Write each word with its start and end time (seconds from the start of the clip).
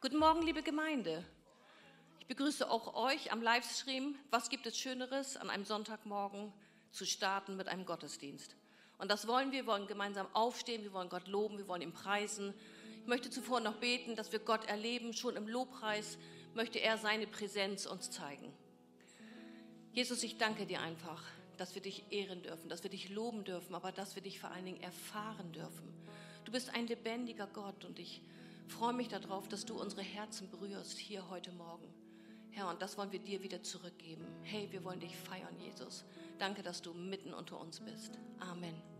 Guten 0.00 0.18
Morgen, 0.18 0.42
liebe 0.42 0.62
Gemeinde. 0.62 1.24
Ich 2.20 2.26
begrüße 2.26 2.70
auch 2.70 2.94
euch 2.94 3.32
am 3.32 3.40
Livestream. 3.40 4.14
Was 4.30 4.50
gibt 4.50 4.66
es 4.66 4.76
Schöneres, 4.76 5.38
an 5.38 5.48
einem 5.48 5.64
Sonntagmorgen 5.64 6.52
zu 6.92 7.06
starten 7.06 7.56
mit 7.56 7.68
einem 7.68 7.86
Gottesdienst? 7.86 8.54
Und 8.98 9.10
das 9.10 9.26
wollen 9.26 9.50
wir. 9.50 9.60
Wir 9.60 9.66
wollen 9.66 9.86
gemeinsam 9.86 10.26
aufstehen, 10.34 10.82
wir 10.82 10.92
wollen 10.92 11.08
Gott 11.08 11.26
loben, 11.26 11.56
wir 11.56 11.68
wollen 11.68 11.80
ihn 11.80 11.94
preisen. 11.94 12.52
Ich 13.00 13.06
möchte 13.06 13.30
zuvor 13.30 13.60
noch 13.60 13.76
beten, 13.76 14.14
dass 14.14 14.30
wir 14.32 14.40
Gott 14.40 14.66
erleben. 14.66 15.14
Schon 15.14 15.36
im 15.36 15.48
Lobpreis 15.48 16.18
möchte 16.52 16.78
er 16.80 16.98
seine 16.98 17.26
Präsenz 17.26 17.86
uns 17.86 18.10
zeigen. 18.10 18.52
Jesus, 19.92 20.22
ich 20.22 20.36
danke 20.36 20.66
dir 20.66 20.82
einfach, 20.82 21.22
dass 21.56 21.74
wir 21.74 21.80
dich 21.80 22.04
ehren 22.12 22.42
dürfen, 22.42 22.68
dass 22.68 22.82
wir 22.82 22.90
dich 22.90 23.08
loben 23.08 23.44
dürfen, 23.44 23.74
aber 23.74 23.90
dass 23.90 24.16
wir 24.16 24.22
dich 24.22 24.38
vor 24.38 24.50
allen 24.50 24.66
Dingen 24.66 24.82
erfahren 24.82 25.52
dürfen. 25.52 26.03
Du 26.44 26.52
bist 26.52 26.74
ein 26.74 26.86
lebendiger 26.86 27.46
Gott 27.46 27.84
und 27.84 27.98
ich 27.98 28.22
freue 28.68 28.92
mich 28.92 29.08
darauf, 29.08 29.48
dass 29.48 29.64
du 29.64 29.80
unsere 29.80 30.02
Herzen 30.02 30.50
berührst 30.50 30.98
hier 30.98 31.28
heute 31.30 31.52
Morgen. 31.52 31.88
Herr, 32.50 32.68
und 32.68 32.80
das 32.80 32.96
wollen 32.96 33.12
wir 33.12 33.18
dir 33.18 33.42
wieder 33.42 33.62
zurückgeben. 33.62 34.24
Hey, 34.42 34.68
wir 34.70 34.84
wollen 34.84 35.00
dich 35.00 35.16
feiern, 35.16 35.58
Jesus. 35.58 36.04
Danke, 36.38 36.62
dass 36.62 36.82
du 36.82 36.94
mitten 36.94 37.34
unter 37.34 37.58
uns 37.58 37.80
bist. 37.80 38.18
Amen. 38.38 38.93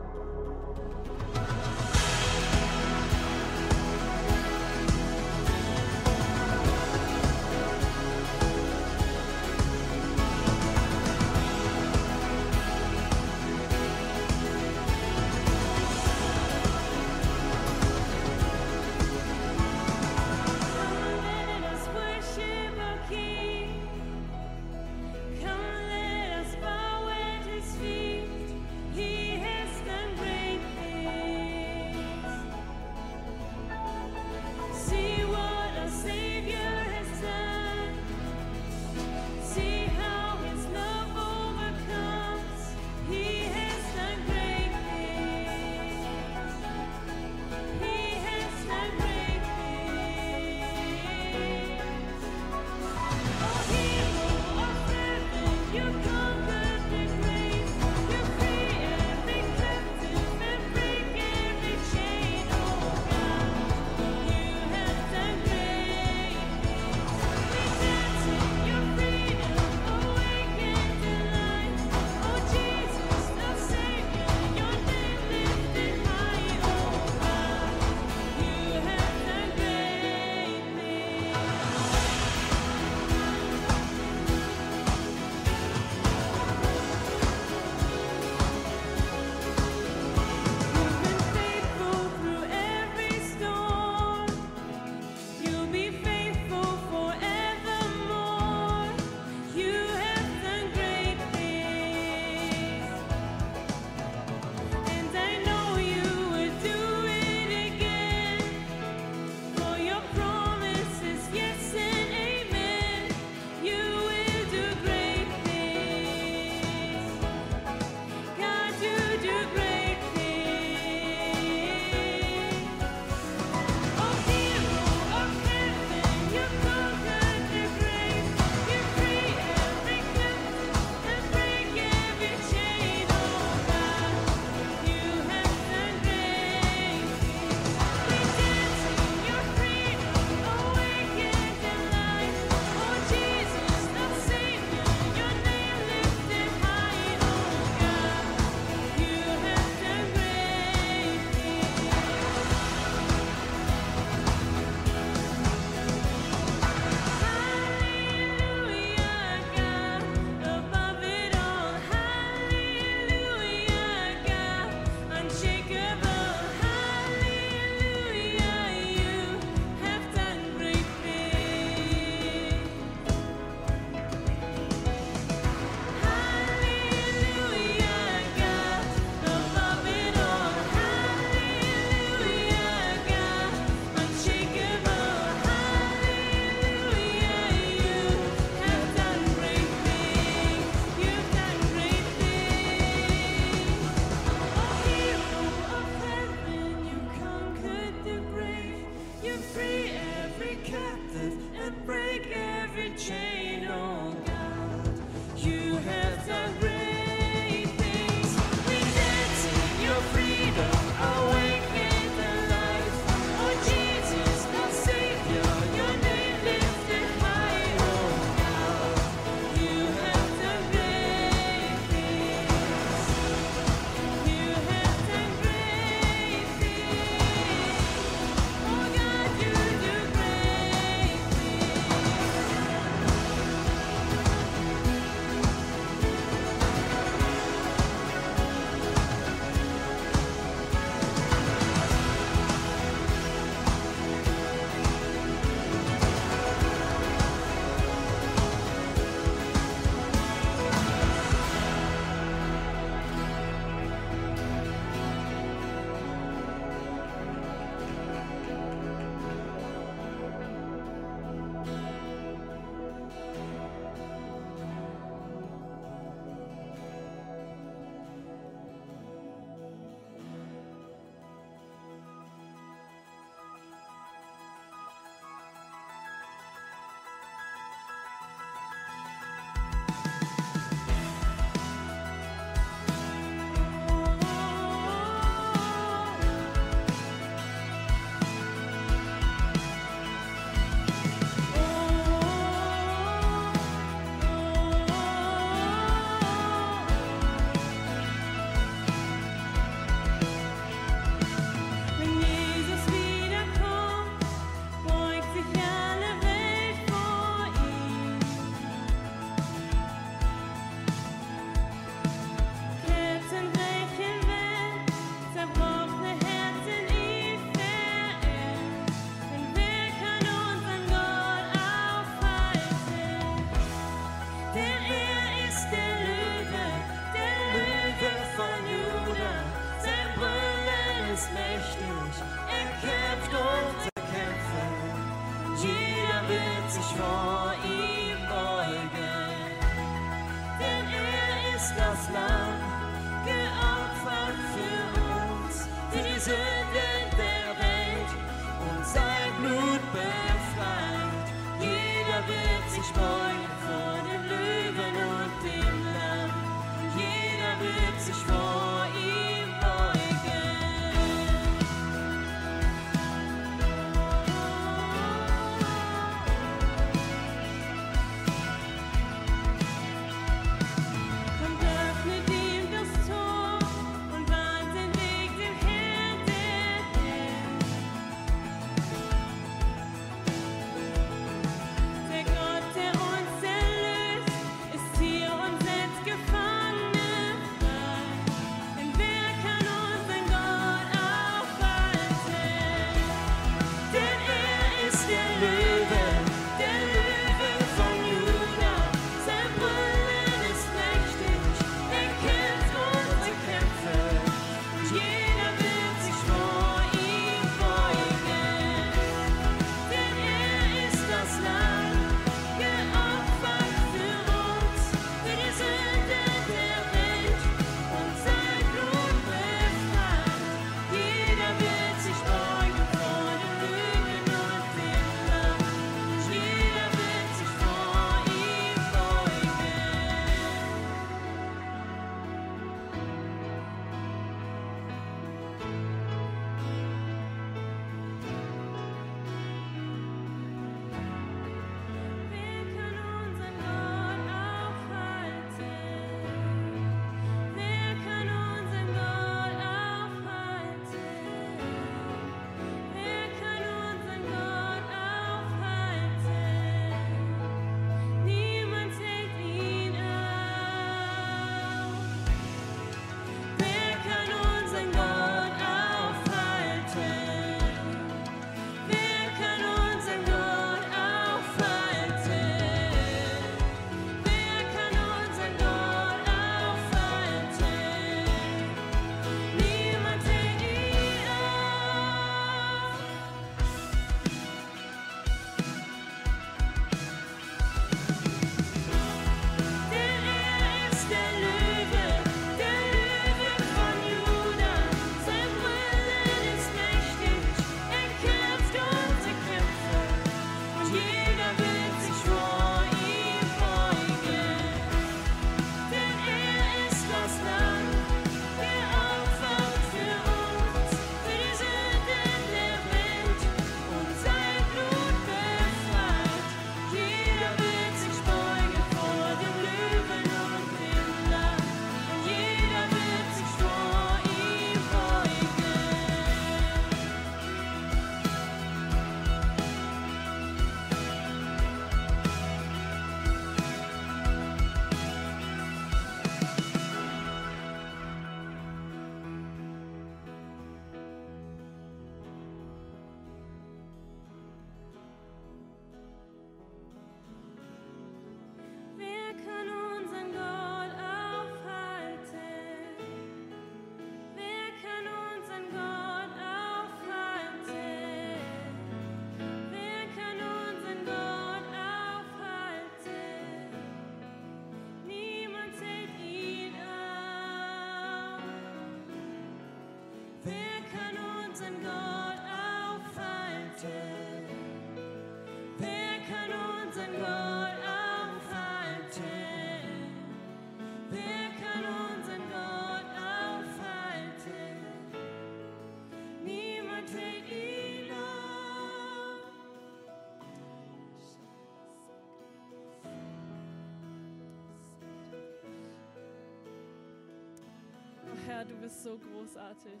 bist 598.90 599.04
so 599.04 599.16
großartig. 599.18 600.00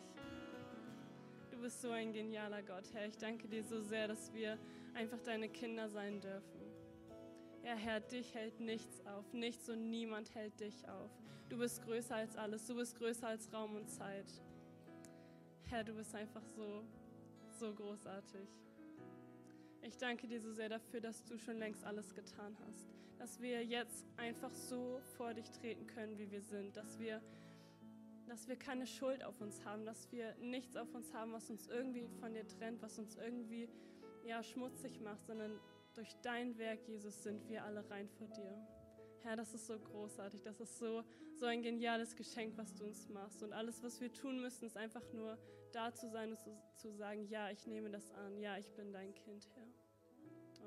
Du 1.52 1.58
bist 1.60 1.80
so 1.80 1.92
ein 1.92 2.12
genialer 2.12 2.60
Gott, 2.60 2.92
Herr. 2.92 3.06
Ich 3.06 3.16
danke 3.16 3.46
dir 3.46 3.62
so 3.62 3.80
sehr, 3.80 4.08
dass 4.08 4.34
wir 4.34 4.58
einfach 4.94 5.20
deine 5.20 5.48
Kinder 5.48 5.88
sein 5.88 6.20
dürfen. 6.20 6.60
Ja, 7.62 7.74
Herr, 7.74 8.00
dich 8.00 8.34
hält 8.34 8.58
nichts 8.58 9.06
auf. 9.06 9.32
Nichts 9.32 9.68
und 9.68 9.90
niemand 9.90 10.34
hält 10.34 10.58
dich 10.58 10.88
auf. 10.88 11.10
Du 11.48 11.58
bist 11.58 11.84
größer 11.84 12.16
als 12.16 12.36
alles. 12.36 12.66
Du 12.66 12.74
bist 12.74 12.96
größer 12.96 13.28
als 13.28 13.52
Raum 13.52 13.76
und 13.76 13.88
Zeit. 13.88 14.26
Herr, 15.66 15.84
du 15.84 15.92
bist 15.92 16.12
einfach 16.16 16.44
so, 16.56 16.82
so 17.60 17.72
großartig. 17.72 18.48
Ich 19.82 19.96
danke 19.98 20.26
dir 20.26 20.40
so 20.40 20.52
sehr 20.52 20.68
dafür, 20.68 21.00
dass 21.00 21.22
du 21.22 21.38
schon 21.38 21.58
längst 21.58 21.84
alles 21.84 22.12
getan 22.12 22.56
hast. 22.66 22.88
Dass 23.20 23.40
wir 23.40 23.64
jetzt 23.64 24.04
einfach 24.16 24.52
so 24.52 25.00
vor 25.16 25.32
dich 25.32 25.48
treten 25.52 25.86
können, 25.86 26.18
wie 26.18 26.28
wir 26.32 26.42
sind. 26.42 26.76
Dass 26.76 26.98
wir 26.98 27.22
dass 28.30 28.46
wir 28.46 28.56
keine 28.56 28.86
Schuld 28.86 29.24
auf 29.24 29.40
uns 29.40 29.64
haben, 29.64 29.84
dass 29.84 30.10
wir 30.12 30.36
nichts 30.36 30.76
auf 30.76 30.94
uns 30.94 31.12
haben, 31.12 31.32
was 31.32 31.50
uns 31.50 31.66
irgendwie 31.66 32.06
von 32.20 32.32
dir 32.32 32.46
trennt, 32.46 32.80
was 32.80 32.96
uns 32.96 33.16
irgendwie 33.16 33.68
ja, 34.24 34.42
schmutzig 34.42 35.00
macht, 35.00 35.26
sondern 35.26 35.58
durch 35.94 36.14
dein 36.22 36.56
Werk, 36.56 36.86
Jesus, 36.86 37.24
sind 37.24 37.48
wir 37.48 37.64
alle 37.64 37.88
rein 37.90 38.08
vor 38.08 38.28
dir. 38.28 38.56
Herr, 39.22 39.34
das 39.34 39.52
ist 39.52 39.66
so 39.66 39.78
großartig, 39.78 40.42
das 40.42 40.60
ist 40.60 40.78
so, 40.78 41.02
so 41.34 41.46
ein 41.46 41.60
geniales 41.60 42.14
Geschenk, 42.14 42.56
was 42.56 42.72
du 42.74 42.84
uns 42.84 43.08
machst. 43.08 43.42
Und 43.42 43.52
alles, 43.52 43.82
was 43.82 44.00
wir 44.00 44.12
tun 44.12 44.40
müssen, 44.40 44.64
ist 44.64 44.76
einfach 44.76 45.12
nur 45.12 45.36
da 45.72 45.92
zu 45.92 46.08
sein 46.08 46.30
und 46.30 46.38
zu, 46.38 46.56
zu 46.76 46.92
sagen, 46.92 47.26
ja, 47.28 47.50
ich 47.50 47.66
nehme 47.66 47.90
das 47.90 48.12
an, 48.12 48.38
ja, 48.38 48.56
ich 48.58 48.70
bin 48.72 48.92
dein 48.92 49.12
Kind, 49.12 49.48
Herr. 49.56 49.66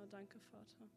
Oh, 0.01 0.05
danke, 0.11 0.37
Vater. 0.51 0.89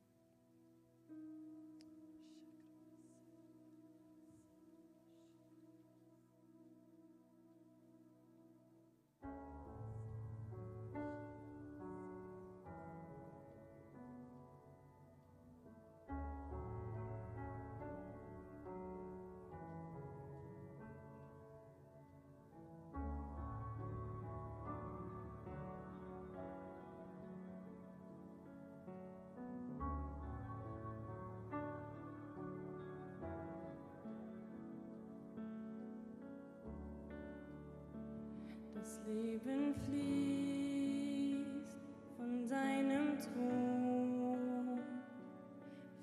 Leben 39.07 39.73
fließt 39.85 41.77
von 42.17 42.49
deinem 42.49 43.17
Thron. 43.21 44.81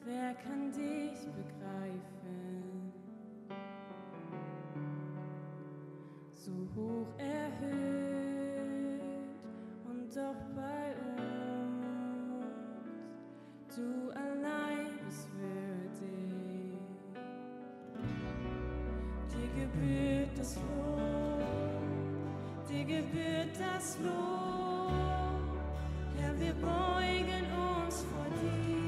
Wer 0.06 0.34
kann 0.36 0.72
dich 0.72 1.28
begreifen? 1.36 2.94
So 6.34 6.52
hoch 6.76 7.08
erhöht 7.18 9.02
und 9.86 10.16
doch 10.16 10.42
bei 10.56 10.96
uns. 11.18 12.56
Du 13.76 14.12
allein 14.12 14.98
bist 15.06 15.30
würdig. 15.34 16.80
Dir 19.30 19.50
gebührt 19.60 20.38
das 20.38 20.56
Lob 20.56 21.03
dir 22.84 23.02
gebührt 23.02 23.56
das 23.60 23.98
Lob. 24.00 24.92
Herr, 26.20 26.40
wir 26.40 26.54
beugen 26.54 27.46
uns 27.86 28.06
vor 28.12 28.26
dir. 28.42 28.84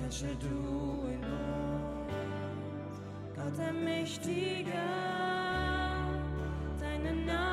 Herrsche 0.00 0.36
du 0.40 1.08
in 1.08 1.24
uns, 1.24 2.12
Gott 3.34 3.58
allmächtiger, 3.66 4.72
deinen 6.80 7.26
Namen 7.26 7.47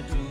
Herrsche 0.00 0.29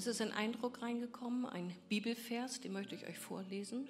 Es 0.00 0.06
ist 0.06 0.22
ein 0.22 0.32
Eindruck 0.32 0.80
reingekommen, 0.80 1.44
ein 1.44 1.76
Bibelvers, 1.90 2.58
den 2.58 2.72
möchte 2.72 2.94
ich 2.94 3.06
euch 3.06 3.18
vorlesen. 3.18 3.86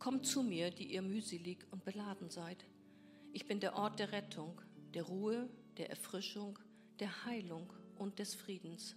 Kommt 0.00 0.26
zu 0.26 0.42
mir, 0.42 0.72
die 0.72 0.92
ihr 0.92 1.00
mühselig 1.00 1.64
und 1.70 1.84
beladen 1.84 2.28
seid. 2.28 2.64
Ich 3.32 3.46
bin 3.46 3.60
der 3.60 3.76
Ort 3.76 4.00
der 4.00 4.10
Rettung, 4.10 4.60
der 4.94 5.04
Ruhe, 5.04 5.48
der 5.76 5.90
Erfrischung, 5.90 6.58
der 6.98 7.24
Heilung 7.24 7.72
und 7.96 8.18
des 8.18 8.34
Friedens. 8.34 8.96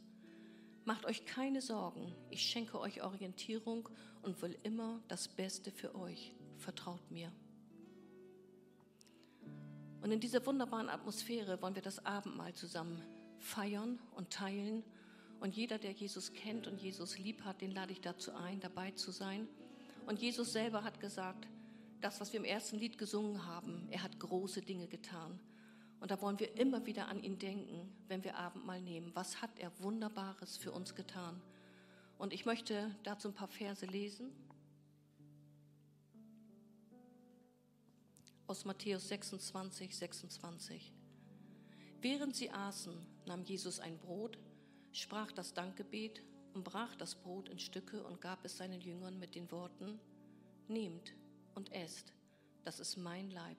Macht 0.83 1.05
euch 1.05 1.27
keine 1.27 1.61
Sorgen, 1.61 2.15
ich 2.31 2.41
schenke 2.41 2.79
euch 2.79 3.03
Orientierung 3.03 3.87
und 4.23 4.41
will 4.41 4.57
immer 4.63 4.99
das 5.09 5.27
Beste 5.27 5.69
für 5.69 5.93
euch. 5.93 6.33
Vertraut 6.57 7.11
mir. 7.11 7.31
Und 10.01 10.11
in 10.11 10.19
dieser 10.19 10.43
wunderbaren 10.43 10.89
Atmosphäre 10.89 11.61
wollen 11.61 11.75
wir 11.75 11.83
das 11.83 12.03
Abendmahl 12.03 12.55
zusammen 12.55 12.99
feiern 13.39 13.99
und 14.15 14.29
teilen. 14.29 14.83
Und 15.39 15.55
jeder, 15.55 15.77
der 15.77 15.91
Jesus 15.91 16.33
kennt 16.33 16.67
und 16.67 16.81
Jesus 16.81 17.17
lieb 17.17 17.43
hat, 17.43 17.61
den 17.61 17.71
lade 17.71 17.91
ich 17.91 18.01
dazu 18.01 18.33
ein, 18.33 18.59
dabei 18.59 18.91
zu 18.91 19.11
sein. 19.11 19.47
Und 20.05 20.19
Jesus 20.19 20.53
selber 20.53 20.83
hat 20.83 20.99
gesagt, 20.99 21.47
das, 22.01 22.19
was 22.19 22.33
wir 22.33 22.39
im 22.39 22.45
ersten 22.45 22.77
Lied 22.77 22.97
gesungen 22.97 23.45
haben, 23.45 23.87
er 23.89 24.03
hat 24.03 24.19
große 24.19 24.61
Dinge 24.61 24.87
getan. 24.87 25.39
Und 25.99 26.11
da 26.11 26.21
wollen 26.21 26.39
wir 26.39 26.55
immer 26.57 26.85
wieder 26.85 27.07
an 27.07 27.21
ihn 27.23 27.39
denken, 27.39 27.91
wenn 28.07 28.23
wir 28.23 28.37
Abendmahl 28.37 28.81
nehmen. 28.81 29.11
Was 29.15 29.41
hat 29.41 29.57
er 29.57 29.71
Wunderbares 29.79 30.57
für 30.57 30.71
uns 30.71 30.93
getan? 30.93 31.41
Und 32.17 32.33
ich 32.33 32.45
möchte 32.45 32.95
dazu 33.03 33.29
ein 33.29 33.33
paar 33.33 33.47
Verse 33.47 33.85
lesen. 33.85 34.31
Aus 38.45 38.63
Matthäus 38.63 39.07
26, 39.07 39.95
26. 39.95 40.93
Während 42.01 42.35
sie 42.35 42.51
aßen, 42.51 42.93
nahm 43.27 43.43
Jesus 43.43 43.79
ein 43.79 43.97
Brot, 43.97 44.37
sprach 44.91 45.31
das 45.31 45.53
Dankgebet 45.53 46.23
und 46.53 46.63
brach 46.63 46.95
das 46.95 47.15
Brot 47.15 47.49
in 47.49 47.59
Stücke 47.59 48.03
und 48.03 48.21
gab 48.21 48.43
es 48.45 48.57
seinen 48.57 48.81
Jüngern 48.81 49.19
mit 49.19 49.35
den 49.35 49.51
Worten, 49.51 49.99
Nehmt 50.69 51.13
und 51.55 51.71
esst, 51.71 52.11
das 52.65 52.81
ist 52.81 52.97
mein 52.97 53.31
Leib. 53.31 53.57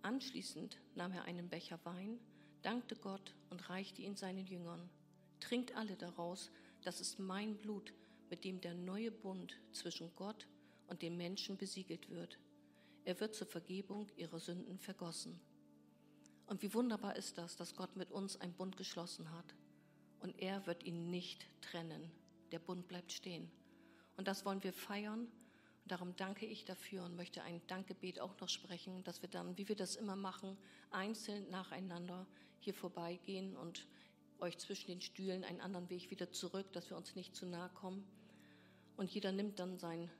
Anschließend 0.00 0.78
nahm 0.94 1.12
er 1.12 1.24
einen 1.24 1.50
Becher 1.50 1.78
Wein, 1.84 2.18
dankte 2.62 2.96
Gott 2.96 3.34
und 3.50 3.68
reichte 3.68 4.00
ihn 4.00 4.16
seinen 4.16 4.46
Jüngern. 4.46 4.88
Trinkt 5.40 5.76
alle 5.76 5.96
daraus, 5.96 6.50
das 6.82 7.02
ist 7.02 7.18
mein 7.18 7.58
Blut, 7.58 7.92
mit 8.30 8.44
dem 8.44 8.62
der 8.62 8.72
neue 8.72 9.10
Bund 9.10 9.60
zwischen 9.72 10.10
Gott 10.16 10.46
und 10.86 11.02
den 11.02 11.18
Menschen 11.18 11.58
besiegelt 11.58 12.08
wird. 12.08 12.38
Er 13.04 13.20
wird 13.20 13.34
zur 13.34 13.46
Vergebung 13.46 14.06
ihrer 14.16 14.40
Sünden 14.40 14.78
vergossen. 14.78 15.38
Und 16.50 16.62
wie 16.62 16.74
wunderbar 16.74 17.14
ist 17.14 17.38
das, 17.38 17.54
dass 17.54 17.76
Gott 17.76 17.94
mit 17.94 18.10
uns 18.10 18.40
einen 18.40 18.52
Bund 18.52 18.76
geschlossen 18.76 19.30
hat. 19.30 19.54
Und 20.18 20.36
er 20.42 20.66
wird 20.66 20.82
ihn 20.82 21.08
nicht 21.08 21.46
trennen. 21.60 22.10
Der 22.50 22.58
Bund 22.58 22.88
bleibt 22.88 23.12
stehen. 23.12 23.48
Und 24.16 24.26
das 24.26 24.44
wollen 24.44 24.64
wir 24.64 24.72
feiern. 24.72 25.20
Und 25.20 25.92
darum 25.92 26.16
danke 26.16 26.46
ich 26.46 26.64
dafür 26.64 27.04
und 27.04 27.14
möchte 27.14 27.44
ein 27.44 27.64
Dankgebet 27.68 28.18
auch 28.18 28.36
noch 28.40 28.48
sprechen, 28.48 29.04
dass 29.04 29.22
wir 29.22 29.28
dann, 29.28 29.56
wie 29.58 29.68
wir 29.68 29.76
das 29.76 29.94
immer 29.94 30.16
machen, 30.16 30.58
einzeln 30.90 31.48
nacheinander 31.50 32.26
hier 32.58 32.74
vorbeigehen 32.74 33.56
und 33.56 33.86
euch 34.40 34.58
zwischen 34.58 34.88
den 34.88 35.00
Stühlen 35.00 35.44
einen 35.44 35.60
anderen 35.60 35.88
Weg 35.88 36.10
wieder 36.10 36.32
zurück, 36.32 36.72
dass 36.72 36.90
wir 36.90 36.96
uns 36.96 37.14
nicht 37.14 37.36
zu 37.36 37.46
nahe 37.46 37.70
kommen. 37.74 38.04
Und 38.96 39.08
jeder 39.14 39.30
nimmt 39.30 39.60
dann 39.60 39.78
seinen 39.78 40.10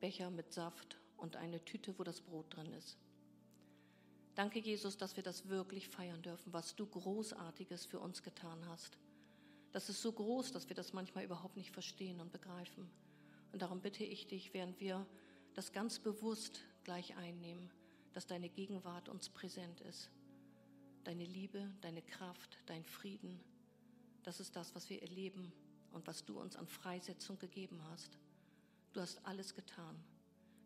Becher 0.00 0.30
mit 0.32 0.52
Saft 0.52 0.98
und 1.16 1.36
eine 1.36 1.64
Tüte, 1.64 1.96
wo 1.96 2.02
das 2.02 2.20
Brot 2.20 2.56
drin 2.56 2.72
ist. 2.72 2.98
Danke, 4.36 4.58
Jesus, 4.58 4.98
dass 4.98 5.16
wir 5.16 5.22
das 5.22 5.48
wirklich 5.48 5.88
feiern 5.88 6.20
dürfen, 6.20 6.52
was 6.52 6.76
du 6.76 6.84
Großartiges 6.84 7.86
für 7.86 7.98
uns 7.98 8.22
getan 8.22 8.62
hast. 8.68 8.98
Das 9.72 9.88
ist 9.88 10.02
so 10.02 10.12
groß, 10.12 10.52
dass 10.52 10.68
wir 10.68 10.76
das 10.76 10.92
manchmal 10.92 11.24
überhaupt 11.24 11.56
nicht 11.56 11.70
verstehen 11.70 12.20
und 12.20 12.32
begreifen. 12.32 12.90
Und 13.52 13.62
darum 13.62 13.80
bitte 13.80 14.04
ich 14.04 14.26
dich, 14.26 14.52
während 14.52 14.78
wir 14.78 15.06
das 15.54 15.72
ganz 15.72 15.98
bewusst 15.98 16.60
gleich 16.84 17.16
einnehmen, 17.16 17.70
dass 18.12 18.26
deine 18.26 18.50
Gegenwart 18.50 19.08
uns 19.08 19.30
präsent 19.30 19.80
ist. 19.80 20.10
Deine 21.04 21.24
Liebe, 21.24 21.72
deine 21.80 22.02
Kraft, 22.02 22.58
dein 22.66 22.84
Frieden, 22.84 23.40
das 24.22 24.38
ist 24.38 24.54
das, 24.54 24.74
was 24.74 24.90
wir 24.90 25.00
erleben 25.00 25.50
und 25.92 26.06
was 26.06 26.26
du 26.26 26.38
uns 26.38 26.56
an 26.56 26.66
Freisetzung 26.66 27.38
gegeben 27.38 27.80
hast. 27.90 28.18
Du 28.92 29.00
hast 29.00 29.24
alles 29.24 29.54
getan. 29.54 29.96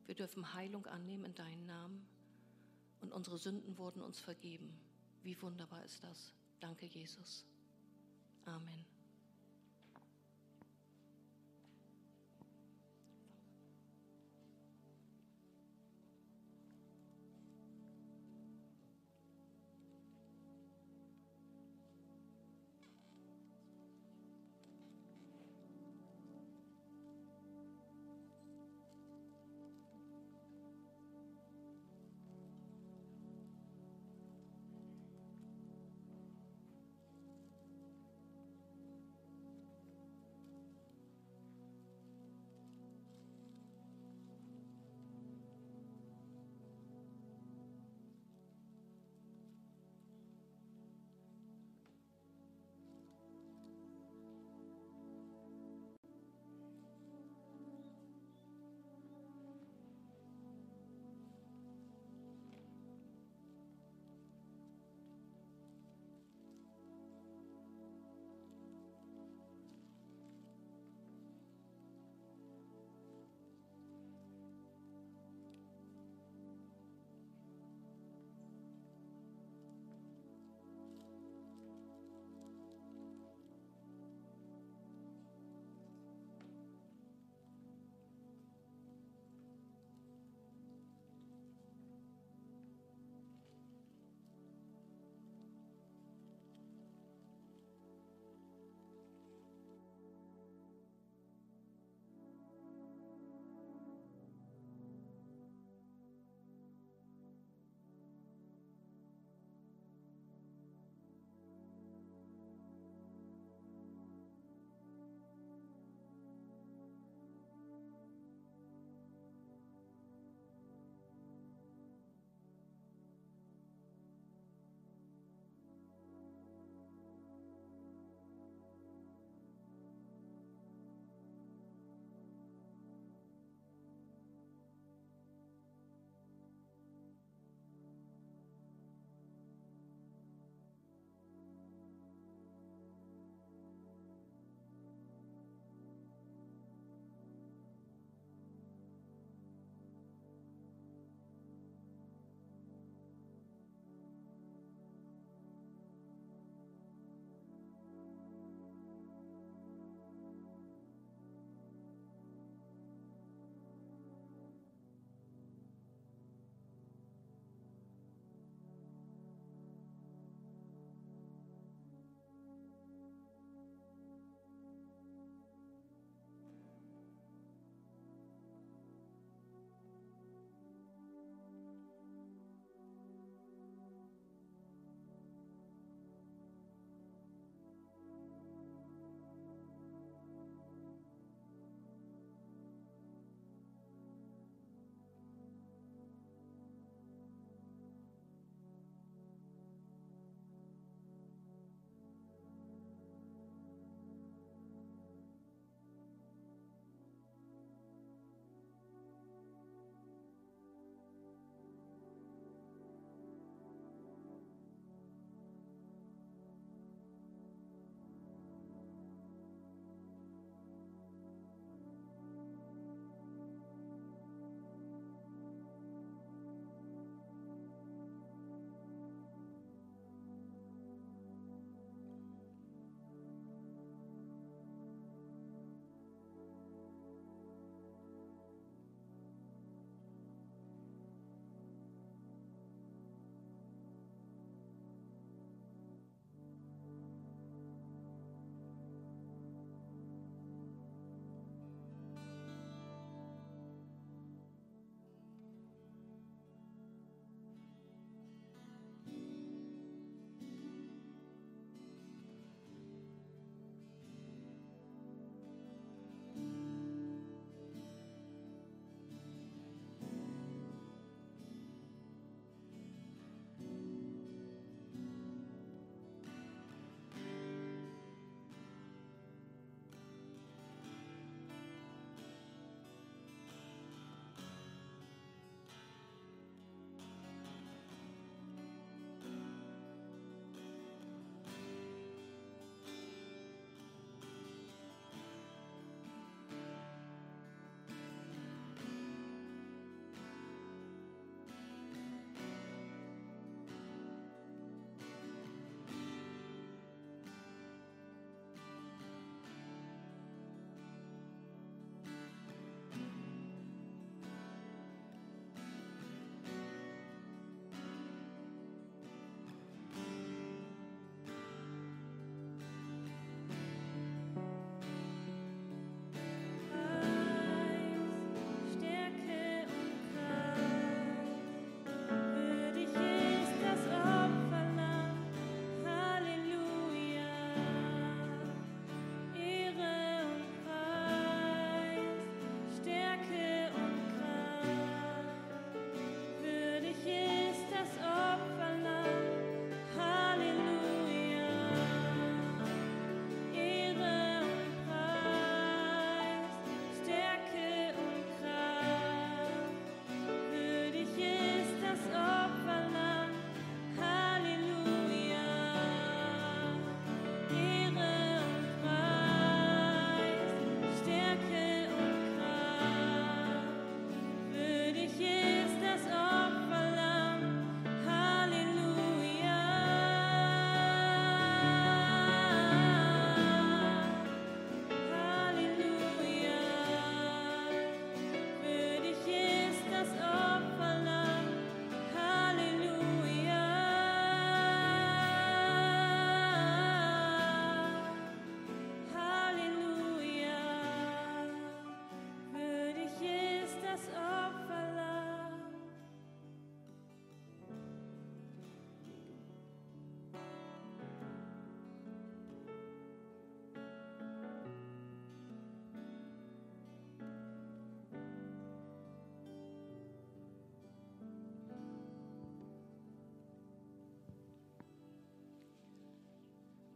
Wir 0.06 0.16
dürfen 0.16 0.54
Heilung 0.54 0.86
annehmen 0.86 1.26
in 1.26 1.34
deinen 1.36 1.66
Namen 1.66 2.19
und 3.00 3.12
unsere 3.12 3.38
Sünden 3.38 3.76
wurden 3.78 4.02
uns 4.02 4.20
vergeben. 4.20 4.78
Wie 5.22 5.40
wunderbar 5.42 5.84
ist 5.84 6.02
das. 6.02 6.32
Danke, 6.60 6.86
Jesus. 6.86 7.44
Amen. 8.44 8.99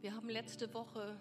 Wir 0.05 0.13
haben 0.13 0.29
letzte 0.29 0.71
Woche 0.75 1.19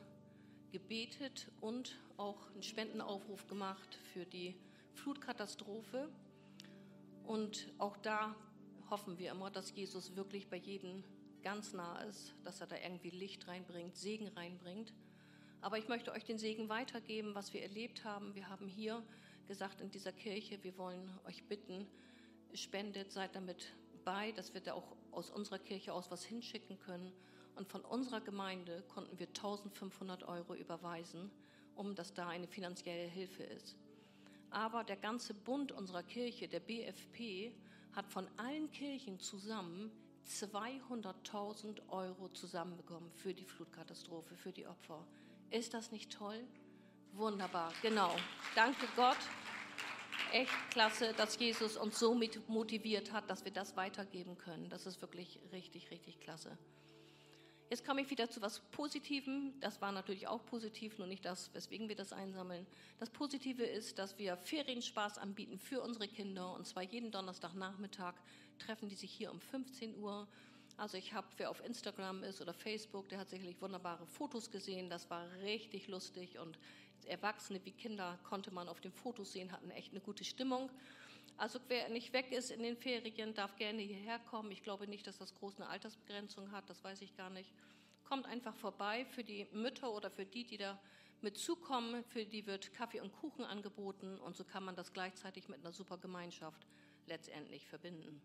gebetet 0.71 1.51
und 1.63 1.99
auch 2.19 2.51
einen 2.51 2.63
Spendenaufruf 2.63 3.47
gemacht 3.47 3.99
für 4.13 4.27
die 4.27 4.55
Flutkatastrophe. 4.93 6.11
Und 7.25 7.73
auch 7.79 7.97
da 7.97 8.37
hoffen 8.91 9.17
wir 9.19 9.31
immer, 9.31 9.51
dass 9.51 9.75
Jesus 9.75 10.17
wirklich 10.17 10.51
bei 10.51 10.59
jedem 10.59 11.03
ganz 11.43 11.73
nah 11.73 11.99
ist, 12.03 12.35
dass 12.45 12.61
er 12.61 12.67
da 12.67 12.77
irgendwie 12.77 13.09
Licht 13.09 13.49
reinbringt, 13.49 13.97
Segen 13.97 14.29
reinbringt. 14.29 14.93
Aber 15.63 15.79
ich 15.79 15.89
möchte 15.89 16.13
euch 16.13 16.27
den 16.27 16.37
Segen 16.37 16.69
weitergeben, 16.69 17.35
was 17.35 17.55
wir 17.55 17.63
erlebt 17.63 18.05
haben. 18.05 18.35
Wir 18.35 18.51
haben 18.51 18.69
hier 18.69 19.03
gesagt 19.47 19.81
in 19.81 19.91
dieser 19.91 20.13
Kirche, 20.13 20.63
wir 20.63 20.77
wollen 20.77 21.11
euch 21.27 21.43
bitten, 21.45 21.87
spendet, 22.53 23.13
seid 23.13 23.35
damit 23.35 23.75
bei, 24.05 24.33
dass 24.33 24.53
wir 24.53 24.61
da 24.61 24.75
auch 24.75 24.95
aus 25.11 25.31
unserer 25.31 25.59
Kirche 25.59 25.95
aus 25.95 26.11
was 26.11 26.23
hinschicken 26.23 26.79
können. 26.81 27.15
Und 27.57 27.69
von 27.69 27.83
unserer 27.83 28.21
Gemeinde 28.21 28.83
konnten 28.89 29.19
wir 29.19 29.29
1500 29.29 30.25
Euro 30.25 30.55
überweisen, 30.55 31.31
um 31.75 31.95
dass 31.95 32.15
da 32.15 32.29
eine 32.29 32.47
finanzielle 32.47 33.07
Hilfe 33.09 33.45
ist. 33.45 33.77
Aber 34.51 34.85
der 34.85 34.97
ganze 34.97 35.35
Bund 35.35 35.73
unserer 35.73 36.03
Kirche, 36.03 36.49
der 36.49 36.61
BFP, 36.61 37.53
hat 37.93 38.09
von 38.09 38.29
allen 38.37 38.71
Kirchen 38.71 39.19
zusammen 39.21 39.91
200.000 40.27 41.89
Euro 41.89 42.29
zusammenbekommen 42.29 43.11
für 43.13 43.35
die 43.35 43.45
Flutkatastrophe, 43.45 44.37
für 44.37 44.53
die 44.53 44.67
Opfer. 44.67 45.07
Ist 45.51 45.75
das 45.75 45.93
nicht 45.93 46.13
toll? 46.13 46.45
Wunderbar, 47.13 47.73
genau. 47.83 48.17
Danke 48.55 48.87
Gott. 48.97 49.19
Echt 50.33 50.53
klasse, 50.71 51.13
dass 51.17 51.39
Jesus 51.39 51.77
uns 51.77 51.99
so 51.99 52.19
motiviert 52.49 53.13
hat, 53.13 53.31
dass 53.31 53.45
wir 53.45 53.53
das 53.53 53.77
weitergeben 53.77 54.37
können. 54.39 54.69
Das 54.69 54.87
ist 54.87 55.01
wirklich 55.01 55.39
richtig, 55.53 55.91
richtig 55.91 56.21
klasse. 56.21 56.59
Jetzt 57.75 57.85
komme 57.85 58.03
ich 58.03 58.11
wieder 58.11 58.31
zu 58.31 58.41
was 58.41 58.61
Positivem. 58.71 59.53
Das 59.59 59.81
war 59.81 59.91
natürlich 59.91 60.29
auch 60.29 60.47
positiv, 60.47 60.97
nur 60.97 61.09
nicht 61.09 61.25
das, 61.25 61.53
weswegen 61.55 61.89
wir 61.89 61.97
das 61.97 62.13
einsammeln. 62.13 62.69
Das 63.01 63.11
Positive 63.11 63.65
ist, 63.65 63.99
dass 63.99 64.17
wir 64.17 64.37
Ferienspaß 64.37 65.19
anbieten 65.19 65.59
für 65.59 65.83
unsere 65.83 66.07
Kinder. 66.07 66.55
Und 66.55 66.69
zwar 66.69 66.85
jeden 66.85 67.11
Donnerstagnachmittag 67.11 68.15
treffen 68.61 68.89
die 68.89 68.95
sich 68.95 69.11
hier 69.11 69.33
um 69.33 69.41
15 69.41 69.99
Uhr. 69.99 70.29
Also 70.77 70.97
ich 70.97 71.15
habe, 71.15 71.27
wer 71.37 71.51
auf 71.51 71.65
Instagram 71.67 72.23
ist 72.23 72.41
oder 72.41 72.55
Facebook, 72.55 73.09
der 73.09 73.19
hat 73.19 73.29
sicherlich 73.29 73.61
wunderbare 73.61 74.07
Fotos 74.07 74.53
gesehen. 74.53 74.89
Das 74.89 75.11
war 75.11 75.27
richtig 75.43 75.89
lustig 75.89 76.39
und 76.39 76.57
Erwachsene 77.07 77.61
wie 77.65 77.73
Kinder 77.73 78.21
konnte 78.23 78.53
man 78.53 78.69
auf 78.69 78.81
den 78.81 78.93
Fotos 78.93 79.33
sehen, 79.33 79.51
hatten 79.51 79.73
echt 79.73 79.91
eine 79.91 80.01
gute 80.01 80.23
Stimmung. 80.23 80.71
Also 81.37 81.59
wer 81.69 81.89
nicht 81.89 82.13
weg 82.13 82.31
ist 82.31 82.51
in 82.51 82.63
den 82.63 82.77
Ferien, 82.77 83.35
darf 83.35 83.57
gerne 83.57 83.83
hierher 83.83 84.19
kommen. 84.21 84.53
Ich 84.53 84.63
glaube 84.63 84.87
nicht, 84.87 85.07
dass 85.07 85.19
das 85.19 85.35
groß 85.35 85.57
eine 85.57 85.69
Altersbegrenzung 85.69 86.53
hat, 86.53 86.71
das 86.71 86.83
weiß 86.85 87.03
ich 87.03 87.17
gar 87.17 87.31
nicht. 87.31 87.53
Kommt 88.05 88.27
einfach 88.27 88.55
vorbei 88.55 89.05
für 89.07 89.25
die 89.25 89.47
Mütter 89.53 89.93
oder 89.93 90.11
für 90.11 90.27
die, 90.27 90.45
die 90.45 90.59
da 90.59 90.79
mit 91.23 91.39
zukommen. 91.39 92.05
Für 92.05 92.25
die 92.25 92.47
wird 92.47 92.73
Kaffee 92.75 93.01
und 93.01 93.13
Kuchen 93.13 93.45
angeboten 93.45 94.21
und 94.21 94.37
so 94.37 94.45
kann 94.45 94.63
man 94.63 94.77
das 94.77 94.93
gleichzeitig 94.93 95.49
mit 95.49 95.61
einer 95.61 95.73
super 95.73 95.99
Gemeinschaft 95.99 96.67
letztendlich 97.07 97.67
verbinden. 97.67 98.21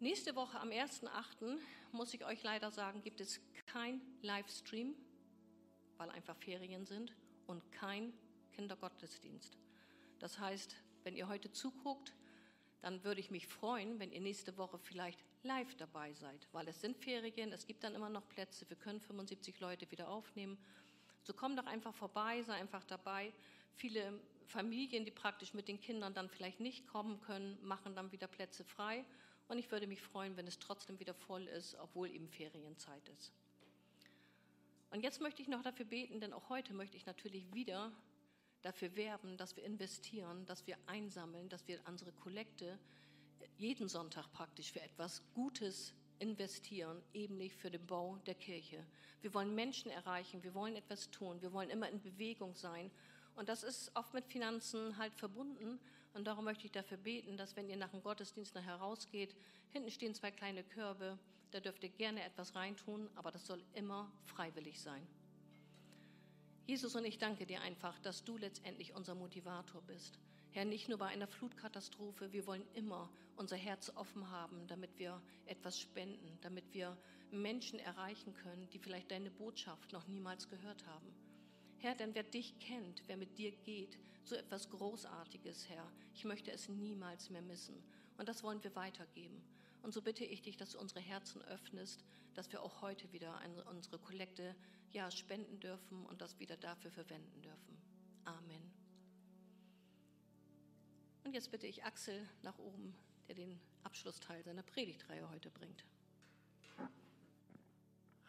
Nächste 0.00 0.36
Woche 0.36 0.60
am 0.60 0.68
1.8. 0.68 1.58
muss 1.90 2.14
ich 2.14 2.24
euch 2.24 2.42
leider 2.44 2.70
sagen, 2.70 3.02
gibt 3.02 3.20
es 3.20 3.40
kein 3.66 4.00
Livestream, 4.22 4.94
weil 5.96 6.10
einfach 6.10 6.36
Ferien 6.36 6.86
sind 6.86 7.16
und 7.48 7.72
kein 7.72 8.12
Kindergottesdienst. 8.52 9.58
Das 10.18 10.38
heißt, 10.38 10.76
wenn 11.04 11.16
ihr 11.16 11.28
heute 11.28 11.50
zuguckt, 11.52 12.14
dann 12.80 13.02
würde 13.04 13.20
ich 13.20 13.30
mich 13.30 13.46
freuen, 13.46 13.98
wenn 13.98 14.12
ihr 14.12 14.20
nächste 14.20 14.56
Woche 14.56 14.78
vielleicht 14.78 15.24
live 15.42 15.74
dabei 15.76 16.12
seid, 16.12 16.48
weil 16.52 16.68
es 16.68 16.80
sind 16.80 16.96
Ferien, 16.96 17.52
es 17.52 17.66
gibt 17.66 17.84
dann 17.84 17.94
immer 17.94 18.08
noch 18.08 18.28
Plätze, 18.28 18.68
wir 18.68 18.76
können 18.76 19.00
75 19.00 19.58
Leute 19.60 19.90
wieder 19.90 20.08
aufnehmen. 20.08 20.58
So 21.22 21.32
komm 21.32 21.56
doch 21.56 21.66
einfach 21.66 21.94
vorbei, 21.94 22.42
sei 22.42 22.54
einfach 22.54 22.84
dabei. 22.84 23.32
Viele 23.74 24.20
Familien, 24.46 25.04
die 25.04 25.10
praktisch 25.10 25.54
mit 25.54 25.68
den 25.68 25.80
Kindern 25.80 26.14
dann 26.14 26.28
vielleicht 26.28 26.60
nicht 26.60 26.86
kommen 26.86 27.20
können, 27.20 27.58
machen 27.62 27.94
dann 27.94 28.12
wieder 28.12 28.26
Plätze 28.26 28.64
frei. 28.64 29.04
Und 29.48 29.58
ich 29.58 29.70
würde 29.70 29.86
mich 29.86 30.00
freuen, 30.00 30.36
wenn 30.36 30.46
es 30.46 30.58
trotzdem 30.58 30.98
wieder 31.00 31.14
voll 31.14 31.46
ist, 31.48 31.74
obwohl 31.76 32.10
eben 32.10 32.28
Ferienzeit 32.28 33.08
ist. 33.08 33.32
Und 34.90 35.02
jetzt 35.02 35.20
möchte 35.20 35.42
ich 35.42 35.48
noch 35.48 35.62
dafür 35.62 35.84
beten, 35.84 36.20
denn 36.20 36.32
auch 36.32 36.48
heute 36.48 36.72
möchte 36.72 36.96
ich 36.96 37.06
natürlich 37.06 37.52
wieder 37.52 37.92
dafür 38.62 38.94
werben, 38.96 39.36
dass 39.36 39.56
wir 39.56 39.64
investieren, 39.64 40.44
dass 40.46 40.66
wir 40.66 40.76
einsammeln, 40.86 41.48
dass 41.48 41.66
wir 41.68 41.80
unsere 41.86 42.12
Kollekte 42.12 42.78
jeden 43.56 43.88
Sonntag 43.88 44.30
praktisch 44.32 44.72
für 44.72 44.80
etwas 44.80 45.22
Gutes 45.34 45.94
investieren, 46.18 47.02
eben 47.12 47.36
nicht 47.36 47.56
für 47.56 47.70
den 47.70 47.86
Bau 47.86 48.18
der 48.26 48.34
Kirche. 48.34 48.84
Wir 49.20 49.32
wollen 49.34 49.54
Menschen 49.54 49.90
erreichen, 49.90 50.42
wir 50.42 50.54
wollen 50.54 50.76
etwas 50.76 51.10
tun, 51.10 51.40
wir 51.42 51.52
wollen 51.52 51.70
immer 51.70 51.88
in 51.88 52.00
Bewegung 52.00 52.54
sein. 52.54 52.90
Und 53.36 53.48
das 53.48 53.62
ist 53.62 53.94
oft 53.94 54.14
mit 54.14 54.26
Finanzen 54.26 54.98
halt 54.98 55.14
verbunden. 55.14 55.78
Und 56.14 56.26
darum 56.26 56.44
möchte 56.44 56.64
ich 56.64 56.72
dafür 56.72 56.96
beten, 56.96 57.36
dass 57.36 57.54
wenn 57.54 57.68
ihr 57.68 57.76
nach 57.76 57.90
dem 57.90 58.02
Gottesdienst 58.02 58.54
nachher 58.54 58.76
rausgeht, 58.76 59.36
hinten 59.70 59.90
stehen 59.90 60.14
zwei 60.14 60.30
kleine 60.30 60.64
Körbe, 60.64 61.18
da 61.50 61.60
dürft 61.60 61.82
ihr 61.82 61.90
gerne 61.90 62.24
etwas 62.24 62.54
reintun, 62.54 63.08
aber 63.14 63.30
das 63.30 63.46
soll 63.46 63.62
immer 63.74 64.10
freiwillig 64.24 64.80
sein. 64.80 65.06
Jesus, 66.68 66.94
und 66.96 67.06
ich 67.06 67.16
danke 67.16 67.46
dir 67.46 67.62
einfach, 67.62 67.98
dass 68.00 68.24
du 68.24 68.36
letztendlich 68.36 68.94
unser 68.94 69.14
Motivator 69.14 69.80
bist. 69.86 70.18
Herr, 70.50 70.66
nicht 70.66 70.90
nur 70.90 70.98
bei 70.98 71.06
einer 71.06 71.26
Flutkatastrophe, 71.26 72.30
wir 72.34 72.46
wollen 72.46 72.66
immer 72.74 73.08
unser 73.36 73.56
Herz 73.56 73.90
offen 73.94 74.30
haben, 74.30 74.66
damit 74.66 74.98
wir 74.98 75.18
etwas 75.46 75.80
spenden, 75.80 76.36
damit 76.42 76.74
wir 76.74 76.94
Menschen 77.30 77.78
erreichen 77.78 78.34
können, 78.34 78.68
die 78.68 78.78
vielleicht 78.78 79.10
deine 79.10 79.30
Botschaft 79.30 79.94
noch 79.94 80.06
niemals 80.08 80.50
gehört 80.50 80.84
haben. 80.84 81.10
Herr, 81.78 81.94
denn 81.94 82.14
wer 82.14 82.22
dich 82.22 82.58
kennt, 82.58 83.02
wer 83.06 83.16
mit 83.16 83.38
dir 83.38 83.50
geht, 83.50 83.98
so 84.24 84.34
etwas 84.34 84.68
Großartiges, 84.68 85.70
Herr, 85.70 85.90
ich 86.12 86.26
möchte 86.26 86.52
es 86.52 86.68
niemals 86.68 87.30
mehr 87.30 87.40
missen. 87.40 87.82
Und 88.18 88.28
das 88.28 88.42
wollen 88.42 88.62
wir 88.62 88.76
weitergeben. 88.76 89.42
Und 89.80 89.94
so 89.94 90.02
bitte 90.02 90.26
ich 90.26 90.42
dich, 90.42 90.58
dass 90.58 90.72
du 90.72 90.78
unsere 90.78 91.00
Herzen 91.00 91.40
öffnest, 91.44 92.04
dass 92.34 92.52
wir 92.52 92.62
auch 92.62 92.82
heute 92.82 93.10
wieder 93.14 93.40
unsere 93.70 93.98
Kollekte 93.98 94.54
ja, 94.92 95.10
spenden 95.10 95.60
dürfen 95.60 96.06
und 96.06 96.20
das 96.20 96.38
wieder 96.38 96.56
dafür 96.56 96.90
verwenden 96.90 97.42
dürfen. 97.42 97.76
Amen. 98.24 98.72
Und 101.24 101.34
jetzt 101.34 101.50
bitte 101.50 101.66
ich 101.66 101.84
Axel 101.84 102.26
nach 102.42 102.58
oben, 102.58 102.94
der 103.26 103.34
den 103.34 103.60
Abschlussteil 103.82 104.42
seiner 104.42 104.62
Predigtreihe 104.62 105.28
heute 105.28 105.50
bringt. 105.50 105.84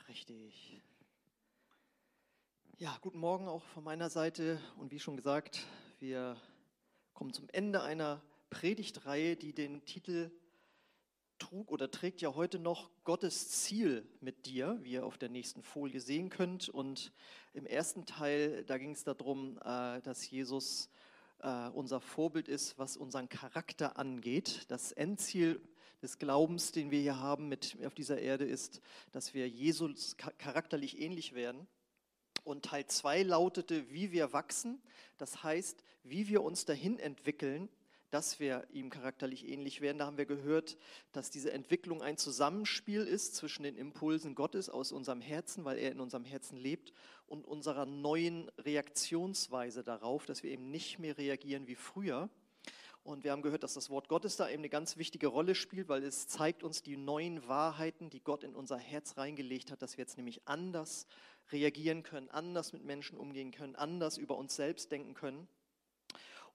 Richtig. 0.07 0.81
Ja, 2.77 2.97
guten 3.01 3.19
Morgen 3.19 3.47
auch 3.47 3.63
von 3.63 3.83
meiner 3.83 4.09
Seite. 4.09 4.59
Und 4.77 4.91
wie 4.91 4.99
schon 4.99 5.17
gesagt, 5.17 5.65
wir 5.99 6.35
kommen 7.13 7.33
zum 7.33 7.47
Ende 7.49 7.83
einer 7.83 8.21
Predigtreihe, 8.49 9.35
die 9.35 9.53
den 9.53 9.85
Titel 9.85 10.31
trug 11.39 11.71
oder 11.71 11.89
trägt 11.89 12.21
ja 12.21 12.35
heute 12.35 12.59
noch 12.59 12.89
Gottes 13.03 13.49
Ziel 13.49 14.05
mit 14.21 14.45
dir, 14.45 14.77
wie 14.81 14.91
ihr 14.91 15.05
auf 15.05 15.17
der 15.17 15.29
nächsten 15.29 15.63
Folie 15.63 15.99
sehen 15.99 16.29
könnt. 16.29 16.69
Und 16.69 17.11
im 17.53 17.65
ersten 17.65 18.05
Teil, 18.05 18.63
da 18.65 18.77
ging 18.77 18.91
es 18.91 19.03
darum, 19.03 19.57
äh, 19.63 20.01
dass 20.01 20.29
Jesus 20.29 20.89
äh, 21.39 21.69
unser 21.69 22.01
Vorbild 22.01 22.47
ist, 22.47 22.77
was 22.77 22.97
unseren 22.97 23.29
Charakter 23.29 23.97
angeht. 23.97 24.65
Das 24.67 24.91
Endziel 24.91 25.61
des 26.01 26.17
Glaubens, 26.17 26.71
den 26.71 26.91
wir 26.91 26.99
hier 26.99 27.19
haben 27.19 27.47
mit 27.47 27.77
auf 27.85 27.93
dieser 27.93 28.19
Erde, 28.19 28.45
ist, 28.45 28.81
dass 29.11 29.33
wir 29.33 29.47
Jesus 29.49 30.15
charakterlich 30.17 30.99
ähnlich 30.99 31.33
werden. 31.33 31.67
Und 32.43 32.65
Teil 32.65 32.85
2 32.85 33.23
lautete, 33.23 33.91
wie 33.91 34.11
wir 34.11 34.33
wachsen, 34.33 34.81
das 35.17 35.43
heißt, 35.43 35.83
wie 36.03 36.29
wir 36.29 36.41
uns 36.41 36.65
dahin 36.65 36.97
entwickeln, 36.97 37.69
dass 38.11 38.39
wir 38.39 38.67
ihm 38.71 38.89
charakterlich 38.89 39.47
ähnlich 39.47 39.81
werden. 39.81 39.99
Da 39.99 40.05
haben 40.05 40.17
wir 40.17 40.25
gehört, 40.25 40.77
dass 41.11 41.29
diese 41.29 41.51
Entwicklung 41.51 42.01
ein 42.01 42.17
Zusammenspiel 42.17 43.01
ist 43.01 43.35
zwischen 43.35 43.63
den 43.63 43.75
Impulsen 43.75 44.35
Gottes 44.35 44.69
aus 44.69 44.91
unserem 44.91 45.21
Herzen, 45.21 45.65
weil 45.65 45.77
er 45.77 45.91
in 45.91 45.99
unserem 45.99 46.25
Herzen 46.25 46.57
lebt, 46.57 46.93
und 47.29 47.45
unserer 47.45 47.85
neuen 47.85 48.49
Reaktionsweise 48.57 49.83
darauf, 49.83 50.25
dass 50.25 50.43
wir 50.43 50.51
eben 50.51 50.71
nicht 50.71 50.99
mehr 50.99 51.17
reagieren 51.17 51.67
wie 51.67 51.75
früher. 51.75 52.29
Und 53.03 53.23
wir 53.23 53.31
haben 53.31 53.41
gehört, 53.41 53.63
dass 53.63 53.75
das 53.75 53.89
Wort 53.89 54.09
Gottes 54.09 54.35
da 54.35 54.49
eben 54.49 54.61
eine 54.61 54.69
ganz 54.69 54.97
wichtige 54.97 55.27
Rolle 55.27 55.55
spielt, 55.55 55.87
weil 55.87 56.03
es 56.03 56.27
zeigt 56.27 56.63
uns 56.63 56.81
die 56.81 56.97
neuen 56.97 57.47
Wahrheiten, 57.47 58.09
die 58.09 58.19
Gott 58.19 58.43
in 58.43 58.55
unser 58.55 58.77
Herz 58.77 59.17
reingelegt 59.17 59.71
hat, 59.71 59.81
dass 59.81 59.97
wir 59.97 60.03
jetzt 60.03 60.17
nämlich 60.17 60.41
anders 60.47 61.07
reagieren 61.51 62.03
können, 62.03 62.29
anders 62.29 62.73
mit 62.73 62.83
Menschen 62.83 63.17
umgehen 63.17 63.51
können, 63.51 63.75
anders 63.75 64.17
über 64.17 64.37
uns 64.37 64.55
selbst 64.55 64.91
denken 64.91 65.13
können. 65.13 65.47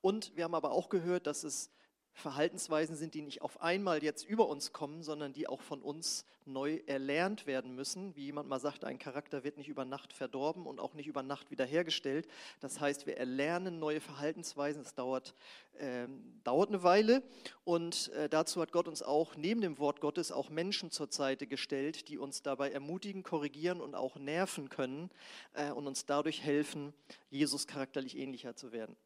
Und 0.05 0.37
wir 0.37 0.45
haben 0.45 0.55
aber 0.55 0.73
auch 0.73 0.90
gehört, 0.90 1.27
dass 1.27 1.45
es 1.45 1.71
Verhaltensweisen 2.12 2.95
sind, 2.95 3.14
die 3.14 3.23
nicht 3.23 3.40
auf 3.40 3.62
einmal 3.62 4.03
jetzt 4.03 4.29
über 4.29 4.49
uns 4.49 4.75
kommen, 4.75 5.03
sondern 5.03 5.33
die 5.33 5.49
auch 5.49 5.62
von 5.62 5.81
uns 5.81 6.27
neu 6.45 6.83
erlernt 6.85 7.47
werden 7.47 7.75
müssen. 7.75 8.14
Wie 8.14 8.27
jemand 8.27 8.47
mal 8.47 8.61
sagte, 8.61 8.87
ein 8.87 8.99
Charakter 8.99 9.45
wird 9.45 9.57
nicht 9.57 9.69
über 9.69 9.87
Nacht 9.87 10.12
verdorben 10.12 10.67
und 10.67 10.79
auch 10.79 10.93
nicht 10.93 11.07
über 11.07 11.23
Nacht 11.23 11.51
wiederhergestellt. 11.51 12.29
Das 12.61 12.81
heißt, 12.81 13.07
wir 13.07 13.17
erlernen 13.17 13.79
neue 13.79 14.03
Verhaltensweisen. 14.03 14.83
Es 14.83 14.95
dauert, 14.95 15.35
ähm, 15.79 16.38
dauert 16.45 16.69
eine 16.69 16.83
Weile. 16.83 17.23
Und 17.64 18.12
äh, 18.12 18.29
dazu 18.29 18.61
hat 18.61 18.73
Gott 18.73 18.88
uns 18.88 19.03
auch 19.03 19.37
neben 19.37 19.62
dem 19.62 19.79
Wort 19.79 20.03
Gottes 20.03 20.33
auch 20.33 20.51
Menschen 20.51 20.90
zur 20.90 21.11
Seite 21.11 21.47
gestellt, 21.47 22.09
die 22.09 22.19
uns 22.19 22.43
dabei 22.43 22.73
ermutigen, 22.73 23.23
korrigieren 23.23 23.81
und 23.81 23.95
auch 23.95 24.17
nerven 24.17 24.69
können 24.69 25.09
äh, 25.55 25.71
und 25.71 25.87
uns 25.87 26.05
dadurch 26.05 26.43
helfen, 26.43 26.93
Jesus 27.31 27.67
charakterlich 27.67 28.19
ähnlicher 28.19 28.55
zu 28.55 28.71
werden. 28.71 28.99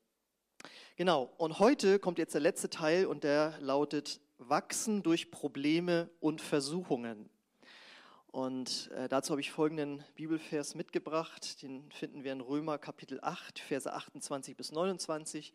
Genau, 0.97 1.33
und 1.39 1.59
heute 1.59 1.99
kommt 1.99 2.18
jetzt 2.18 2.35
der 2.35 2.41
letzte 2.41 2.70
Teil 2.70 3.07
und 3.07 3.24
der 3.24 3.55
lautet 3.61 4.20
Wachsen 4.39 5.03
durch 5.03 5.30
Probleme 5.30 6.11
und 6.20 6.41
Versuchungen. 6.41 7.28
Und 8.30 8.91
äh, 8.95 9.09
dazu 9.09 9.30
habe 9.30 9.41
ich 9.41 9.51
folgenden 9.51 10.05
Bibelvers 10.14 10.74
mitgebracht, 10.74 11.62
den 11.62 11.91
finden 11.93 12.24
wir 12.24 12.33
in 12.33 12.41
Römer 12.41 12.78
Kapitel 12.78 13.18
8, 13.22 13.59
Verse 13.59 13.93
28 13.93 14.57
bis 14.57 14.70
29. 14.70 15.53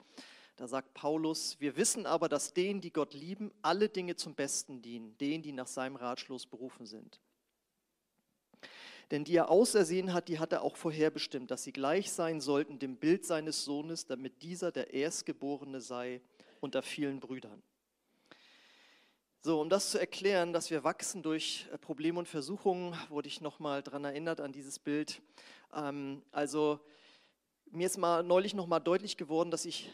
Da 0.56 0.68
sagt 0.68 0.94
Paulus, 0.94 1.60
wir 1.60 1.78
wissen 1.78 2.06
aber, 2.06 2.30
dass 2.30 2.54
denen, 2.54 2.82
die 2.82 2.92
Gott 2.92 3.14
lieben, 3.14 3.52
alle 3.62 3.90
Dinge 3.90 4.16
zum 4.16 4.36
Besten 4.36 4.82
dienen, 4.82 5.18
denen, 5.18 5.44
die 5.44 5.52
nach 5.52 5.68
seinem 5.68 5.96
Ratschluss 5.96 6.46
berufen 6.46 6.86
sind. 6.86 7.20
Denn 9.12 9.24
die 9.24 9.36
er 9.36 9.50
ausersehen 9.50 10.14
hat, 10.14 10.28
die 10.28 10.40
hat 10.40 10.54
er 10.54 10.62
auch 10.62 10.78
vorherbestimmt, 10.78 11.52
dass 11.52 11.64
sie 11.64 11.74
gleich 11.74 12.12
sein 12.12 12.42
sollten 12.42 12.80
dem 12.80 12.98
Bild 12.98 13.26
seines 13.26 13.64
Sohnes, 13.66 14.06
damit 14.06 14.42
dieser 14.42 14.72
der 14.72 14.94
Erstgeborene 14.94 15.82
sei 15.82 16.22
unter 16.60 16.82
vielen 16.82 17.20
Brüdern. 17.20 17.62
So, 19.42 19.60
um 19.60 19.70
das 19.70 19.92
zu 19.92 20.00
erklären, 20.00 20.54
dass 20.54 20.72
wir 20.72 20.86
wachsen 20.86 21.22
durch 21.22 21.68
äh, 21.74 21.78
Probleme 21.78 22.18
und 22.18 22.30
Versuchungen, 22.30 22.96
wurde 23.10 23.28
ich 23.28 23.42
nochmal 23.42 23.84
daran 23.84 24.06
erinnert 24.06 24.40
an 24.40 24.54
dieses 24.54 24.80
Bild. 24.80 25.22
Ähm, 25.74 26.22
also 26.32 26.80
mir 27.70 27.88
ist 27.88 27.98
mal 27.98 28.24
neulich 28.24 28.54
nochmal 28.54 28.80
deutlich 28.80 29.18
geworden, 29.18 29.52
dass 29.52 29.66
ich 29.66 29.92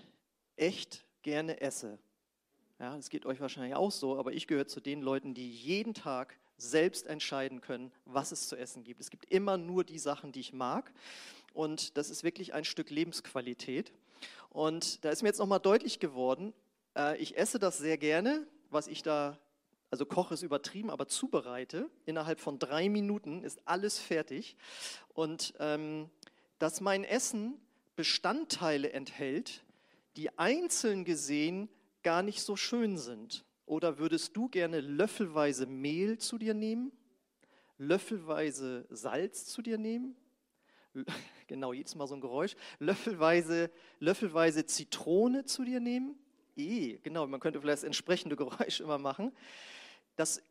echt 0.55 1.03
gerne 1.23 1.61
esse. 1.61 1.97
Ja, 2.77 2.95
das 2.95 3.09
geht 3.09 3.25
euch 3.25 3.39
wahrscheinlich 3.41 3.73
auch 3.73 3.91
so, 3.91 4.19
aber 4.19 4.33
ich 4.33 4.45
gehöre 4.45 4.67
zu 4.67 4.81
den 4.81 5.01
Leuten, 5.01 5.33
die 5.33 5.49
jeden 5.49 5.95
Tag 5.95 6.39
selbst 6.61 7.07
entscheiden 7.07 7.61
können, 7.61 7.91
was 8.05 8.31
es 8.31 8.47
zu 8.47 8.55
essen 8.55 8.83
gibt. 8.83 8.99
Es 9.01 9.09
gibt 9.09 9.25
immer 9.31 9.57
nur 9.57 9.83
die 9.83 9.99
Sachen, 9.99 10.31
die 10.31 10.39
ich 10.39 10.53
mag. 10.53 10.91
Und 11.53 11.97
das 11.97 12.09
ist 12.09 12.23
wirklich 12.23 12.53
ein 12.53 12.65
Stück 12.65 12.89
Lebensqualität. 12.89 13.91
Und 14.49 15.03
da 15.03 15.09
ist 15.09 15.21
mir 15.21 15.29
jetzt 15.29 15.39
nochmal 15.39 15.59
deutlich 15.59 15.99
geworden, 15.99 16.53
äh, 16.95 17.17
ich 17.17 17.37
esse 17.37 17.59
das 17.59 17.77
sehr 17.77 17.97
gerne, 17.97 18.45
was 18.69 18.87
ich 18.87 19.03
da, 19.03 19.37
also 19.91 20.05
koche 20.05 20.33
ist 20.33 20.43
übertrieben, 20.43 20.89
aber 20.89 21.07
zubereite. 21.07 21.89
Innerhalb 22.05 22.39
von 22.39 22.59
drei 22.59 22.89
Minuten 22.89 23.43
ist 23.43 23.61
alles 23.65 23.99
fertig. 23.99 24.55
Und 25.13 25.53
ähm, 25.59 26.09
dass 26.59 26.81
mein 26.81 27.03
Essen 27.03 27.59
Bestandteile 27.95 28.91
enthält, 28.91 29.63
die 30.15 30.37
einzeln 30.37 31.05
gesehen 31.05 31.69
gar 32.03 32.23
nicht 32.23 32.41
so 32.41 32.55
schön 32.55 32.97
sind. 32.97 33.43
Oder 33.69 33.99
würdest 33.99 34.35
du 34.35 34.49
gerne 34.49 34.81
löffelweise 34.81 35.67
Mehl 35.67 36.17
zu 36.17 36.39
dir 36.39 36.55
nehmen? 36.55 36.91
Löffelweise 37.77 38.87
Salz 38.89 39.45
zu 39.45 39.61
dir 39.61 39.77
nehmen? 39.77 40.15
Genau, 41.45 41.71
jedes 41.73 41.93
Mal 41.95 42.07
so 42.07 42.13
ein 42.13 42.21
Geräusch. 42.21 42.55
Löffelweise, 42.77 43.71
löffelweise 43.99 44.67
Zitrone 44.67 45.45
zu 45.45 45.63
dir 45.63 45.79
nehmen? 45.79 46.13
Eh, 46.55 46.99
genau, 47.01 47.25
man 47.25 47.39
könnte 47.39 47.59
vielleicht 47.59 47.79
das 47.79 47.83
entsprechende 47.83 48.35
Geräusch 48.35 48.81
immer 48.81 48.99
machen. 48.99 49.31
Das, 50.15 50.43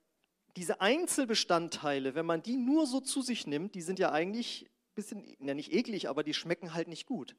diese 0.56 0.80
Einzelbestandteile, 0.80 2.16
wenn 2.16 2.26
man 2.26 2.42
die 2.42 2.56
nur 2.56 2.84
so 2.86 2.98
zu 3.00 3.22
sich 3.22 3.46
nimmt, 3.46 3.76
die 3.76 3.82
sind 3.82 4.00
ja 4.00 4.10
eigentlich 4.10 4.64
ein 4.64 4.94
bisschen, 4.96 5.24
ja 5.38 5.54
nicht 5.54 5.72
eklig, 5.72 6.08
aber 6.08 6.24
die 6.24 6.34
schmecken 6.34 6.74
halt 6.74 6.88
nicht 6.88 7.06
gut. 7.06 7.36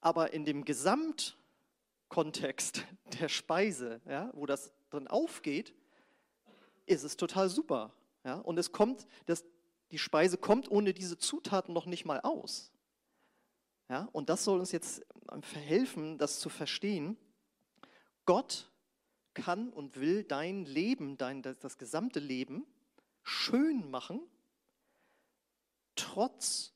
Aber 0.00 0.32
in 0.32 0.44
dem 0.44 0.64
Gesamtkontext 0.64 2.86
der 3.20 3.28
Speise, 3.28 4.00
ja, 4.06 4.30
wo 4.32 4.46
das 4.46 4.72
drin 4.96 5.08
aufgeht, 5.08 5.74
ist 6.86 7.04
es 7.04 7.16
total 7.16 7.48
super. 7.48 7.92
Ja? 8.24 8.36
Und 8.36 8.58
es 8.58 8.72
kommt, 8.72 9.06
das, 9.26 9.44
die 9.90 9.98
Speise 9.98 10.38
kommt 10.38 10.70
ohne 10.70 10.94
diese 10.94 11.18
Zutaten 11.18 11.74
noch 11.74 11.86
nicht 11.86 12.04
mal 12.04 12.20
aus. 12.20 12.72
Ja? 13.88 14.08
Und 14.12 14.28
das 14.28 14.44
soll 14.44 14.58
uns 14.58 14.72
jetzt 14.72 15.04
verhelfen, 15.40 16.18
das 16.18 16.40
zu 16.40 16.48
verstehen. 16.48 17.16
Gott 18.24 18.70
kann 19.34 19.70
und 19.72 20.00
will 20.00 20.24
dein 20.24 20.64
Leben, 20.64 21.18
dein, 21.18 21.42
das, 21.42 21.58
das 21.58 21.78
gesamte 21.78 22.20
Leben 22.20 22.66
schön 23.22 23.90
machen, 23.90 24.22
trotz 25.94 26.72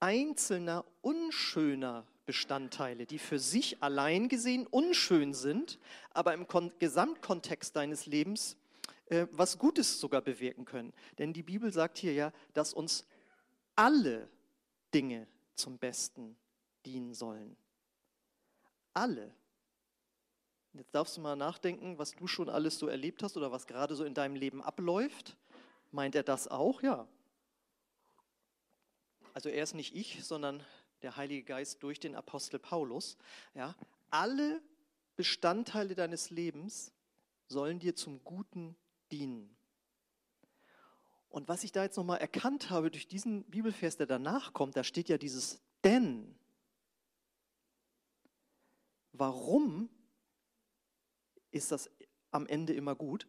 einzelner 0.00 0.84
unschöner 1.00 2.06
Bestandteile, 2.26 3.06
die 3.06 3.18
für 3.18 3.38
sich 3.38 3.82
allein 3.82 4.28
gesehen 4.28 4.66
unschön 4.66 5.34
sind, 5.34 5.78
aber 6.10 6.34
im 6.34 6.46
Kon 6.46 6.72
Gesamtkontext 6.78 7.76
deines 7.76 8.06
Lebens 8.06 8.56
äh, 9.06 9.26
was 9.32 9.58
Gutes 9.58 10.00
sogar 10.00 10.22
bewirken 10.22 10.64
können. 10.64 10.92
Denn 11.18 11.32
die 11.32 11.42
Bibel 11.42 11.72
sagt 11.72 11.98
hier 11.98 12.14
ja, 12.14 12.32
dass 12.54 12.72
uns 12.72 13.06
alle 13.76 14.28
Dinge 14.94 15.26
zum 15.54 15.78
Besten 15.78 16.36
dienen 16.86 17.14
sollen. 17.14 17.56
Alle. 18.94 19.34
Jetzt 20.72 20.94
darfst 20.94 21.16
du 21.16 21.20
mal 21.20 21.36
nachdenken, 21.36 21.98
was 21.98 22.12
du 22.12 22.26
schon 22.26 22.48
alles 22.48 22.78
so 22.78 22.88
erlebt 22.88 23.22
hast 23.22 23.36
oder 23.36 23.52
was 23.52 23.66
gerade 23.66 23.94
so 23.94 24.04
in 24.04 24.14
deinem 24.14 24.36
Leben 24.36 24.62
abläuft. 24.62 25.36
Meint 25.92 26.14
er 26.14 26.22
das 26.22 26.48
auch? 26.48 26.82
Ja. 26.82 27.06
Also 29.34 29.48
er 29.48 29.62
ist 29.62 29.74
nicht 29.74 29.94
ich, 29.94 30.24
sondern 30.24 30.64
der 31.04 31.16
Heilige 31.16 31.44
Geist 31.44 31.82
durch 31.82 32.00
den 32.00 32.14
Apostel 32.16 32.58
Paulus. 32.58 33.16
Ja, 33.54 33.76
alle 34.10 34.62
Bestandteile 35.16 35.94
deines 35.94 36.30
Lebens 36.30 36.92
sollen 37.46 37.78
dir 37.78 37.94
zum 37.94 38.24
Guten 38.24 38.74
dienen. 39.12 39.54
Und 41.28 41.48
was 41.48 41.62
ich 41.62 41.72
da 41.72 41.82
jetzt 41.82 41.96
nochmal 41.96 42.18
erkannt 42.18 42.70
habe 42.70 42.90
durch 42.90 43.06
diesen 43.06 43.44
Bibelvers, 43.44 43.96
der 43.96 44.06
danach 44.06 44.52
kommt, 44.52 44.76
da 44.76 44.84
steht 44.84 45.08
ja 45.08 45.18
dieses 45.18 45.60
denn. 45.82 46.34
Warum 49.12 49.90
ist 51.50 51.70
das 51.70 51.90
am 52.30 52.46
Ende 52.46 52.72
immer 52.72 52.94
gut? 52.94 53.28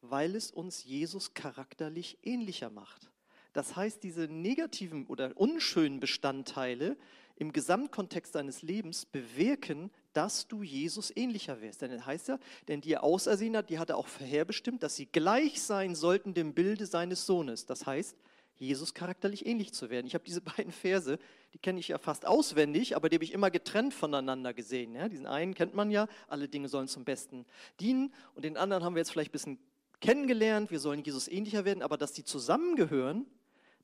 Weil 0.00 0.36
es 0.36 0.50
uns 0.52 0.84
Jesus 0.84 1.34
charakterlich 1.34 2.18
ähnlicher 2.22 2.70
macht. 2.70 3.10
Das 3.56 3.74
heißt, 3.74 4.02
diese 4.02 4.28
negativen 4.28 5.06
oder 5.06 5.32
unschönen 5.34 5.98
Bestandteile 5.98 6.94
im 7.36 7.54
Gesamtkontext 7.54 8.34
deines 8.34 8.60
Lebens 8.60 9.06
bewirken, 9.06 9.90
dass 10.12 10.46
du 10.46 10.62
Jesus 10.62 11.10
ähnlicher 11.16 11.62
wirst. 11.62 11.80
Denn 11.80 11.90
das 11.90 12.04
heißt 12.04 12.28
ja, 12.28 12.38
denn 12.68 12.82
die 12.82 12.92
er 12.92 13.02
ausersehen 13.02 13.56
hat, 13.56 13.70
die 13.70 13.78
hat 13.78 13.88
er 13.88 13.96
auch 13.96 14.08
vorherbestimmt, 14.08 14.82
dass 14.82 14.96
sie 14.96 15.06
gleich 15.06 15.62
sein 15.62 15.94
sollten 15.94 16.34
dem 16.34 16.52
Bilde 16.52 16.84
seines 16.84 17.24
Sohnes. 17.24 17.64
Das 17.64 17.86
heißt, 17.86 18.14
Jesus 18.58 18.92
charakterlich 18.92 19.46
ähnlich 19.46 19.72
zu 19.72 19.88
werden. 19.88 20.06
Ich 20.06 20.12
habe 20.12 20.24
diese 20.24 20.40
beiden 20.56 20.70
Verse, 20.70 21.18
die 21.54 21.58
kenne 21.58 21.80
ich 21.80 21.88
ja 21.88 21.96
fast 21.96 22.26
auswendig, 22.26 22.94
aber 22.94 23.08
die 23.08 23.16
habe 23.16 23.24
ich 23.24 23.32
immer 23.32 23.50
getrennt 23.50 23.94
voneinander 23.94 24.52
gesehen. 24.52 24.94
Ja, 24.94 25.08
diesen 25.08 25.26
einen 25.26 25.54
kennt 25.54 25.72
man 25.72 25.90
ja, 25.90 26.08
alle 26.28 26.46
Dinge 26.46 26.68
sollen 26.68 26.88
zum 26.88 27.06
Besten 27.06 27.46
dienen. 27.80 28.12
Und 28.34 28.44
den 28.44 28.58
anderen 28.58 28.84
haben 28.84 28.94
wir 28.94 29.00
jetzt 29.00 29.12
vielleicht 29.12 29.30
ein 29.30 29.32
bisschen 29.32 29.58
kennengelernt, 30.00 30.70
wir 30.70 30.80
sollen 30.80 31.02
Jesus 31.02 31.26
ähnlicher 31.26 31.64
werden, 31.64 31.82
aber 31.82 31.96
dass 31.96 32.12
die 32.12 32.22
zusammengehören, 32.22 33.26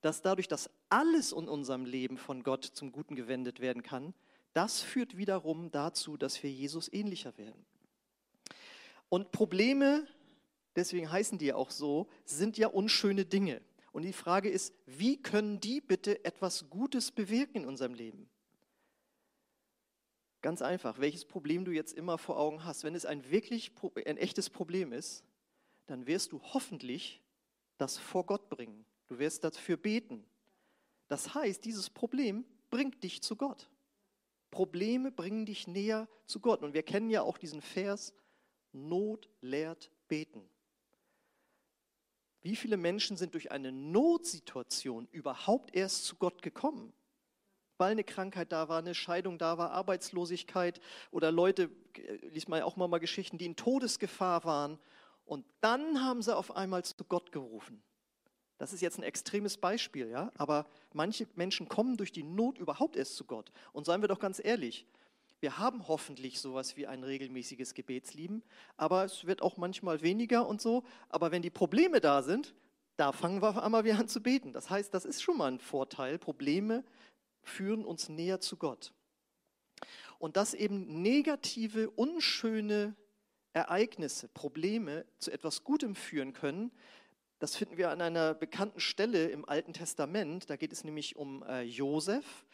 dass 0.03 0.21
dadurch, 0.21 0.49
dass 0.49 0.69
alles 0.91 1.33
in 1.33 1.49
unserem 1.49 1.87
Leben 1.87 2.19
von 2.19 2.43
Gott 2.43 2.65
zum 2.65 2.93
Guten 2.93 3.15
gewendet 3.15 3.61
werden 3.61 3.83
kann, 3.83 4.15
das 4.53 4.83
führt 4.83 5.17
wiederum 5.17 5.71
dazu, 5.71 6.17
dass 6.17 6.43
wir 6.43 6.51
Jesus 6.51 6.93
ähnlicher 6.93 7.37
werden. 7.39 7.65
Und 9.09 9.33
Probleme, 9.33 10.07
deswegen 10.77 11.11
heißen 11.11 11.39
die 11.39 11.47
ja 11.47 11.55
auch 11.55 11.71
so, 11.71 12.09
sind 12.25 12.59
ja 12.59 12.69
unschöne 12.69 13.25
Dinge. 13.25 13.63
Und 13.93 14.03
die 14.03 14.13
Frage 14.13 14.51
ist, 14.51 14.75
wie 14.87 15.21
können 15.23 15.61
die 15.61 15.81
bitte 15.81 16.25
etwas 16.25 16.69
Gutes 16.69 17.11
bewirken 17.13 17.63
in 17.63 17.69
unserem 17.69 17.95
Leben? 17.95 18.29
Ganz 20.41 20.61
einfach, 20.61 20.99
welches 20.99 21.25
Problem 21.25 21.65
du 21.65 21.71
jetzt 21.71 21.93
immer 21.93 22.19
vor 22.19 22.37
Augen 22.37 22.65
hast. 22.65 22.83
Wenn 22.83 22.97
es 22.97 23.07
ein 23.07 23.31
wirklich 23.31 23.71
ein 24.07 24.17
echtes 24.17 24.51
Problem 24.51 24.93
ist, 24.93 25.25
dann 25.87 26.07
wirst 26.07 26.33
du 26.33 26.41
hoffentlich 26.43 27.23
das 27.79 27.99
vor 27.99 28.27
Gott 28.27 28.49
bringen. 28.49 28.85
Du 29.13 29.19
wirst 29.19 29.45
dafür 29.45 29.77
beten. 29.77 30.25
Das 31.07 31.35
heißt, 31.35 31.67
dieses 31.67 31.91
Problem 31.91 32.47
bringt 32.71 33.05
dich 33.05 33.21
zu 33.21 33.37
Gott. 33.37 33.69
Probleme 34.51 35.13
bringen 35.13 35.45
dich 35.45 35.67
näher 35.67 36.09
zu 36.25 36.41
Gott. 36.41 36.63
Und 36.63 36.73
wir 36.73 36.83
kennen 36.83 37.11
ja 37.11 37.21
auch 37.21 37.37
diesen 37.37 37.61
Vers, 37.61 38.15
Not 38.73 39.29
lehrt 39.43 39.91
beten. 40.09 40.49
Wie 42.41 42.57
viele 42.57 42.79
Menschen 42.79 43.19
sind 43.19 43.35
durch 43.35 43.53
eine 43.53 43.71
Notsituation 43.71 45.07
überhaupt 45.13 45.75
erst 45.77 46.07
zu 46.07 46.17
Gott 46.17 46.41
gekommen? 46.41 46.95
weil 47.79 47.93
eine 47.93 48.05
Krankheit 48.05 48.53
da 48.53 48.69
war, 48.69 48.79
eine 48.79 48.95
Scheidung 48.95 49.39
da 49.39 49.59
war, 49.59 49.73
Arbeitslosigkeit 49.73 50.81
oder 51.11 51.33
Leute, 51.33 51.69
äh, 51.97 52.15
liest 52.29 52.49
man 52.49 52.61
ja 52.61 52.65
auch 52.65 52.77
mal, 52.77 52.87
mal 52.87 52.99
Geschichten, 52.99 53.39
die 53.39 53.47
in 53.47 53.57
Todesgefahr 53.57 54.45
waren. 54.45 54.79
Und 55.25 55.45
dann 55.63 56.01
haben 56.01 56.23
sie 56.23 56.37
auf 56.37 56.55
einmal 56.55 56.85
zu 56.85 56.95
Gott 57.09 57.33
gerufen. 57.33 57.83
Das 58.63 58.73
ist 58.73 58.81
jetzt 58.81 58.97
ein 58.97 59.03
extremes 59.03 59.57
Beispiel, 59.57 60.09
ja, 60.09 60.31
aber 60.37 60.67
manche 60.93 61.27
Menschen 61.35 61.69
kommen 61.69 61.97
durch 61.97 62.13
die 62.13 62.23
Not 62.23 62.59
überhaupt 62.59 62.95
erst 62.95 63.17
zu 63.17 63.25
Gott. 63.25 63.51
Und 63.73 63.87
seien 63.87 64.03
wir 64.03 64.07
doch 64.07 64.21
ganz 64.21 64.41
ehrlich, 64.41 64.87
wir 65.41 65.59
haben 65.59 65.89
hoffentlich 65.89 66.39
sowas 66.39 66.77
wie 66.77 66.87
ein 66.87 67.03
regelmäßiges 67.03 67.75
Gebetsleben, 67.75 68.45
aber 68.77 69.05
es 69.05 69.27
wird 69.27 69.43
auch 69.43 69.57
manchmal 69.57 70.01
weniger 70.01 70.47
und 70.47 70.61
so. 70.61 70.85
Aber 71.09 71.33
wenn 71.33 71.43
die 71.43 71.51
Probleme 71.51 72.01
da 72.01 72.23
sind, 72.23 72.55
da 72.97 73.11
fangen 73.11 73.43
wir 73.43 73.49
auf 73.49 73.59
einmal 73.59 73.83
wieder 73.83 73.99
an 73.99 74.07
zu 74.07 74.23
beten. 74.23 74.53
Das 74.53 74.71
heißt, 74.71 74.95
das 74.95 75.07
ist 75.07 75.21
schon 75.21 75.39
mal 75.39 75.51
ein 75.51 75.59
Vorteil. 75.59 76.21
Probleme 76.21 76.85
führen 77.43 77.85
uns 77.85 78.09
näher 78.09 78.39
zu 78.39 78.57
Gott. 78.57 78.93
Und 80.21 80.37
dass 80.37 80.55
eben 80.55 81.03
negative, 81.03 81.91
unschöne 81.91 82.95
Ereignisse, 83.55 84.29
Probleme 84.29 85.05
zu 85.19 85.33
etwas 85.33 85.65
Gutem 85.65 85.97
führen 85.97 86.33
können, 86.33 86.71
das 87.43 87.57
finden 87.57 87.77
wir 87.77 87.91
an 87.91 88.01
einer 88.01 88.35
bekannten 88.35 88.79
Stelle 88.79 89.27
im 89.27 89.45
Alten 89.49 89.73
Testament. 89.73 90.49
Da 90.49 90.55
geht 90.55 90.73
es 90.73 90.85
nämlich 90.85 91.17
um 91.17 91.43
äh, 91.43 91.63
Josef. 91.63 92.47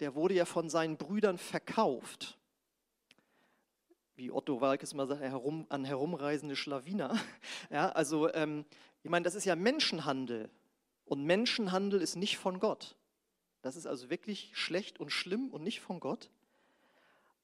Der 0.00 0.14
wurde 0.14 0.34
ja 0.34 0.44
von 0.44 0.68
seinen 0.68 0.98
Brüdern 0.98 1.38
verkauft. 1.38 2.36
Wie 4.16 4.30
Otto 4.30 4.60
Walkes 4.60 4.92
mal 4.92 5.06
sagt, 5.06 5.22
herum, 5.22 5.64
an 5.70 5.86
herumreisende 5.86 6.56
Schlawiner. 6.56 7.18
Ja, 7.70 7.88
also, 7.88 8.30
ähm, 8.34 8.66
ich 9.02 9.08
meine, 9.08 9.22
das 9.22 9.34
ist 9.34 9.46
ja 9.46 9.56
Menschenhandel. 9.56 10.50
Und 11.06 11.24
Menschenhandel 11.24 12.02
ist 12.02 12.14
nicht 12.14 12.36
von 12.36 12.60
Gott. 12.60 12.96
Das 13.62 13.76
ist 13.76 13.86
also 13.86 14.10
wirklich 14.10 14.50
schlecht 14.52 15.00
und 15.00 15.10
schlimm 15.10 15.48
und 15.54 15.62
nicht 15.62 15.80
von 15.80 16.00
Gott. 16.00 16.28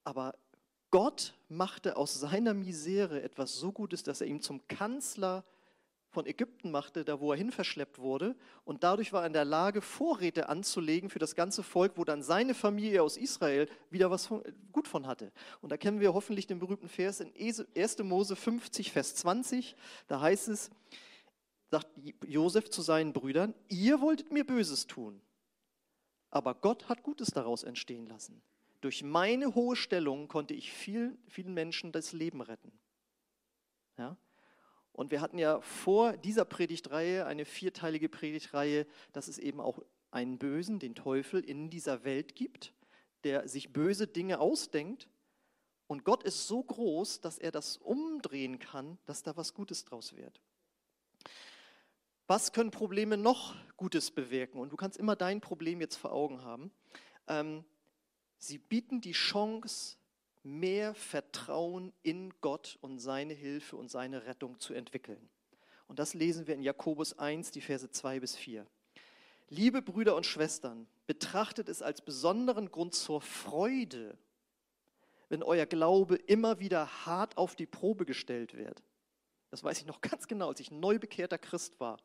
Aber 0.05 0.35
Gott 0.91 1.33
machte 1.49 1.97
aus 1.97 2.21
seiner 2.21 2.53
Misere 2.53 3.23
etwas 3.23 3.55
so 3.55 3.73
Gutes, 3.73 4.03
dass 4.03 4.21
er 4.21 4.27
ihm 4.27 4.43
zum 4.43 4.69
Kanzler 4.69 5.45
von 6.11 6.27
Ägypten 6.27 6.71
machte, 6.71 7.05
da 7.05 7.21
wo 7.21 7.33
er 7.33 7.39
hin 7.39 7.53
verschleppt 7.53 7.99
wurde. 7.99 8.37
Und 8.65 8.83
dadurch 8.83 9.13
war 9.13 9.23
er 9.23 9.29
in 9.29 9.33
der 9.33 9.45
Lage, 9.45 9.81
Vorräte 9.81 10.49
anzulegen 10.49 11.09
für 11.09 11.21
das 11.21 11.35
ganze 11.35 11.63
Volk, 11.63 11.93
wo 11.97 12.05
dann 12.05 12.23
seine 12.23 12.55
Familie 12.55 13.03
aus 13.03 13.17
Israel 13.17 13.69
wieder 13.91 14.11
was 14.11 14.27
von, 14.27 14.43
gut 14.73 14.89
von 14.89 15.07
hatte. 15.07 15.33
Und 15.61 15.71
da 15.71 15.77
kennen 15.77 16.01
wir 16.01 16.13
hoffentlich 16.13 16.47
den 16.47 16.59
berühmten 16.59 16.89
Vers 16.89 17.21
in 17.21 17.33
1. 17.77 17.99
Mose 17.99 18.35
50, 18.35 18.93
Vers 18.93 19.15
20. 19.17 19.77
Da 20.09 20.21
heißt 20.21 20.49
es, 20.49 20.71
sagt 21.71 21.89
Josef 22.27 22.71
zu 22.71 22.83
seinen 22.83 23.13
Brüdern, 23.13 23.55
ihr 23.69 24.01
wolltet 24.01 24.33
mir 24.33 24.45
Böses 24.45 24.87
tun, 24.89 25.21
aber 26.31 26.55
Gott 26.55 26.89
hat 26.89 27.03
Gutes 27.05 27.29
daraus 27.29 27.63
entstehen 27.63 28.07
lassen. 28.07 28.43
Durch 28.81 29.03
meine 29.03 29.55
hohe 29.55 29.77
Stellung 29.77 30.27
konnte 30.27 30.55
ich 30.55 30.73
vielen, 30.73 31.19
vielen 31.29 31.55
Menschen 31.55 31.93
das 31.93 32.13
Leben 32.13 32.41
retten. 32.41 32.73
Ja? 33.99 34.17
Und 35.01 35.11
wir 35.11 35.23
hatten 35.23 35.39
ja 35.39 35.63
vor 35.63 36.15
dieser 36.19 36.45
Predigtreihe 36.45 37.25
eine 37.25 37.47
vierteilige 37.47 38.11
Predigtreihe, 38.11 38.87
dass 39.15 39.29
es 39.29 39.39
eben 39.39 39.59
auch 39.59 39.83
einen 40.11 40.37
Bösen, 40.37 40.79
den 40.79 40.95
Teufel, 40.95 41.43
in 41.43 41.71
dieser 41.71 42.05
Welt 42.05 42.37
gibt, 42.37 42.75
der 43.25 43.49
sich 43.49 43.73
böse 43.73 44.07
Dinge 44.07 44.41
ausdenkt. 44.41 45.09
Und 45.87 46.05
Gott 46.05 46.23
ist 46.23 46.47
so 46.47 46.63
groß, 46.63 47.23
dass 47.23 47.39
er 47.39 47.51
das 47.51 47.79
umdrehen 47.79 48.59
kann, 48.59 48.99
dass 49.07 49.23
da 49.23 49.35
was 49.39 49.55
Gutes 49.55 49.87
draus 49.87 50.17
wird. 50.17 50.43
Was 52.27 52.53
können 52.53 52.71
Probleme 52.71 53.17
noch 53.17 53.55
Gutes 53.79 54.11
bewirken? 54.11 54.61
Und 54.61 54.69
du 54.71 54.77
kannst 54.77 54.99
immer 54.99 55.17
dein 55.17 55.41
Problem 55.41 55.81
jetzt 55.81 55.97
vor 55.97 56.13
Augen 56.13 56.43
haben. 56.43 56.71
Ähm, 57.27 57.65
sie 58.37 58.59
bieten 58.59 59.01
die 59.01 59.13
Chance, 59.13 59.97
mehr 60.43 60.95
Vertrauen 60.95 61.93
in 62.03 62.33
Gott 62.41 62.79
und 62.81 62.99
seine 62.99 63.35
Hilfe 63.35 63.77
und 63.77 63.91
seine 63.91 64.27
Rettung 64.27 64.59
zu 64.59 64.75
entwickeln. 64.75 65.29
Und 65.87 65.99
das 65.99 66.15
lesen 66.15 66.47
wir 66.47 66.55
in 66.55 66.63
Jakobus 66.63 67.19
1, 67.19 67.51
die 67.51 67.61
Verse 67.61 67.91
2 67.91 68.21
bis 68.21 68.37
4. 68.37 68.67
Liebe 69.49 69.83
Brüder 69.83 70.15
und 70.15 70.25
Schwestern, 70.25 70.87
betrachtet 71.07 71.69
es 71.69 71.83
als 71.83 72.01
besonderen 72.01 72.71
Grund 72.71 72.95
zur 72.95 73.21
Freude, 73.21 74.17
wenn 75.29 75.43
euer 75.43 75.67
Glaube 75.67 76.15
immer 76.17 76.61
wieder 76.61 77.05
hart 77.05 77.37
auf 77.37 77.57
die 77.57 77.67
Probe 77.67 78.07
gestellt 78.07 78.57
wird. 78.57 78.83
Das 79.51 79.65
weiß 79.65 79.79
ich 79.79 79.87
noch 79.87 80.01
ganz 80.01 80.29
genau, 80.29 80.49
als 80.49 80.61
ich 80.61 80.71
neu 80.71 80.99
bekehrter 80.99 81.39
Christ 81.39 81.81
war 81.81 81.99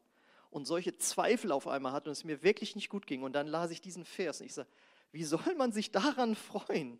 und 0.49 0.65
solche 0.65 0.97
Zweifel 0.97 1.51
auf 1.51 1.67
einmal 1.67 1.91
hatte 1.91 2.09
und 2.09 2.13
es 2.13 2.23
mir 2.23 2.41
wirklich 2.41 2.75
nicht 2.75 2.89
gut 2.89 3.05
ging. 3.05 3.21
Und 3.21 3.33
dann 3.33 3.45
las 3.45 3.69
ich 3.71 3.81
diesen 3.81 4.05
Vers 4.05 4.39
und 4.39 4.47
ich 4.47 4.53
sage, 4.53 4.69
wie 5.11 5.23
soll 5.23 5.53
man 5.55 5.71
sich 5.71 5.91
daran 5.91 6.35
freuen? 6.35 6.99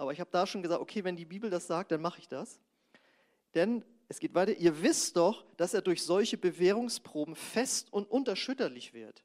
Aber 0.00 0.14
ich 0.14 0.20
habe 0.20 0.30
da 0.30 0.46
schon 0.46 0.62
gesagt, 0.62 0.80
okay, 0.80 1.04
wenn 1.04 1.14
die 1.14 1.26
Bibel 1.26 1.50
das 1.50 1.66
sagt, 1.66 1.92
dann 1.92 2.00
mache 2.00 2.20
ich 2.20 2.26
das. 2.26 2.58
Denn 3.54 3.84
es 4.08 4.18
geht 4.18 4.34
weiter, 4.34 4.56
ihr 4.56 4.80
wisst 4.80 5.18
doch, 5.18 5.44
dass 5.58 5.74
er 5.74 5.82
durch 5.82 6.02
solche 6.02 6.38
Bewährungsproben 6.38 7.36
fest 7.36 7.92
und 7.92 8.10
unerschütterlich 8.10 8.94
wird. 8.94 9.22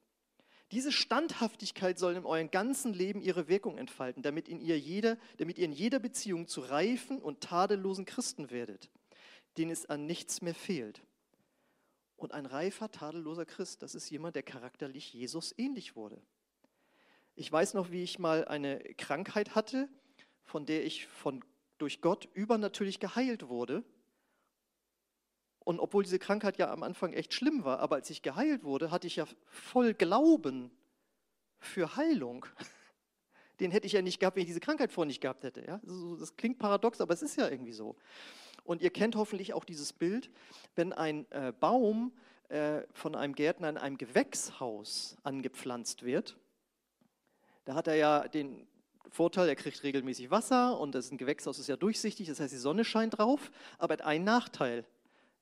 Diese 0.73 0.91
Standhaftigkeit 0.91 1.97
soll 1.97 2.17
in 2.17 2.25
eurem 2.25 2.51
ganzen 2.51 2.93
Leben 2.93 3.21
ihre 3.21 3.47
Wirkung 3.47 3.77
entfalten, 3.77 4.21
damit, 4.21 4.49
in 4.49 4.59
ihr 4.59 4.77
jeder, 4.77 5.17
damit 5.37 5.57
ihr 5.59 5.63
in 5.63 5.71
jeder 5.71 5.99
Beziehung 5.99 6.45
zu 6.45 6.59
reifen 6.59 7.21
und 7.21 7.39
tadellosen 7.39 8.03
Christen 8.03 8.51
werdet, 8.51 8.91
denen 9.57 9.71
es 9.71 9.85
an 9.85 10.05
nichts 10.05 10.41
mehr 10.41 10.55
fehlt. 10.55 11.05
Und 12.17 12.33
ein 12.33 12.45
reifer, 12.45 12.91
tadelloser 12.91 13.45
Christ, 13.45 13.81
das 13.81 13.95
ist 13.95 14.09
jemand, 14.09 14.35
der 14.35 14.43
charakterlich 14.43 15.13
Jesus 15.13 15.55
ähnlich 15.57 15.95
wurde. 15.95 16.21
Ich 17.33 17.49
weiß 17.49 17.75
noch, 17.75 17.91
wie 17.91 18.03
ich 18.03 18.19
mal 18.19 18.43
eine 18.43 18.79
Krankheit 18.97 19.55
hatte, 19.55 19.87
von 20.45 20.65
der 20.65 20.85
ich 20.85 21.07
von, 21.07 21.43
durch 21.77 22.01
Gott 22.01 22.29
übernatürlich 22.33 22.99
geheilt 22.99 23.49
wurde. 23.49 23.83
Und 25.59 25.79
obwohl 25.79 26.03
diese 26.03 26.19
Krankheit 26.19 26.57
ja 26.57 26.71
am 26.71 26.83
Anfang 26.83 27.13
echt 27.13 27.33
schlimm 27.33 27.65
war, 27.65 27.79
aber 27.79 27.95
als 27.95 28.09
ich 28.09 28.21
geheilt 28.21 28.63
wurde, 28.63 28.91
hatte 28.91 29.07
ich 29.07 29.15
ja 29.15 29.25
voll 29.47 29.93
Glauben 29.93 30.71
für 31.57 31.95
Heilung. 31.95 32.45
Den 33.59 33.71
hätte 33.71 33.87
ich 33.87 33.93
ja 33.93 34.01
nicht 34.01 34.19
gehabt, 34.19 34.35
wenn 34.35 34.43
ich 34.43 34.49
diese 34.49 34.59
Krankheit 34.59 34.91
vorher 34.91 35.07
nicht 35.07 35.21
gehabt 35.21 35.43
hätte. 35.43 35.65
Ja? 35.65 35.81
Das 36.19 36.35
klingt 36.35 36.59
paradox, 36.59 37.01
aber 37.01 37.13
es 37.13 37.23
ist 37.23 37.37
ja 37.37 37.49
irgendwie 37.49 37.71
so. 37.71 37.95
Und 38.63 38.81
ihr 38.81 38.91
kennt 38.91 39.15
hoffentlich 39.15 39.53
auch 39.53 39.63
dieses 39.63 39.93
Bild, 39.93 40.29
wenn 40.75 40.93
ein 40.93 41.25
äh, 41.31 41.51
Baum 41.59 42.13
äh, 42.49 42.81
von 42.93 43.15
einem 43.15 43.33
Gärtner 43.33 43.69
in 43.69 43.77
einem 43.77 43.97
Gewächshaus 43.97 45.17
angepflanzt 45.23 46.03
wird. 46.03 46.37
Da 47.63 47.73
hat 47.73 47.87
er 47.87 47.95
ja 47.95 48.27
den 48.27 48.67
Vorteil, 49.09 49.47
er 49.47 49.55
kriegt 49.55 49.83
regelmäßig 49.83 50.31
Wasser 50.31 50.79
und 50.79 50.95
das 50.95 51.05
ist 51.05 51.11
ein 51.11 51.17
Gewächshaus, 51.17 51.59
ist 51.59 51.67
ja 51.67 51.77
durchsichtig, 51.77 52.27
das 52.27 52.39
heißt, 52.39 52.53
die 52.53 52.57
Sonne 52.57 52.83
scheint 52.83 53.17
drauf, 53.17 53.51
aber 53.77 53.95
er 53.95 53.99
hat 53.99 54.05
einen 54.05 54.25
Nachteil. 54.25 54.85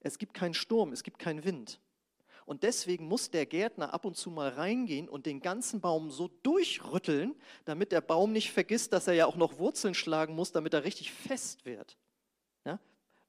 Es 0.02 0.18
gibt 0.18 0.34
keinen 0.34 0.54
Sturm, 0.54 0.92
es 0.92 1.04
gibt 1.04 1.20
keinen 1.20 1.44
Wind. 1.44 1.80
Und 2.46 2.64
deswegen 2.64 3.08
muss 3.08 3.32
der 3.32 3.46
Gärtner 3.46 3.94
ab 3.94 4.06
und 4.06 4.18
zu 4.18 4.30
mal 4.30 4.50
reingehen 4.50 5.08
und 5.08 5.26
den 5.26 5.40
ganzen 5.40 5.80
Baum 5.80 6.12
so 6.12 6.30
durchrütteln, 6.44 7.36
damit 7.64 7.92
der 7.92 8.02
Baum 8.02 8.34
nicht 8.34 8.52
vergisst, 8.52 8.92
dass 8.92 9.08
er 9.08 9.14
ja 9.14 9.26
auch 9.26 9.38
noch 9.38 9.60
Wurzeln 9.60 9.94
schlagen 9.94 10.36
muss, 10.36 10.52
damit 10.52 10.74
er 10.74 10.84
richtig 10.84 11.14
fest 11.14 11.66
wird. 11.66 11.98
Ja? 12.66 12.80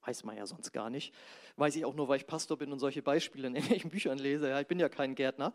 Weiß 0.05 0.25
man 0.25 0.37
ja 0.37 0.47
sonst 0.47 0.73
gar 0.73 0.91
nicht. 0.91 1.15
Weiß 1.57 1.77
ich 1.77 1.85
auch 1.85 1.95
nur, 1.95 2.09
weil 2.09 2.17
ich 2.19 2.27
Pastor 2.27 2.59
bin 2.59 2.73
und 2.73 2.81
solche 2.81 3.03
Beispiele 3.03 3.47
in 3.47 3.55
irgendwelchen 3.55 3.91
Büchern 3.93 4.19
lese. 4.19 4.49
Ja, 4.49 4.61
ich 4.61 4.67
bin 4.67 4.81
ja 4.81 4.89
kein 4.89 5.15
Gärtner. 5.15 5.53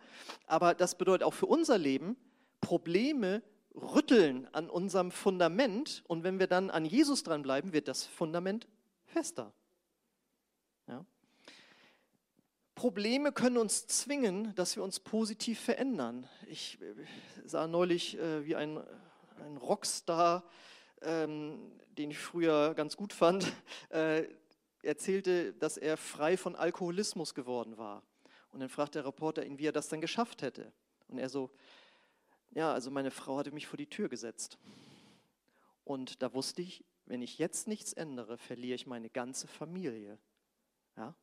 Aber 0.48 0.74
das 0.74 0.98
bedeutet 0.98 1.24
auch 1.24 1.34
für 1.34 1.48
unser 1.48 1.78
Leben, 1.78 2.16
Probleme 2.62 3.42
rütteln 3.82 4.48
an 4.54 4.70
unserem 4.70 5.12
Fundament 5.12 6.04
und 6.08 6.24
wenn 6.24 6.40
wir 6.40 6.48
dann 6.48 6.70
an 6.70 6.86
Jesus 6.86 7.24
dranbleiben, 7.24 7.74
wird 7.74 7.88
das 7.88 8.06
Fundament 8.06 8.68
fester. 9.06 9.54
Ja? 10.88 11.06
Probleme 12.76 13.32
können 13.32 13.58
uns 13.58 13.88
zwingen, 13.88 14.56
dass 14.56 14.76
wir 14.76 14.84
uns 14.84 15.00
positiv 15.00 15.60
verändern. 15.60 16.28
Ich 16.48 16.80
äh, 16.82 16.94
sah 17.44 17.68
neulich, 17.68 18.18
äh, 18.18 18.46
wie 18.46 18.56
ein, 18.56 18.78
ein 19.44 19.58
Rockstar, 19.58 20.44
ähm, 21.02 21.74
den 21.98 22.12
ich 22.12 22.20
früher 22.20 22.74
ganz 22.76 22.96
gut 22.96 23.12
fand, 23.12 23.52
äh, 23.90 24.24
erzählte, 24.82 25.54
dass 25.54 25.78
er 25.78 25.98
frei 25.98 26.38
von 26.38 26.56
Alkoholismus 26.56 27.34
geworden 27.34 27.78
war. 27.78 28.04
Und 28.52 28.62
dann 28.62 28.70
fragte 28.70 29.00
der 29.00 29.06
Reporter 29.06 29.46
ihn, 29.46 29.60
wie 29.60 29.68
er 29.68 29.72
das 29.72 29.90
dann 29.90 30.02
geschafft 30.02 30.42
hätte. 30.42 30.72
Und 31.10 31.18
er 31.18 31.30
so, 31.30 31.52
ja, 32.52 32.74
also 32.74 32.92
meine 32.92 33.12
Frau 33.12 33.38
hatte 33.38 33.52
mich 33.52 33.68
vor 33.68 33.78
die 33.78 33.90
Tür 33.90 34.10
gesetzt. 34.10 34.58
Und 35.84 36.22
da 36.22 36.34
wusste 36.34 36.62
ich, 36.62 36.84
wenn 37.06 37.22
ich 37.22 37.38
jetzt 37.40 37.68
nichts 37.68 37.94
ändere, 37.94 38.38
verliere 38.38 38.76
ich 38.76 38.86
meine 38.86 39.10
ganze 39.10 39.48
Familie. 39.48 40.20
Ja? 40.96 41.16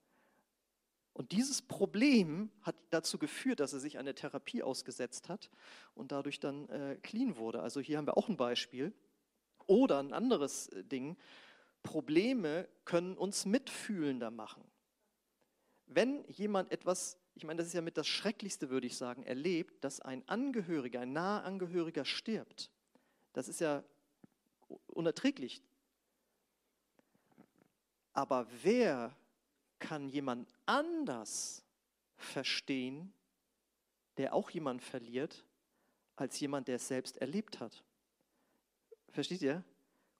Und 1.12 1.32
dieses 1.32 1.62
Problem 1.62 2.50
hat 2.62 2.76
dazu 2.90 3.18
geführt, 3.18 3.60
dass 3.60 3.72
er 3.72 3.80
sich 3.80 3.96
eine 3.96 4.14
Therapie 4.14 4.62
ausgesetzt 4.62 5.28
hat 5.28 5.50
und 5.94 6.12
dadurch 6.12 6.40
dann 6.40 6.68
äh, 6.68 6.98
clean 7.02 7.36
wurde. 7.36 7.62
Also 7.62 7.80
hier 7.80 7.96
haben 7.96 8.06
wir 8.06 8.16
auch 8.16 8.28
ein 8.28 8.36
Beispiel. 8.36 8.92
Oder 9.66 9.98
ein 9.98 10.12
anderes 10.12 10.68
äh, 10.68 10.84
Ding, 10.84 11.16
Probleme 11.82 12.68
können 12.84 13.16
uns 13.16 13.46
mitfühlender 13.46 14.30
machen. 14.30 14.62
Wenn 15.86 16.24
jemand 16.28 16.72
etwas 16.72 17.18
ich 17.36 17.44
meine, 17.44 17.58
das 17.58 17.68
ist 17.68 17.74
ja 17.74 17.82
mit 17.82 17.98
das 17.98 18.08
Schrecklichste, 18.08 18.70
würde 18.70 18.86
ich 18.86 18.96
sagen, 18.96 19.22
erlebt, 19.22 19.84
dass 19.84 20.00
ein 20.00 20.26
Angehöriger, 20.26 21.00
ein 21.00 21.12
naher 21.12 21.44
Angehöriger 21.44 22.06
stirbt. 22.06 22.70
Das 23.34 23.46
ist 23.46 23.60
ja 23.60 23.84
unerträglich. 24.86 25.62
Aber 28.14 28.46
wer 28.62 29.14
kann 29.78 30.08
jemand 30.08 30.48
anders 30.64 31.62
verstehen, 32.16 33.12
der 34.16 34.32
auch 34.32 34.48
jemand 34.48 34.82
verliert, 34.82 35.44
als 36.16 36.40
jemand, 36.40 36.68
der 36.68 36.76
es 36.76 36.88
selbst 36.88 37.18
erlebt 37.18 37.60
hat? 37.60 37.84
Versteht 39.10 39.42
ihr? 39.42 39.62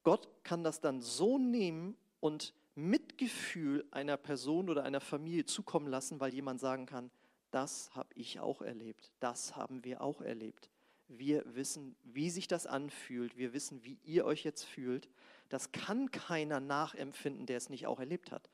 Gott 0.03 0.29
kann 0.45 0.63
das 0.63 0.83
dann 0.83 1.01
so 1.01 1.39
nehmen 1.39 1.97
und 2.21 2.53
Mitgefühl 2.77 3.87
einer 3.91 4.17
Person 4.17 4.69
oder 4.69 4.85
einer 4.85 5.01
Familie 5.01 5.47
zukommen 5.47 5.89
lassen, 5.89 6.21
weil 6.21 6.33
jemand 6.33 6.61
sagen 6.61 6.87
kann, 6.87 7.11
das 7.51 7.95
habe 7.95 8.11
ich 8.15 8.39
auch 8.39 8.61
erlebt, 8.61 9.13
das 9.19 9.57
haben 9.57 9.83
wir 9.85 10.03
auch 10.03 10.21
erlebt. 10.21 10.71
Wir 11.09 11.43
wissen, 11.55 11.97
wie 12.03 12.31
sich 12.31 12.49
das 12.49 12.67
anfühlt, 12.67 13.37
wir 13.37 13.53
wissen, 13.53 13.83
wie 13.85 13.99
ihr 14.03 14.25
euch 14.25 14.45
jetzt 14.45 14.65
fühlt. 14.65 15.09
Das 15.49 15.73
kann 15.73 16.11
keiner 16.11 16.61
nachempfinden, 16.61 17.47
der 17.47 17.57
es 17.57 17.71
nicht 17.71 17.87
auch 17.87 18.01
erlebt 18.01 18.33
hat. 18.33 18.51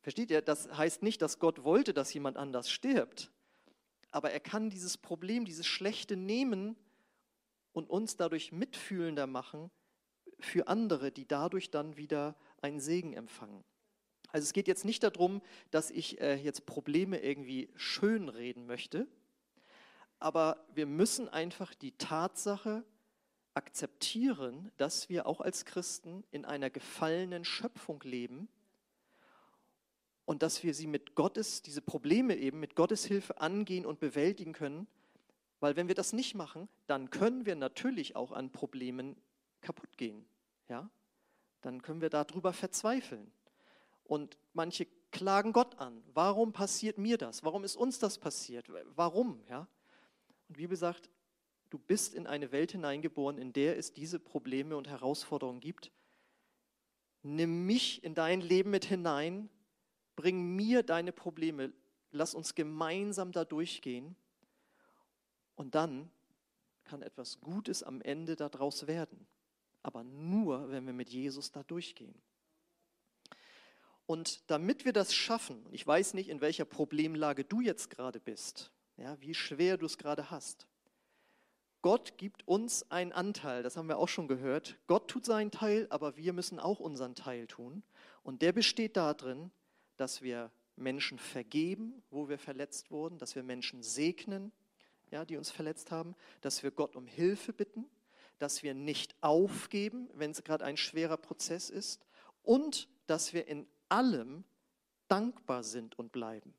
Versteht 0.00 0.30
ihr? 0.30 0.42
Das 0.42 0.70
heißt 0.76 1.02
nicht, 1.02 1.22
dass 1.22 1.38
Gott 1.38 1.62
wollte, 1.64 1.94
dass 1.94 2.12
jemand 2.12 2.38
anders 2.38 2.70
stirbt, 2.70 3.30
aber 4.10 4.30
er 4.30 4.40
kann 4.40 4.70
dieses 4.70 4.98
Problem, 4.98 5.44
dieses 5.44 5.66
Schlechte 5.66 6.16
nehmen 6.16 6.76
und 7.72 7.88
uns 7.88 8.16
dadurch 8.16 8.52
mitfühlender 8.52 9.26
machen 9.26 9.70
für 10.40 10.68
andere, 10.68 11.12
die 11.12 11.26
dadurch 11.26 11.70
dann 11.70 11.96
wieder 11.96 12.36
einen 12.62 12.80
Segen 12.80 13.12
empfangen. 13.12 13.64
Also 14.30 14.44
es 14.44 14.52
geht 14.52 14.68
jetzt 14.68 14.84
nicht 14.84 15.02
darum, 15.02 15.42
dass 15.70 15.90
ich 15.90 16.20
äh, 16.20 16.36
jetzt 16.36 16.64
Probleme 16.64 17.18
irgendwie 17.20 17.68
schönreden 17.76 18.66
möchte, 18.66 19.06
aber 20.18 20.64
wir 20.74 20.86
müssen 20.86 21.28
einfach 21.28 21.74
die 21.74 21.92
Tatsache 21.92 22.84
akzeptieren, 23.54 24.70
dass 24.78 25.08
wir 25.08 25.26
auch 25.26 25.40
als 25.40 25.64
Christen 25.64 26.24
in 26.30 26.44
einer 26.44 26.70
gefallenen 26.70 27.44
Schöpfung 27.44 28.00
leben 28.02 28.48
und 30.24 30.42
dass 30.42 30.62
wir 30.62 30.72
sie 30.72 30.86
mit 30.86 31.14
Gottes, 31.14 31.60
diese 31.60 31.82
Probleme 31.82 32.36
eben 32.36 32.60
mit 32.60 32.74
Gottes 32.74 33.04
Hilfe 33.04 33.40
angehen 33.40 33.84
und 33.84 34.00
bewältigen 34.00 34.54
können, 34.54 34.86
weil 35.60 35.76
wenn 35.76 35.88
wir 35.88 35.94
das 35.94 36.12
nicht 36.12 36.34
machen, 36.34 36.68
dann 36.86 37.10
können 37.10 37.44
wir 37.44 37.54
natürlich 37.54 38.16
auch 38.16 38.32
an 38.32 38.50
Problemen 38.50 39.16
kaputt 39.60 39.98
gehen. 39.98 40.24
Ja? 40.68 40.88
Dann 41.62 41.82
können 41.82 42.00
wir 42.00 42.10
darüber 42.10 42.52
verzweifeln. 42.52 43.32
Und 44.04 44.38
manche 44.52 44.86
klagen 45.10 45.52
Gott 45.52 45.78
an. 45.78 46.02
Warum 46.12 46.52
passiert 46.52 46.98
mir 46.98 47.18
das? 47.18 47.42
Warum 47.44 47.64
ist 47.64 47.76
uns 47.76 47.98
das 47.98 48.18
passiert? 48.18 48.70
Warum? 48.94 49.42
Ja? 49.48 49.60
Und 50.48 50.56
die 50.56 50.62
Bibel 50.62 50.76
sagt, 50.76 51.08
du 51.70 51.78
bist 51.78 52.14
in 52.14 52.26
eine 52.26 52.52
Welt 52.52 52.72
hineingeboren, 52.72 53.38
in 53.38 53.52
der 53.52 53.78
es 53.78 53.92
diese 53.92 54.18
Probleme 54.18 54.76
und 54.76 54.88
Herausforderungen 54.88 55.60
gibt. 55.60 55.90
Nimm 57.22 57.66
mich 57.66 58.02
in 58.02 58.14
dein 58.14 58.40
Leben 58.40 58.70
mit 58.70 58.84
hinein, 58.84 59.48
bring 60.16 60.56
mir 60.56 60.82
deine 60.82 61.12
Probleme, 61.12 61.72
lass 62.10 62.34
uns 62.34 62.54
gemeinsam 62.54 63.32
da 63.32 63.44
durchgehen 63.44 64.16
und 65.54 65.74
dann 65.74 66.10
kann 66.84 67.02
etwas 67.02 67.40
Gutes 67.40 67.82
am 67.82 68.02
Ende 68.02 68.36
daraus 68.36 68.86
werden. 68.86 69.26
Aber 69.82 70.04
nur, 70.04 70.70
wenn 70.70 70.86
wir 70.86 70.92
mit 70.92 71.10
Jesus 71.10 71.50
da 71.50 71.62
durchgehen. 71.62 72.14
Und 74.06 74.50
damit 74.50 74.84
wir 74.84 74.92
das 74.92 75.14
schaffen, 75.14 75.64
ich 75.70 75.86
weiß 75.86 76.14
nicht, 76.14 76.28
in 76.28 76.40
welcher 76.40 76.64
Problemlage 76.64 77.44
du 77.44 77.60
jetzt 77.60 77.90
gerade 77.90 78.20
bist, 78.20 78.70
ja, 78.96 79.20
wie 79.20 79.34
schwer 79.34 79.78
du 79.78 79.86
es 79.86 79.98
gerade 79.98 80.30
hast. 80.30 80.66
Gott 81.80 82.16
gibt 82.16 82.46
uns 82.46 82.88
einen 82.90 83.12
Anteil, 83.12 83.64
das 83.64 83.76
haben 83.76 83.88
wir 83.88 83.98
auch 83.98 84.08
schon 84.08 84.28
gehört. 84.28 84.78
Gott 84.86 85.08
tut 85.08 85.24
seinen 85.24 85.50
Teil, 85.50 85.88
aber 85.90 86.16
wir 86.16 86.32
müssen 86.32 86.60
auch 86.60 86.78
unseren 86.78 87.16
Teil 87.16 87.48
tun. 87.48 87.82
Und 88.22 88.42
der 88.42 88.52
besteht 88.52 88.96
darin, 88.96 89.50
dass 89.96 90.22
wir 90.22 90.52
Menschen 90.76 91.18
vergeben, 91.18 92.02
wo 92.10 92.28
wir 92.28 92.38
verletzt 92.38 92.90
wurden, 92.90 93.18
dass 93.18 93.34
wir 93.34 93.42
Menschen 93.42 93.82
segnen, 93.82 94.52
ja, 95.10 95.24
die 95.24 95.36
uns 95.36 95.50
verletzt 95.50 95.90
haben, 95.90 96.14
dass 96.40 96.62
wir 96.62 96.70
Gott 96.70 96.96
um 96.96 97.06
Hilfe 97.06 97.52
bitten, 97.52 97.84
dass 98.38 98.62
wir 98.62 98.74
nicht 98.74 99.14
aufgeben, 99.20 100.08
wenn 100.14 100.30
es 100.30 100.44
gerade 100.44 100.64
ein 100.64 100.76
schwerer 100.76 101.16
Prozess 101.16 101.70
ist 101.70 102.00
und 102.42 102.88
dass 103.06 103.32
wir 103.32 103.46
in 103.46 103.66
allem 103.88 104.44
dankbar 105.08 105.62
sind 105.62 105.98
und 105.98 106.12
bleiben. 106.12 106.54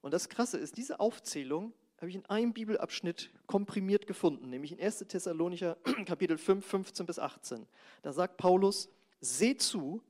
Und 0.00 0.14
das 0.14 0.28
Krasse 0.28 0.58
ist, 0.58 0.76
diese 0.76 1.00
Aufzählung 1.00 1.72
habe 1.98 2.10
ich 2.10 2.14
in 2.14 2.26
einem 2.26 2.52
Bibelabschnitt 2.52 3.30
komprimiert 3.46 4.06
gefunden, 4.06 4.50
nämlich 4.50 4.72
in 4.72 4.80
1. 4.80 4.98
Thessalonicher 5.08 5.76
Kapitel 6.06 6.38
5, 6.38 6.64
15 6.64 7.06
bis 7.06 7.18
18. 7.18 7.66
Da 8.02 8.12
sagt 8.12 8.36
Paulus, 8.36 8.88
seht 9.20 9.62
zu, 9.62 10.02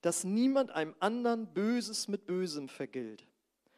dass 0.00 0.24
niemand 0.24 0.70
einem 0.70 0.94
anderen 1.00 1.46
Böses 1.52 2.08
mit 2.08 2.26
Bösem 2.26 2.68
vergilt, 2.68 3.26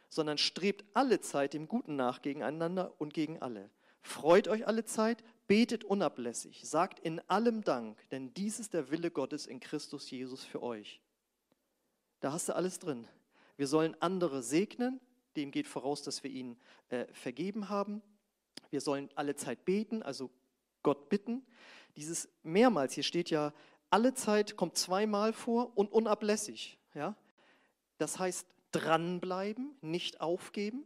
sondern 0.08 0.38
strebt 0.38 0.84
alle 0.94 1.20
Zeit 1.20 1.54
dem 1.54 1.68
Guten 1.68 1.96
nach 1.96 2.22
gegeneinander 2.22 2.94
und 2.98 3.14
gegen 3.14 3.42
alle. 3.42 3.70
Freut 4.00 4.48
euch 4.48 4.66
alle 4.66 4.84
Zeit, 4.84 5.24
betet 5.46 5.84
unablässig, 5.84 6.68
sagt 6.68 6.98
in 6.98 7.20
allem 7.28 7.62
Dank, 7.62 7.98
denn 8.10 8.34
dies 8.34 8.58
ist 8.58 8.74
der 8.74 8.90
Wille 8.90 9.10
Gottes 9.10 9.46
in 9.46 9.60
Christus 9.60 10.10
Jesus 10.10 10.44
für 10.44 10.62
euch. 10.62 11.00
Da 12.20 12.32
hast 12.32 12.48
du 12.48 12.56
alles 12.56 12.78
drin. 12.78 13.06
Wir 13.56 13.66
sollen 13.66 13.96
andere 14.00 14.42
segnen, 14.42 15.00
dem 15.36 15.50
geht 15.50 15.66
voraus, 15.66 16.02
dass 16.02 16.22
wir 16.22 16.30
ihnen 16.30 16.58
äh, 16.88 17.06
vergeben 17.12 17.68
haben. 17.68 18.02
Wir 18.70 18.80
sollen 18.80 19.10
alle 19.14 19.36
Zeit 19.36 19.64
beten, 19.64 20.02
also 20.02 20.30
Gott 20.82 21.08
bitten. 21.08 21.44
Dieses 21.96 22.28
mehrmals, 22.42 22.94
hier 22.94 23.04
steht 23.04 23.30
ja, 23.30 23.52
alle 23.90 24.14
Zeit 24.14 24.56
kommt 24.56 24.76
zweimal 24.76 25.32
vor 25.32 25.76
und 25.76 25.92
unablässig. 25.92 26.78
Ja? 26.94 27.16
Das 27.98 28.18
heißt, 28.18 28.46
dranbleiben, 28.72 29.76
nicht 29.80 30.20
aufgeben 30.20 30.84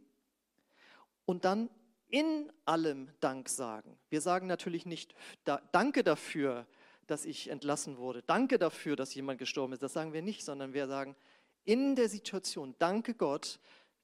und 1.25 1.45
dann 1.45 1.69
in 2.11 2.51
allem 2.65 3.09
Dank 3.19 3.49
sagen. 3.49 3.97
Wir 4.09 4.21
sagen 4.21 4.47
natürlich 4.47 4.85
nicht, 4.85 5.15
da, 5.45 5.61
danke 5.71 6.03
dafür, 6.03 6.67
dass 7.07 7.25
ich 7.25 7.49
entlassen 7.49 7.97
wurde. 7.97 8.21
Danke 8.21 8.59
dafür, 8.59 8.95
dass 8.95 9.13
jemand 9.15 9.39
gestorben 9.39 9.73
ist. 9.73 9.81
Das 9.81 9.93
sagen 9.93 10.13
wir 10.13 10.21
nicht, 10.21 10.45
sondern 10.45 10.73
wir 10.73 10.87
sagen 10.87 11.15
in 11.63 11.95
der 11.95 12.09
Situation, 12.09 12.75
danke 12.79 13.13
Gott, 13.13 13.59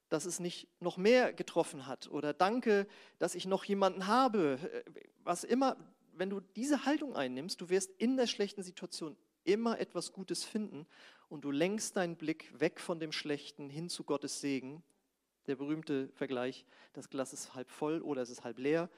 dass 0.09 0.25
es 0.25 0.39
nicht 0.39 0.67
noch 0.79 0.97
mehr 0.97 1.33
getroffen 1.33 1.85
hat 1.85 2.09
oder 2.09 2.33
danke, 2.33 2.87
dass 3.19 3.35
ich 3.35 3.45
noch 3.45 3.65
jemanden 3.65 4.07
habe. 4.07 4.57
Was 5.23 5.43
immer, 5.43 5.75
wenn 6.13 6.29
du 6.29 6.39
diese 6.39 6.85
Haltung 6.85 7.15
einnimmst, 7.15 7.59
du 7.61 7.69
wirst 7.69 7.91
in 7.97 8.15
der 8.15 8.27
schlechten 8.27 8.63
Situation 8.63 9.17
immer 9.43 9.79
etwas 9.79 10.13
Gutes 10.13 10.43
finden 10.43 10.85
und 11.29 11.41
du 11.41 11.51
lenkst 11.51 11.97
deinen 11.97 12.15
Blick 12.15 12.51
weg 12.59 12.79
von 12.79 12.99
dem 12.99 13.11
Schlechten 13.11 13.69
hin 13.69 13.89
zu 13.89 14.03
Gottes 14.03 14.39
Segen. 14.39 14.83
Der 15.47 15.55
berühmte 15.55 16.09
Vergleich, 16.09 16.65
das 16.93 17.09
Glas 17.09 17.33
ist 17.33 17.55
halb 17.55 17.69
voll 17.69 18.01
oder 18.01 18.21
es 18.21 18.29
ist 18.29 18.43
halb 18.43 18.59
leer. 18.59 18.89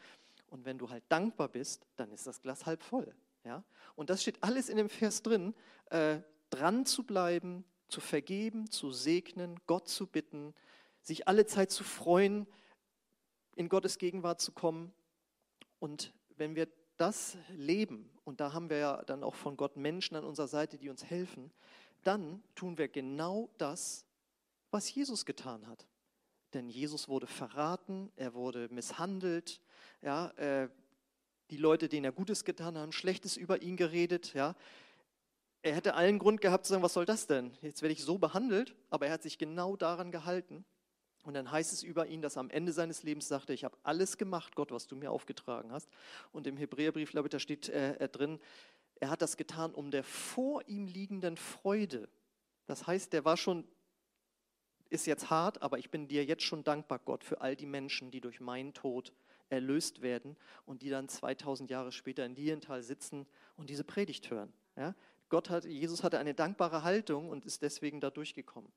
Und 0.50 0.66
wenn 0.66 0.78
du 0.78 0.90
halt 0.90 1.04
dankbar 1.10 1.48
bist, 1.48 1.86
dann 1.96 2.12
ist 2.12 2.26
das 2.26 2.42
Glas 2.42 2.66
halb 2.66 2.84
voll. 2.84 3.14
Ja? 3.44 3.64
Und 3.96 4.10
das 4.10 4.22
steht 4.22 4.42
alles 4.42 4.70
in 4.70 4.78
dem 4.78 4.90
Vers 4.90 5.22
drin, 5.22 5.54
äh, 5.92 6.20
dran 6.50 6.86
zu 6.86 7.04
bleiben, 7.04 7.64
zu 7.88 8.02
vergeben, 8.02 8.70
zu 8.70 8.92
segnen, 8.92 9.60
Gott 9.68 9.88
zu 9.88 10.08
bitten, 10.08 10.54
sich 11.02 11.28
alle 11.28 11.46
Zeit 11.46 11.72
zu 11.72 11.84
freuen, 11.84 12.48
in 13.56 13.70
Gottes 13.70 13.98
Gegenwart 13.98 14.42
zu 14.42 14.52
kommen. 14.52 14.94
Und 15.80 16.14
wenn 16.38 16.56
wir 16.56 16.68
das 16.98 17.38
leben, 17.50 18.10
und 18.26 18.40
da 18.40 18.54
haben 18.54 18.70
wir 18.70 18.78
ja 18.78 19.04
dann 19.04 19.24
auch 19.24 19.36
von 19.36 19.58
Gott 19.58 19.78
Menschen 19.78 20.16
an 20.16 20.24
unserer 20.24 20.48
Seite, 20.48 20.78
die 20.78 20.90
uns 20.90 21.04
helfen, 21.04 21.52
dann 22.04 22.44
tun 22.56 22.78
wir 22.78 22.88
genau 22.88 23.50
das, 23.58 24.06
was 24.72 24.94
Jesus 24.94 25.26
getan 25.26 25.68
hat. 25.68 25.88
Denn 26.54 26.70
Jesus 26.70 27.08
wurde 27.08 27.28
verraten, 27.28 28.12
er 28.16 28.34
wurde 28.34 28.68
misshandelt, 28.70 29.62
ja, 30.02 30.30
äh, 30.32 30.70
die 31.52 31.58
Leute, 31.58 31.90
denen 31.90 32.06
er 32.06 32.12
Gutes 32.12 32.44
getan 32.44 32.78
haben, 32.78 32.92
Schlechtes 32.92 33.38
über 33.38 33.62
ihn 33.62 33.76
geredet. 33.76 34.34
Ja. 34.34 34.56
Er 35.62 35.76
hätte 35.76 35.96
allen 35.96 36.20
Grund 36.20 36.42
gehabt 36.42 36.66
zu 36.66 36.74
sagen, 36.74 36.84
was 36.84 36.94
soll 36.94 37.06
das 37.06 37.28
denn? 37.28 37.52
Jetzt 37.62 37.82
werde 37.82 37.94
ich 37.94 38.04
so 38.04 38.18
behandelt, 38.18 38.76
aber 38.90 39.08
er 39.08 39.14
hat 39.14 39.24
sich 39.24 39.38
genau 39.38 39.76
daran 39.76 40.12
gehalten. 40.12 40.64
Und 41.24 41.34
dann 41.34 41.52
heißt 41.52 41.74
es 41.74 41.84
über 41.84 42.08
ihn, 42.08 42.22
dass 42.22 42.38
er 42.38 42.42
am 42.42 42.50
Ende 42.50 42.72
seines 42.72 43.04
Lebens 43.04 43.28
sagte, 43.28 43.54
ich 43.54 43.64
habe 43.64 43.78
alles 43.84 44.18
gemacht, 44.18 44.56
Gott, 44.56 44.72
was 44.72 44.88
du 44.88 44.96
mir 44.96 45.12
aufgetragen 45.12 45.72
hast. 45.72 45.90
Und 46.32 46.48
im 46.48 46.56
Hebräerbrief, 46.56 47.12
glaube 47.12 47.28
ich, 47.28 47.32
da 47.32 47.40
steht 47.40 47.68
äh, 47.70 48.08
drin, 48.08 48.40
er 49.00 49.10
hat 49.10 49.22
das 49.22 49.38
getan 49.38 49.74
um 49.74 49.92
der 49.92 50.04
vor 50.04 50.68
ihm 50.68 50.88
liegenden 50.88 51.38
Freude. 51.38 52.10
Das 52.68 52.88
heißt, 52.88 53.12
der 53.14 53.26
war 53.26 53.38
schon, 53.38 53.68
ist 54.90 55.06
jetzt 55.06 55.30
hart, 55.30 55.62
aber 55.62 55.78
ich 55.78 55.90
bin 55.92 56.08
dir 56.08 56.26
jetzt 56.26 56.44
schon 56.44 56.64
dankbar, 56.64 57.00
Gott, 57.00 57.24
für 57.24 57.42
all 57.42 57.56
die 57.56 57.66
Menschen, 57.66 58.12
die 58.12 58.22
durch 58.22 58.40
meinen 58.40 58.74
Tod 58.74 59.14
erlöst 59.50 60.02
werden 60.02 60.38
und 60.66 60.82
die 60.82 60.90
dann 60.90 61.08
2000 61.10 61.70
Jahre 61.70 61.92
später 61.92 62.26
in 62.26 62.36
Lienthal 62.36 62.84
sitzen 62.84 63.26
und 63.58 63.70
diese 63.70 63.84
Predigt 63.84 64.30
hören. 64.30 64.54
Ja? 64.76 64.96
Gott 65.30 65.50
hat, 65.50 65.66
Jesus 65.66 66.04
hatte 66.04 66.20
eine 66.20 66.34
dankbare 66.34 66.84
Haltung 66.84 67.30
und 67.30 67.46
ist 67.46 67.62
deswegen 67.62 68.00
da 68.02 68.10
durchgekommen. 68.10 68.72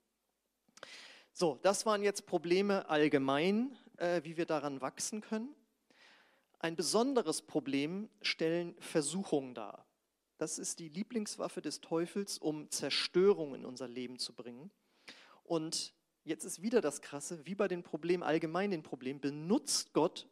So, 1.33 1.59
das 1.63 1.87
waren 1.87 2.03
jetzt 2.03 2.27
Probleme 2.27 2.89
allgemein, 2.91 3.77
äh, 3.97 4.23
wie 4.25 4.37
wir 4.37 4.47
daran 4.47 4.81
wachsen 4.81 5.21
können. 5.21 5.55
ein 6.59 6.77
besonderes 6.77 7.43
Problem 7.43 8.09
stellen 8.21 8.77
Versuchungen 8.79 9.53
dar. 9.53 9.85
Das 10.39 10.61
ist 10.61 10.79
die 10.79 10.89
Lieblingswaffe 10.89 11.61
des 11.61 11.81
Teufels, 11.81 12.39
um 12.39 12.71
Zerstörung 12.71 13.57
in 13.57 13.65
unser 13.65 13.89
Leben 13.89 14.21
zu 14.21 14.33
bringen. 14.33 14.71
Und 15.43 15.93
jetzt 16.25 16.45
ist 16.45 16.63
wieder 16.63 16.81
das 16.81 17.01
Krasse, 17.01 17.45
wie 17.47 17.55
bei 17.55 17.69
den 17.69 17.83
Problemen, 17.83 18.23
allgemein 18.23 18.71
den 18.71 18.83
Problemen, 18.83 19.21
benutzt 19.21 19.93
Gott 19.93 20.29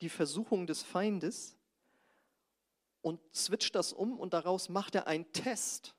die 0.00 0.08
Versuchung 0.08 0.66
des 0.66 0.82
Feindes 0.82 1.56
und 3.00 3.20
switcht 3.34 3.74
das 3.74 3.92
um 3.92 4.18
und 4.18 4.32
daraus 4.32 4.68
macht 4.68 4.94
er 4.94 5.06
einen 5.06 5.30
Test, 5.32 5.94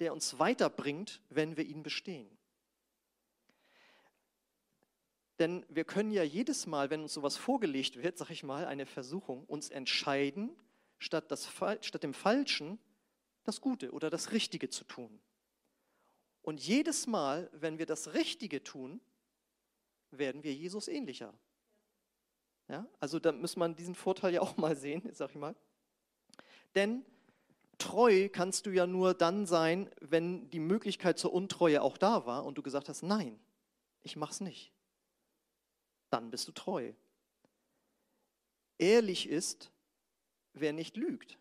der 0.00 0.12
uns 0.12 0.38
weiterbringt, 0.38 1.20
wenn 1.28 1.56
wir 1.56 1.64
ihn 1.64 1.82
bestehen. 1.82 2.28
Denn 5.38 5.64
wir 5.68 5.84
können 5.84 6.10
ja 6.10 6.24
jedes 6.24 6.66
Mal, 6.66 6.90
wenn 6.90 7.02
uns 7.02 7.14
sowas 7.14 7.36
vorgelegt 7.36 8.02
wird, 8.02 8.18
sag 8.18 8.30
ich 8.30 8.42
mal, 8.42 8.64
eine 8.64 8.86
Versuchung, 8.86 9.44
uns 9.44 9.70
entscheiden, 9.70 10.50
statt, 10.98 11.30
das, 11.30 11.48
statt 11.80 12.02
dem 12.02 12.14
Falschen 12.14 12.78
das 13.44 13.60
Gute 13.60 13.92
oder 13.92 14.10
das 14.10 14.32
Richtige 14.32 14.68
zu 14.68 14.84
tun. 14.84 15.20
Und 16.48 16.66
jedes 16.66 17.06
Mal, 17.06 17.50
wenn 17.52 17.78
wir 17.78 17.84
das 17.84 18.14
Richtige 18.14 18.64
tun, 18.64 19.02
werden 20.10 20.42
wir 20.44 20.54
Jesus 20.54 20.88
ähnlicher. 20.88 21.34
Ja, 22.68 22.86
also 23.00 23.18
da 23.18 23.32
muss 23.32 23.56
man 23.56 23.76
diesen 23.76 23.94
Vorteil 23.94 24.32
ja 24.32 24.40
auch 24.40 24.56
mal 24.56 24.74
sehen, 24.74 25.02
sag 25.12 25.28
ich 25.28 25.36
mal. 25.36 25.54
Denn 26.74 27.04
treu 27.76 28.30
kannst 28.30 28.64
du 28.64 28.70
ja 28.70 28.86
nur 28.86 29.12
dann 29.12 29.44
sein, 29.44 29.90
wenn 30.00 30.48
die 30.48 30.58
Möglichkeit 30.58 31.18
zur 31.18 31.34
Untreue 31.34 31.82
auch 31.82 31.98
da 31.98 32.24
war 32.24 32.46
und 32.46 32.56
du 32.56 32.62
gesagt 32.62 32.88
hast, 32.88 33.02
nein, 33.02 33.38
ich 34.00 34.16
mach's 34.16 34.40
nicht. 34.40 34.72
Dann 36.08 36.30
bist 36.30 36.48
du 36.48 36.52
treu. 36.52 36.94
Ehrlich 38.78 39.28
ist, 39.28 39.70
wer 40.54 40.72
nicht 40.72 40.96
lügt. 40.96 41.36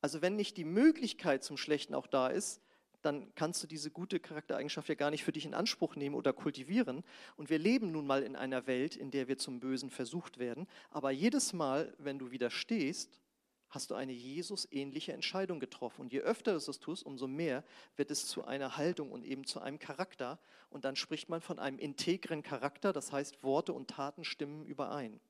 Also 0.00 0.22
wenn 0.22 0.34
nicht 0.34 0.56
die 0.56 0.64
Möglichkeit 0.64 1.44
zum 1.44 1.58
Schlechten 1.58 1.94
auch 1.94 2.06
da 2.06 2.28
ist, 2.28 2.62
dann 3.06 3.32
kannst 3.34 3.62
du 3.62 3.66
diese 3.66 3.90
gute 3.90 4.20
Charaktereigenschaft 4.20 4.88
ja 4.88 4.94
gar 4.94 5.10
nicht 5.10 5.24
für 5.24 5.32
dich 5.32 5.46
in 5.46 5.54
Anspruch 5.54 5.96
nehmen 5.96 6.14
oder 6.14 6.32
kultivieren. 6.32 7.04
Und 7.36 7.48
wir 7.48 7.58
leben 7.58 7.92
nun 7.92 8.06
mal 8.06 8.22
in 8.22 8.36
einer 8.36 8.66
Welt, 8.66 8.96
in 8.96 9.10
der 9.10 9.28
wir 9.28 9.38
zum 9.38 9.60
Bösen 9.60 9.88
versucht 9.90 10.38
werden. 10.38 10.66
Aber 10.90 11.10
jedes 11.10 11.52
Mal, 11.52 11.94
wenn 11.98 12.18
du 12.18 12.30
widerstehst, 12.30 13.20
hast 13.68 13.90
du 13.90 13.94
eine 13.94 14.12
Jesus-ähnliche 14.12 15.12
Entscheidung 15.12 15.60
getroffen. 15.60 16.02
Und 16.02 16.12
je 16.12 16.20
öfter 16.20 16.52
du 16.52 16.60
das 16.64 16.78
tust, 16.78 17.04
umso 17.04 17.26
mehr 17.26 17.64
wird 17.96 18.10
es 18.10 18.26
zu 18.26 18.44
einer 18.44 18.76
Haltung 18.76 19.12
und 19.12 19.24
eben 19.24 19.44
zu 19.44 19.60
einem 19.60 19.78
Charakter. 19.78 20.38
Und 20.70 20.84
dann 20.84 20.96
spricht 20.96 21.28
man 21.28 21.40
von 21.40 21.58
einem 21.58 21.78
integren 21.78 22.42
Charakter, 22.42 22.92
das 22.92 23.12
heißt, 23.12 23.42
Worte 23.42 23.72
und 23.72 23.88
Taten 23.88 24.24
stimmen 24.24 24.64
überein. 24.66 25.20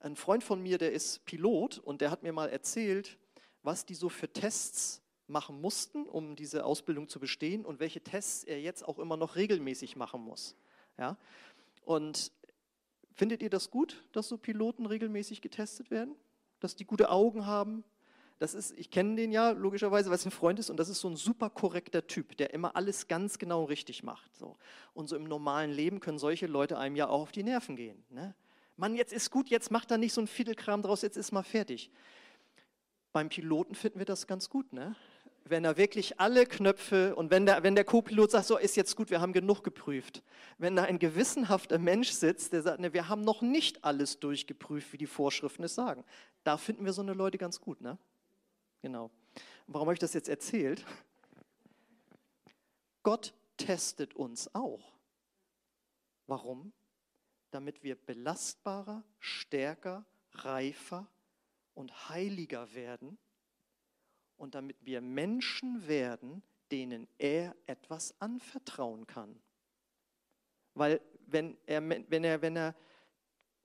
Ein 0.00 0.16
Freund 0.16 0.44
von 0.44 0.62
mir, 0.62 0.78
der 0.78 0.92
ist 0.92 1.24
Pilot 1.24 1.78
und 1.78 2.00
der 2.00 2.10
hat 2.10 2.22
mir 2.22 2.32
mal 2.32 2.48
erzählt, 2.48 3.18
was 3.62 3.86
die 3.86 3.94
so 3.94 4.08
für 4.08 4.32
Tests 4.32 5.02
machen 5.28 5.60
mussten, 5.60 6.04
um 6.04 6.36
diese 6.36 6.64
Ausbildung 6.64 7.08
zu 7.08 7.18
bestehen 7.18 7.64
und 7.64 7.80
welche 7.80 8.00
Tests 8.00 8.44
er 8.44 8.60
jetzt 8.60 8.86
auch 8.86 8.98
immer 8.98 9.16
noch 9.16 9.36
regelmäßig 9.36 9.96
machen 9.96 10.22
muss. 10.22 10.56
Ja? 10.98 11.16
Und 11.84 12.32
findet 13.14 13.42
ihr 13.42 13.50
das 13.50 13.70
gut, 13.70 14.04
dass 14.12 14.28
so 14.28 14.38
Piloten 14.38 14.86
regelmäßig 14.86 15.40
getestet 15.40 15.90
werden? 15.90 16.14
Dass 16.60 16.76
die 16.76 16.84
gute 16.84 17.10
Augen 17.10 17.46
haben? 17.46 17.84
Das 18.38 18.52
ist, 18.52 18.78
ich 18.78 18.90
kenne 18.90 19.16
den 19.16 19.32
ja 19.32 19.50
logischerweise, 19.50 20.10
weil 20.10 20.16
es 20.16 20.26
ein 20.26 20.30
Freund 20.30 20.58
ist 20.58 20.68
und 20.68 20.76
das 20.76 20.90
ist 20.90 21.00
so 21.00 21.08
ein 21.08 21.16
super 21.16 21.48
korrekter 21.48 22.06
Typ, 22.06 22.36
der 22.36 22.52
immer 22.52 22.76
alles 22.76 23.08
ganz 23.08 23.38
genau 23.38 23.64
richtig 23.64 24.02
macht. 24.02 24.34
So. 24.36 24.56
Und 24.92 25.08
so 25.08 25.16
im 25.16 25.24
normalen 25.24 25.70
Leben 25.70 26.00
können 26.00 26.18
solche 26.18 26.46
Leute 26.46 26.78
einem 26.78 26.96
ja 26.96 27.08
auch 27.08 27.22
auf 27.22 27.32
die 27.32 27.42
Nerven 27.42 27.76
gehen. 27.76 28.04
Ne? 28.10 28.34
Mann, 28.76 28.94
jetzt 28.94 29.14
ist 29.14 29.30
gut, 29.30 29.48
jetzt 29.48 29.70
macht 29.70 29.90
da 29.90 29.96
nicht 29.96 30.12
so 30.12 30.20
ein 30.20 30.26
Viertelkram 30.26 30.82
draus, 30.82 31.00
jetzt 31.00 31.16
ist 31.16 31.32
mal 31.32 31.42
fertig. 31.42 31.90
Beim 33.12 33.30
Piloten 33.30 33.74
finden 33.74 33.98
wir 33.98 34.04
das 34.04 34.26
ganz 34.26 34.50
gut, 34.50 34.74
ne? 34.74 34.94
Wenn 35.48 35.64
er 35.64 35.76
wirklich 35.76 36.18
alle 36.18 36.44
Knöpfe 36.44 37.14
und 37.14 37.30
wenn 37.30 37.46
der, 37.46 37.62
wenn 37.62 37.76
der 37.76 37.84
Co-Pilot 37.84 38.32
sagt, 38.32 38.46
so 38.46 38.58
ist 38.58 38.76
jetzt 38.76 38.96
gut, 38.96 39.10
wir 39.10 39.20
haben 39.20 39.32
genug 39.32 39.62
geprüft. 39.62 40.24
Wenn 40.58 40.74
da 40.74 40.82
ein 40.82 40.98
gewissenhafter 40.98 41.78
Mensch 41.78 42.10
sitzt, 42.10 42.52
der 42.52 42.62
sagt, 42.62 42.80
ne, 42.80 42.92
wir 42.92 43.08
haben 43.08 43.22
noch 43.22 43.42
nicht 43.42 43.84
alles 43.84 44.18
durchgeprüft, 44.18 44.92
wie 44.92 44.98
die 44.98 45.06
Vorschriften 45.06 45.62
es 45.62 45.76
sagen. 45.76 46.04
Da 46.42 46.56
finden 46.56 46.84
wir 46.84 46.92
so 46.92 47.02
eine 47.02 47.12
Leute 47.12 47.38
ganz 47.38 47.60
gut, 47.60 47.80
ne? 47.80 47.96
Genau. 48.82 49.10
Warum 49.68 49.86
habe 49.86 49.94
ich 49.94 50.00
das 50.00 50.14
jetzt 50.14 50.28
erzählt? 50.28 50.84
Gott 53.04 53.32
testet 53.56 54.14
uns 54.14 54.52
auch. 54.52 54.92
Warum? 56.26 56.72
Damit 57.52 57.84
wir 57.84 57.94
belastbarer, 57.94 59.04
stärker, 59.20 60.04
reifer 60.32 61.06
und 61.74 62.08
heiliger 62.08 62.74
werden 62.74 63.16
und 64.36 64.54
damit 64.54 64.76
wir 64.84 65.00
Menschen 65.00 65.86
werden, 65.88 66.42
denen 66.70 67.06
er 67.18 67.54
etwas 67.66 68.14
anvertrauen 68.20 69.06
kann. 69.06 69.40
Weil 70.74 71.00
wenn 71.26 71.56
er, 71.66 71.82
wenn 71.88 72.24
er, 72.24 72.42
wenn 72.42 72.56
er 72.56 72.74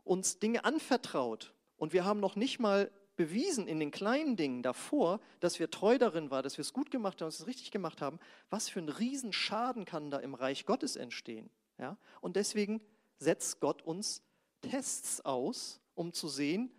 uns 0.03 0.39
Dinge 0.39 0.65
anvertraut 0.65 1.53
und 1.77 1.93
wir 1.93 2.05
haben 2.05 2.19
noch 2.19 2.35
nicht 2.35 2.59
mal 2.59 2.91
bewiesen 3.15 3.67
in 3.67 3.79
den 3.79 3.91
kleinen 3.91 4.35
Dingen 4.35 4.63
davor, 4.63 5.19
dass 5.39 5.59
wir 5.59 5.69
treu 5.69 5.97
darin 5.97 6.31
waren, 6.31 6.43
dass 6.43 6.57
wir 6.57 6.63
es 6.63 6.73
gut 6.73 6.89
gemacht 6.89 7.21
haben, 7.21 7.27
dass 7.27 7.39
wir 7.39 7.43
es 7.43 7.47
richtig 7.47 7.71
gemacht 7.71 8.01
haben, 8.01 8.19
was 8.49 8.69
für 8.69 8.79
ein 8.79 8.89
Riesenschaden 8.89 9.85
kann 9.85 10.09
da 10.09 10.19
im 10.19 10.33
Reich 10.33 10.65
Gottes 10.65 10.95
entstehen. 10.95 11.49
Ja? 11.77 11.97
Und 12.21 12.35
deswegen 12.35 12.81
setzt 13.17 13.59
Gott 13.59 13.81
uns 13.83 14.23
Tests 14.61 15.21
aus, 15.21 15.79
um 15.93 16.13
zu 16.13 16.29
sehen, 16.29 16.71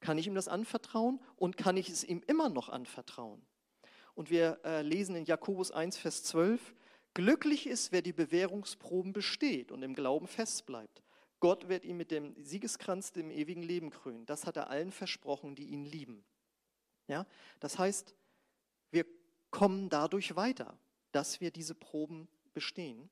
kann 0.00 0.18
ich 0.18 0.26
ihm 0.26 0.34
das 0.34 0.48
anvertrauen 0.48 1.20
und 1.36 1.56
kann 1.56 1.76
ich 1.76 1.88
es 1.88 2.04
ihm 2.04 2.22
immer 2.26 2.48
noch 2.48 2.68
anvertrauen? 2.68 3.44
Und 4.14 4.30
wir 4.30 4.60
äh, 4.64 4.82
lesen 4.82 5.16
in 5.16 5.24
Jakobus 5.24 5.70
1, 5.70 5.98
Vers 5.98 6.22
12, 6.24 6.74
glücklich 7.14 7.66
ist, 7.66 7.92
wer 7.92 8.02
die 8.02 8.12
Bewährungsproben 8.12 9.12
besteht 9.12 9.72
und 9.72 9.82
im 9.82 9.94
Glauben 9.94 10.26
festbleibt. 10.26 11.02
Gott 11.40 11.68
wird 11.68 11.84
ihn 11.84 11.96
mit 11.96 12.10
dem 12.10 12.34
Siegeskranz 12.42 13.12
dem 13.12 13.30
ewigen 13.30 13.62
Leben 13.62 13.90
krönen. 13.90 14.24
Das 14.26 14.46
hat 14.46 14.56
er 14.56 14.70
allen 14.70 14.90
versprochen, 14.90 15.54
die 15.54 15.66
ihn 15.66 15.84
lieben. 15.84 16.24
Ja? 17.08 17.26
Das 17.60 17.78
heißt, 17.78 18.14
wir 18.90 19.04
kommen 19.50 19.88
dadurch 19.88 20.34
weiter, 20.36 20.78
dass 21.12 21.40
wir 21.40 21.50
diese 21.50 21.74
Proben 21.74 22.28
bestehen. 22.54 23.10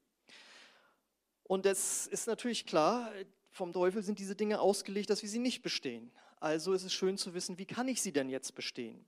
Und 1.43 1.67
es 1.67 2.07
ist 2.07 2.27
natürlich 2.27 2.65
klar, 2.65 3.13
vom 3.51 3.73
Teufel 3.73 4.03
sind 4.03 4.19
diese 4.19 4.35
Dinge 4.35 4.61
ausgelegt, 4.61 5.11
dass 5.11 5.23
wir 5.23 5.29
sie 5.29 5.39
nicht 5.39 5.63
bestehen. 5.63 6.11
Also 6.41 6.73
ist 6.73 6.85
es 6.85 6.93
schön 6.93 7.17
zu 7.17 7.35
wissen, 7.35 7.59
wie 7.59 7.67
kann 7.67 7.89
ich 7.89 8.03
sie 8.03 8.13
denn 8.13 8.29
jetzt 8.29 8.55
bestehen? 8.55 9.05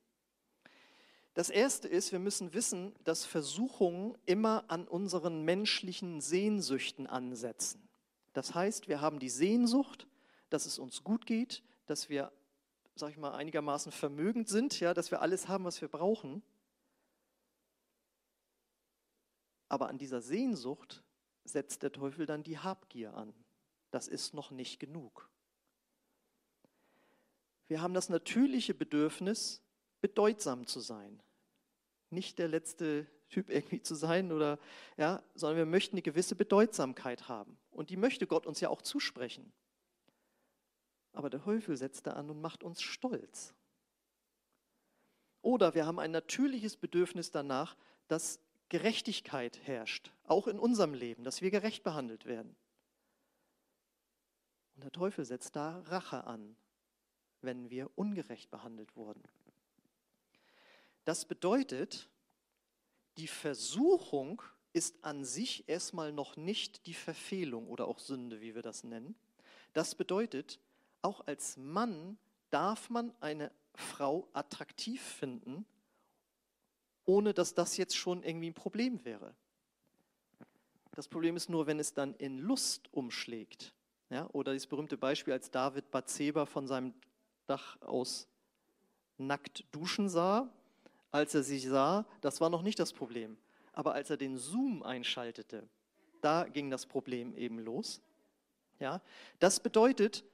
Das 1.35 1.51
Erste 1.51 1.87
ist, 1.87 2.13
wir 2.13 2.19
müssen 2.19 2.55
wissen, 2.55 2.95
dass 3.05 3.27
Versuchungen 3.27 4.17
immer 4.25 4.65
an 4.69 4.89
unseren 4.89 5.43
menschlichen 5.43 6.23
Sehnsüchten 6.23 7.07
ansetzen. 7.07 7.87
Das 8.33 8.55
heißt, 8.55 8.89
wir 8.89 9.03
haben 9.03 9.19
die 9.19 9.29
Sehnsucht, 9.29 10.07
dass 10.49 10.65
es 10.65 10.79
uns 10.79 11.05
gut 11.05 11.27
geht, 11.27 11.63
dass 11.85 12.09
wir, 12.09 12.33
sag 12.95 13.11
ich 13.11 13.19
mal, 13.19 13.33
einigermaßen 13.33 13.93
vermögend 13.93 14.49
sind, 14.49 14.81
ja, 14.81 14.95
dass 14.95 15.11
wir 15.11 15.21
alles 15.21 15.47
haben, 15.47 15.65
was 15.65 15.81
wir 15.83 15.89
brauchen. 15.89 16.43
Aber 19.69 19.89
an 19.89 19.99
dieser 19.99 20.23
Sehnsucht 20.23 21.03
setzt 21.45 21.83
der 21.83 21.93
Teufel 21.93 22.25
dann 22.25 22.43
die 22.43 22.59
Habgier 22.59 23.15
an. 23.15 23.35
Das 23.91 24.09
ist 24.09 24.35
noch 24.35 24.51
nicht 24.51 24.81
genug. 24.81 25.29
Wir 27.69 27.81
haben 27.81 27.95
das 27.95 28.09
natürliche 28.09 28.75
Bedürfnis, 28.75 29.63
bedeutsam 30.01 30.67
zu 30.67 30.81
sein. 30.81 31.23
Nicht 32.11 32.39
der 32.39 32.49
letzte 32.49 33.07
Typ 33.29 33.51
irgendwie 33.51 33.81
zu 33.81 33.95
sein 33.95 34.31
oder 34.31 34.59
ja, 34.97 35.23
sondern 35.35 35.59
wir 35.59 35.67
möchten 35.67 35.97
eine 35.97 36.03
gewisse 36.03 36.37
Bedeutsamkeit 36.37 37.29
haben 37.29 37.59
und 37.71 37.91
die 37.91 37.97
möchte 37.97 38.27
Gott 38.27 38.47
uns 38.47 38.61
ja 38.61 38.69
auch 38.69 38.83
zusprechen. 38.83 39.53
Aber 41.13 41.31
der 41.31 41.43
Teufel 41.43 41.77
setzt 41.77 42.07
da 42.07 42.13
an 42.13 42.31
und 42.31 42.41
macht 42.41 42.63
uns 42.63 42.83
stolz. 42.83 43.55
Oder 45.43 45.75
wir 45.75 45.87
haben 45.87 45.99
ein 45.99 46.11
natürliches 46.11 46.77
Bedürfnis 46.77 47.31
danach, 47.31 47.77
dass 48.07 48.41
Gerechtigkeit 48.69 49.61
herrscht, 49.67 50.13
auch 50.25 50.47
in 50.47 50.59
unserem 50.59 50.93
Leben, 50.93 51.25
dass 51.25 51.41
wir 51.41 51.51
gerecht 51.51 51.83
behandelt 51.85 52.27
werden. 52.27 52.57
Und 54.75 54.85
der 54.85 54.93
Teufel 54.93 55.25
setzt 55.25 55.57
da 55.57 55.81
Rache 55.87 56.25
an, 56.25 56.57
wenn 57.43 57.71
wir 57.71 57.91
ungerecht 57.97 58.51
behandelt 58.51 58.97
wurden. 58.97 59.23
Das 61.05 61.25
bedeutet, 61.25 62.09
die 63.17 63.29
Versuchung 63.29 64.43
ist 64.73 65.03
an 65.05 65.25
sich 65.25 65.69
erstmal 65.69 66.13
noch 66.13 66.37
nicht 66.37 66.87
die 66.87 66.95
Verfehlung 66.95 67.69
oder 67.69 67.89
auch 67.89 67.99
Sünde, 67.99 68.41
wie 68.41 68.55
wir 68.55 68.63
das 68.63 68.85
nennen. 68.85 69.15
Das 69.73 69.95
bedeutet, 69.95 70.61
auch 71.03 71.27
als 71.27 71.57
Mann 71.57 72.19
darf 72.51 72.91
man 72.91 73.15
eine 73.21 73.53
Frau 73.75 74.29
attraktiv 74.33 75.01
finden, 75.01 75.65
ohne 77.05 77.33
dass 77.33 77.55
das 77.55 77.77
jetzt 77.77 77.97
schon 77.97 78.23
irgendwie 78.23 78.51
ein 78.51 78.55
Problem 78.55 79.05
wäre. 79.05 79.35
Das 80.93 81.09
Problem 81.09 81.37
ist 81.37 81.49
nur, 81.49 81.67
wenn 81.67 81.79
es 81.79 81.95
dann 81.95 82.15
in 82.15 82.39
Lust 82.39 82.93
umschlägt, 82.93 83.75
Ja, 84.09 84.29
oder 84.33 84.55
das 84.55 84.67
berühmte 84.67 84.97
Beispiel, 84.97 85.33
als 85.33 85.51
David 85.51 85.91
Bathseba 85.91 86.47
von 86.47 86.67
seinem 86.67 86.95
Dach 87.47 87.81
aus 87.83 88.29
nackt 89.19 89.65
duschen 89.73 90.09
sah. 90.09 90.53
Als 91.11 91.35
er 91.35 91.43
sich 91.43 91.67
sah, 91.67 92.05
das 92.21 92.41
war 92.41 92.51
noch 92.51 92.63
nicht 92.63 92.79
das 92.79 92.93
Problem. 92.93 93.39
Aber 93.73 93.95
als 93.95 94.11
er 94.11 94.17
den 94.17 94.37
Zoom 94.37 94.83
einschaltete, 94.83 95.67
da 96.21 96.45
ging 96.45 96.71
das 96.71 96.87
Problem 96.87 97.35
eben 97.35 97.59
los. 97.59 98.03
Ja, 98.81 99.01
das 99.39 99.61
bedeutet, 99.61 100.25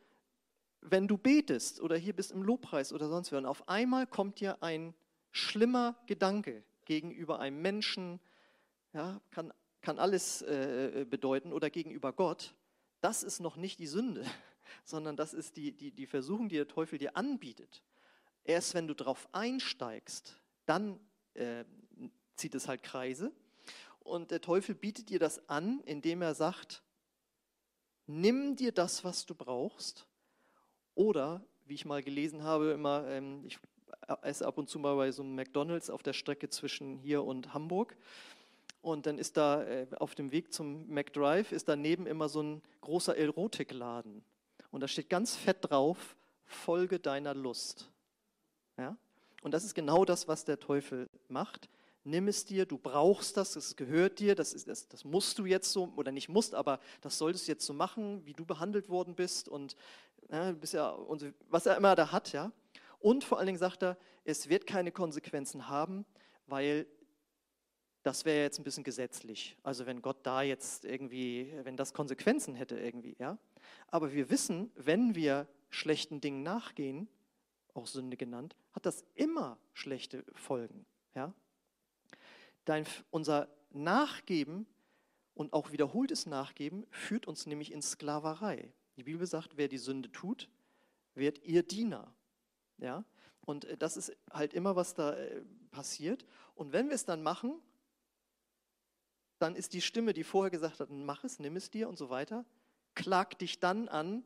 wenn 0.81 1.07
du 1.07 1.17
betest 1.17 1.81
oder 1.81 1.97
hier 1.97 2.13
bist 2.13 2.33
im 2.33 2.43
Lobpreis 2.43 2.93
oder 2.93 3.09
sonst 3.09 3.31
wo, 3.33 3.37
und 3.37 3.47
auf 3.47 3.69
einmal 3.69 4.07
kommt 4.07 4.41
dir 4.41 4.63
ein 4.63 4.95
schlimmer 5.31 5.97
Gedanke 6.07 6.65
gegenüber 6.85 7.39
einem 7.39 7.63
Menschen, 7.63 8.19
ja, 8.93 9.21
kann, 9.31 9.53
kann 9.81 9.99
alles 9.99 10.43
äh, 10.43 11.07
bedeuten, 11.09 11.53
oder 11.53 11.71
gegenüber 11.71 12.13
Gott, 12.13 12.55
das 13.01 13.23
ist 13.23 13.41
noch 13.41 13.57
nicht 13.57 13.79
die 13.79 13.87
Sünde, 13.87 14.25
sondern 14.85 15.17
das 15.17 15.35
ist 15.35 15.57
die, 15.57 15.73
die, 15.73 15.91
die 15.91 16.07
Versuchung, 16.07 16.49
die 16.49 16.57
der 16.57 16.69
Teufel 16.69 16.99
dir 16.99 17.17
anbietet. 17.17 17.83
Erst 18.45 18.75
wenn 18.75 18.87
du 18.87 18.95
darauf 18.95 19.29
einsteigst, 19.33 20.41
dann 20.67 20.99
äh, 21.35 21.65
zieht 22.37 22.55
es 22.55 22.69
halt 22.69 22.83
Kreise. 22.83 23.33
Und 24.01 24.31
der 24.31 24.41
Teufel 24.41 24.75
bietet 24.75 25.11
dir 25.11 25.19
das 25.19 25.49
an, 25.49 25.81
indem 25.85 26.23
er 26.23 26.35
sagt, 26.35 26.83
nimm 28.07 28.57
dir 28.57 28.73
das, 28.73 29.05
was 29.05 29.27
du 29.27 29.35
brauchst. 29.35 30.07
Oder, 30.95 31.45
wie 31.67 31.75
ich 31.75 31.85
mal 31.85 32.03
gelesen 32.03 32.43
habe, 32.43 32.73
immer, 32.73 33.07
ähm, 33.07 33.45
ich 33.47 33.59
esse 34.23 34.47
ab 34.47 34.59
und 34.59 34.69
zu 34.69 34.79
mal 34.79 34.97
bei 34.97 35.13
so 35.13 35.23
einem 35.23 35.35
McDonalds 35.35 35.91
auf 35.91 36.03
der 36.03 36.13
Strecke 36.13 36.49
zwischen 36.49 36.99
hier 36.99 37.23
und 37.23 37.55
Hamburg. 37.55 37.97
Und 38.81 39.07
dann 39.07 39.19
ist 39.19 39.37
da 39.37 39.63
äh, 39.63 39.87
auf 39.99 40.15
dem 40.17 40.33
Weg 40.33 40.53
zum 40.53 40.89
McDrive, 40.89 41.53
ist 41.53 41.69
daneben 41.69 42.07
immer 42.07 42.29
so 42.29 42.43
ein 42.43 42.63
großer 42.81 43.17
Erotikladen. 43.17 44.25
Und 44.73 44.81
da 44.81 44.89
steht 44.89 45.09
ganz 45.09 45.37
fett 45.37 45.59
drauf, 45.61 46.17
Folge 46.45 46.99
deiner 46.99 47.35
Lust. 47.35 47.89
Ja? 48.77 48.97
Und 49.43 49.53
das 49.53 49.65
ist 49.65 49.75
genau 49.75 50.05
das, 50.05 50.27
was 50.27 50.45
der 50.45 50.59
Teufel 50.59 51.09
macht. 51.29 51.69
Nimm 52.05 52.27
es 52.27 52.45
dir, 52.45 52.67
du 52.67 52.79
brauchst 52.79 53.37
das, 53.37 53.55
es 53.55 53.77
gehört 53.77 54.19
dir, 54.19 54.35
das, 54.35 54.53
ist, 54.53 54.67
das, 54.67 54.89
das 54.89 55.05
musst 55.05 55.39
du 55.39 55.47
jetzt 55.47 55.71
so, 55.71 55.93
oder 55.95 56.11
nicht 56.11 56.29
musst, 56.29 56.55
aber 56.55 56.81
das 57.01 57.17
solltest 57.17 57.47
du 57.47 57.53
jetzt 57.53 57.65
so 57.65 57.73
machen, 57.73 58.27
wie 58.27 58.33
du 58.33 58.45
behandelt 58.45 58.89
worden 58.89 59.15
bist 59.15 59.49
und 59.49 59.77
ja, 60.31 60.51
bist 60.51 60.75
ja, 60.75 60.89
und 60.91 61.33
was 61.49 61.67
er 61.67 61.77
immer 61.77 61.95
da 61.95 62.11
hat. 62.11 62.33
Ja? 62.33 62.51
Und 62.99 63.23
vor 63.23 63.39
allen 63.39 63.47
Dingen 63.47 63.59
sagt 63.59 63.83
er, 63.83 63.97
es 64.25 64.49
wird 64.49 64.67
keine 64.67 64.91
Konsequenzen 64.91 65.69
haben, 65.69 66.05
weil 66.47 66.87
das 68.03 68.25
wäre 68.25 68.43
jetzt 68.43 68.59
ein 68.59 68.65
bisschen 68.65 68.85
gesetzlich. 68.85 69.57
Also 69.63 69.87
wenn 69.87 70.03
Gott 70.03 70.19
da 70.25 70.43
jetzt 70.43 70.85
irgendwie, 70.85 71.53
wenn 71.63 71.77
das 71.77 71.93
Konsequenzen 71.93 72.55
hätte 72.55 72.79
irgendwie, 72.79 73.15
ja. 73.19 73.39
Aber 73.89 74.13
wir 74.13 74.31
wissen, 74.31 74.71
wenn 74.75 75.15
wir 75.15 75.49
schlechten 75.71 76.21
Dingen 76.21 76.43
nachgehen, 76.43 77.09
auch 77.75 77.87
Sünde 77.87 78.17
genannt, 78.17 78.57
hat 78.73 78.87
das 78.87 79.05
immer 79.15 79.59
schlechte 79.73 80.25
Folgen, 80.35 80.85
ja. 81.15 81.33
Dein, 82.65 82.87
unser 83.11 83.49
Nachgeben 83.71 84.67
und 85.35 85.53
auch 85.53 85.73
wiederholtes 85.73 86.27
Nachgeben 86.27 86.87
führt 86.91 87.27
uns 87.27 87.47
nämlich 87.47 87.73
in 87.73 87.83
Sklaverei. 87.83 88.73
Die 88.97 89.05
Bibel 89.05 89.27
sagt, 89.27 89.57
wer 89.57 89.69
die 89.69 89.79
Sünde 89.79 90.13
tut, 90.13 90.49
wird 91.15 91.43
ihr 91.45 91.63
Diener. 91.63 92.13
Ja? 92.79 93.05
Und 93.45 93.65
äh, 93.65 93.77
das 93.77 93.97
ist 93.97 94.17
halt 94.31 94.55
immer, 94.55 94.77
was 94.77 94.95
da 94.95 95.15
äh, 95.15 95.43
passiert. 95.71 96.25
Und 96.55 96.73
wenn 96.73 96.89
wir 96.89 96.95
es 96.95 97.05
dann 97.05 97.23
machen, 97.23 97.61
dann 99.39 99.57
ist 99.57 99.73
die 99.73 99.81
Stimme, 99.81 100.13
die 100.13 100.25
vorher 100.25 100.51
gesagt 100.51 100.81
hat, 100.81 100.91
mach 100.91 101.25
es, 101.25 101.39
nimm 101.39 101.57
es 101.57 101.71
dir 101.71 101.89
und 101.89 101.99
so 101.99 102.11
weiter, 102.11 102.45
klagt 102.95 103.41
dich 103.41 103.61
dann 103.61 103.89
an 103.89 104.25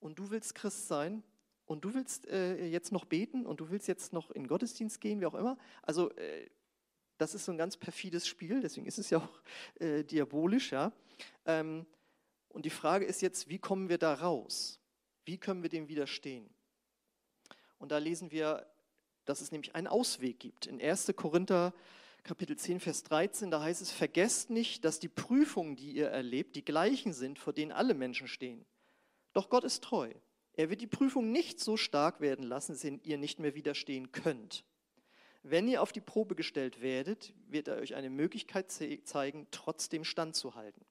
und 0.00 0.18
du 0.18 0.30
willst 0.30 0.54
Christ 0.54 0.88
sein 0.88 1.22
und 1.66 1.84
du 1.84 1.94
willst 1.94 2.26
äh, 2.26 2.66
jetzt 2.66 2.92
noch 2.92 3.04
beten 3.04 3.46
und 3.46 3.60
du 3.60 3.70
willst 3.70 3.88
jetzt 3.88 4.12
noch 4.12 4.30
in 4.30 4.46
Gottesdienst 4.46 5.00
gehen, 5.00 5.20
wie 5.20 5.26
auch 5.26 5.34
immer. 5.34 5.56
Also 5.82 6.10
äh, 6.12 6.48
das 7.18 7.34
ist 7.34 7.44
so 7.44 7.52
ein 7.52 7.58
ganz 7.58 7.76
perfides 7.76 8.26
Spiel, 8.26 8.60
deswegen 8.60 8.86
ist 8.86 8.98
es 8.98 9.10
ja 9.10 9.18
auch 9.18 9.40
äh, 9.80 10.02
diabolisch. 10.02 10.72
Ja? 10.72 10.92
Ähm, 11.46 11.86
und 12.48 12.64
die 12.64 12.70
Frage 12.70 13.04
ist 13.04 13.22
jetzt, 13.22 13.48
wie 13.48 13.58
kommen 13.58 13.88
wir 13.88 13.98
da 13.98 14.14
raus? 14.14 14.80
Wie 15.24 15.38
können 15.38 15.62
wir 15.62 15.70
dem 15.70 15.88
widerstehen? 15.88 16.48
Und 17.78 17.92
da 17.92 17.98
lesen 17.98 18.30
wir, 18.30 18.66
dass 19.24 19.40
es 19.40 19.52
nämlich 19.52 19.74
einen 19.74 19.86
Ausweg 19.86 20.38
gibt. 20.38 20.66
In 20.66 20.80
1. 20.80 21.12
Korinther 21.16 21.72
Kapitel 22.24 22.56
10, 22.56 22.80
Vers 22.80 23.02
13, 23.02 23.50
da 23.50 23.60
heißt 23.62 23.82
es, 23.82 23.92
vergesst 23.92 24.48
nicht, 24.48 24.86
dass 24.86 24.98
die 24.98 25.08
Prüfungen, 25.08 25.76
die 25.76 25.92
ihr 25.92 26.08
erlebt, 26.08 26.56
die 26.56 26.64
gleichen 26.64 27.12
sind, 27.12 27.38
vor 27.38 27.52
denen 27.52 27.70
alle 27.70 27.92
Menschen 27.92 28.28
stehen. 28.28 28.64
Doch 29.34 29.50
Gott 29.50 29.62
ist 29.62 29.84
treu. 29.84 30.10
Er 30.54 30.70
wird 30.70 30.80
die 30.80 30.86
Prüfung 30.86 31.32
nicht 31.32 31.60
so 31.60 31.76
stark 31.76 32.22
werden 32.22 32.46
lassen, 32.46 32.72
dass 32.72 32.82
ihr 32.82 33.18
nicht 33.18 33.40
mehr 33.40 33.54
widerstehen 33.54 34.10
könnt. 34.10 34.64
Wenn 35.42 35.68
ihr 35.68 35.82
auf 35.82 35.92
die 35.92 36.00
Probe 36.00 36.34
gestellt 36.34 36.80
werdet, 36.80 37.34
wird 37.48 37.68
er 37.68 37.76
euch 37.76 37.94
eine 37.94 38.08
Möglichkeit 38.08 38.72
zeigen, 38.72 39.46
trotzdem 39.50 40.02
standzuhalten. 40.02 40.82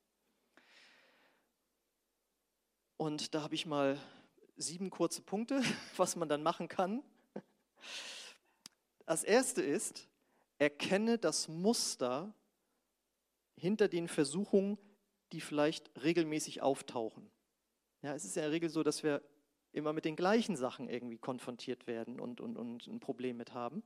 Und 2.98 3.34
da 3.34 3.42
habe 3.42 3.56
ich 3.56 3.66
mal 3.66 4.00
sieben 4.56 4.92
kurze 4.92 5.24
Punkte, 5.24 5.64
was 5.98 6.16
man 6.16 6.30
dann 6.30 6.44
machen 6.44 6.68
kann. 6.68 7.02
Das 9.08 9.24
erste 9.24 9.64
ist, 9.64 10.08
erkenne 10.60 11.18
das 11.18 11.48
Muster 11.48 12.34
hinter 13.56 13.88
den 13.88 14.08
Versuchungen, 14.08 14.78
die 15.32 15.42
vielleicht 15.42 15.92
regelmäßig 16.04 16.62
auftauchen. 16.62 17.30
Ja, 18.02 18.14
es 18.14 18.26
ist 18.26 18.36
ja 18.36 18.44
in 18.44 18.50
der 18.50 18.52
Regel 18.54 18.70
so, 18.70 18.84
dass 18.84 19.04
wir 19.04 19.22
immer 19.72 19.94
mit 19.94 20.06
den 20.06 20.16
gleichen 20.16 20.56
Sachen 20.56 20.88
irgendwie 20.88 21.18
konfrontiert 21.18 21.88
werden 21.88 22.20
und, 22.20 22.42
und, 22.42 22.58
und 22.58 22.88
ein 22.88 23.00
Problem 23.00 23.38
mit 23.38 23.54
haben. 23.54 23.84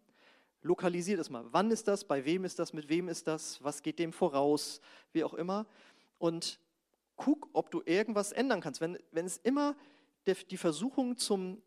Lokalisiert 0.61 1.20
es 1.20 1.30
mal. 1.30 1.45
Wann 1.51 1.72
ist 1.72 1.88
das? 1.88 2.03
Bei 2.03 2.26
wem 2.26 2.43
ist 2.43 2.59
das? 2.59 2.74
Mit 2.74 2.89
wem 2.89 3.07
ist 3.07 3.28
das? 3.28 3.63
Was 3.63 3.84
geht 3.84 3.99
dem 3.99 4.11
voraus? 4.11 4.82
Wie 5.13 5.24
auch 5.24 5.34
immer. 5.34 5.68
Und 6.18 6.59
guck, 7.15 7.49
ob 7.53 7.72
du 7.72 7.82
irgendwas 7.86 8.32
ändern 8.32 8.59
kannst. 8.59 8.82
Wenn, 8.82 8.97
wenn 9.11 9.26
es 9.26 9.38
immer 9.38 9.76
die 10.26 10.57
Versuchung 10.57 11.18
zum 11.18 11.61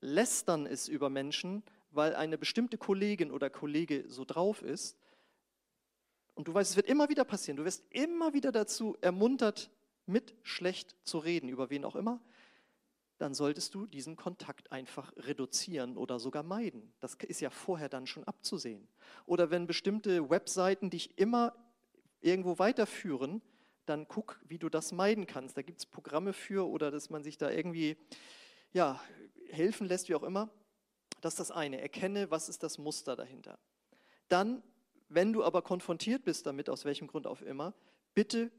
Lästern 0.00 0.66
ist 0.66 0.88
über 0.88 1.10
Menschen, 1.10 1.64
weil 1.96 2.14
eine 2.14 2.38
bestimmte 2.38 2.78
Kollegin 2.78 3.30
oder 3.30 3.50
Kollege 3.50 4.04
so 4.08 4.24
drauf 4.24 4.62
ist. 4.62 4.96
Und 6.34 6.48
du 6.48 6.54
weißt, 6.54 6.70
es 6.70 6.76
wird 6.76 6.86
immer 6.86 7.08
wieder 7.08 7.24
passieren. 7.24 7.56
Du 7.56 7.64
wirst 7.64 7.84
immer 7.90 8.34
wieder 8.34 8.52
dazu 8.52 8.96
ermuntert, 9.00 9.70
mit 10.04 10.34
schlecht 10.42 10.94
zu 11.02 11.18
reden, 11.18 11.48
über 11.48 11.70
wen 11.70 11.84
auch 11.84 11.96
immer. 11.96 12.20
Dann 13.18 13.32
solltest 13.32 13.74
du 13.74 13.86
diesen 13.86 14.16
Kontakt 14.16 14.70
einfach 14.70 15.12
reduzieren 15.16 15.96
oder 15.96 16.18
sogar 16.20 16.42
meiden. 16.42 16.92
Das 17.00 17.14
ist 17.14 17.40
ja 17.40 17.50
vorher 17.50 17.88
dann 17.88 18.06
schon 18.06 18.24
abzusehen. 18.24 18.86
Oder 19.24 19.50
wenn 19.50 19.66
bestimmte 19.66 20.28
Webseiten 20.28 20.90
dich 20.90 21.18
immer 21.18 21.54
irgendwo 22.20 22.58
weiterführen, 22.58 23.40
dann 23.86 24.06
guck, 24.06 24.40
wie 24.44 24.58
du 24.58 24.68
das 24.68 24.92
meiden 24.92 25.26
kannst. 25.26 25.56
Da 25.56 25.62
gibt 25.62 25.78
es 25.78 25.86
Programme 25.86 26.32
für 26.32 26.68
oder 26.68 26.90
dass 26.90 27.08
man 27.08 27.22
sich 27.22 27.38
da 27.38 27.50
irgendwie 27.50 27.96
ja, 28.72 29.00
helfen 29.48 29.86
lässt, 29.86 30.08
wie 30.08 30.14
auch 30.14 30.22
immer. 30.22 30.50
Das 31.20 31.34
ist 31.34 31.40
das 31.40 31.50
eine. 31.50 31.80
Erkenne, 31.80 32.30
was 32.30 32.48
ist 32.48 32.62
das 32.62 32.78
Muster 32.78 33.16
dahinter. 33.16 33.58
Dann, 34.28 34.62
wenn 35.08 35.32
du 35.32 35.44
aber 35.44 35.62
konfrontiert 35.62 36.24
bist 36.24 36.46
damit, 36.46 36.68
aus 36.68 36.84
welchem 36.84 37.06
Grund 37.06 37.26
auch 37.26 37.42
immer, 37.42 37.74
bitte 38.14 38.50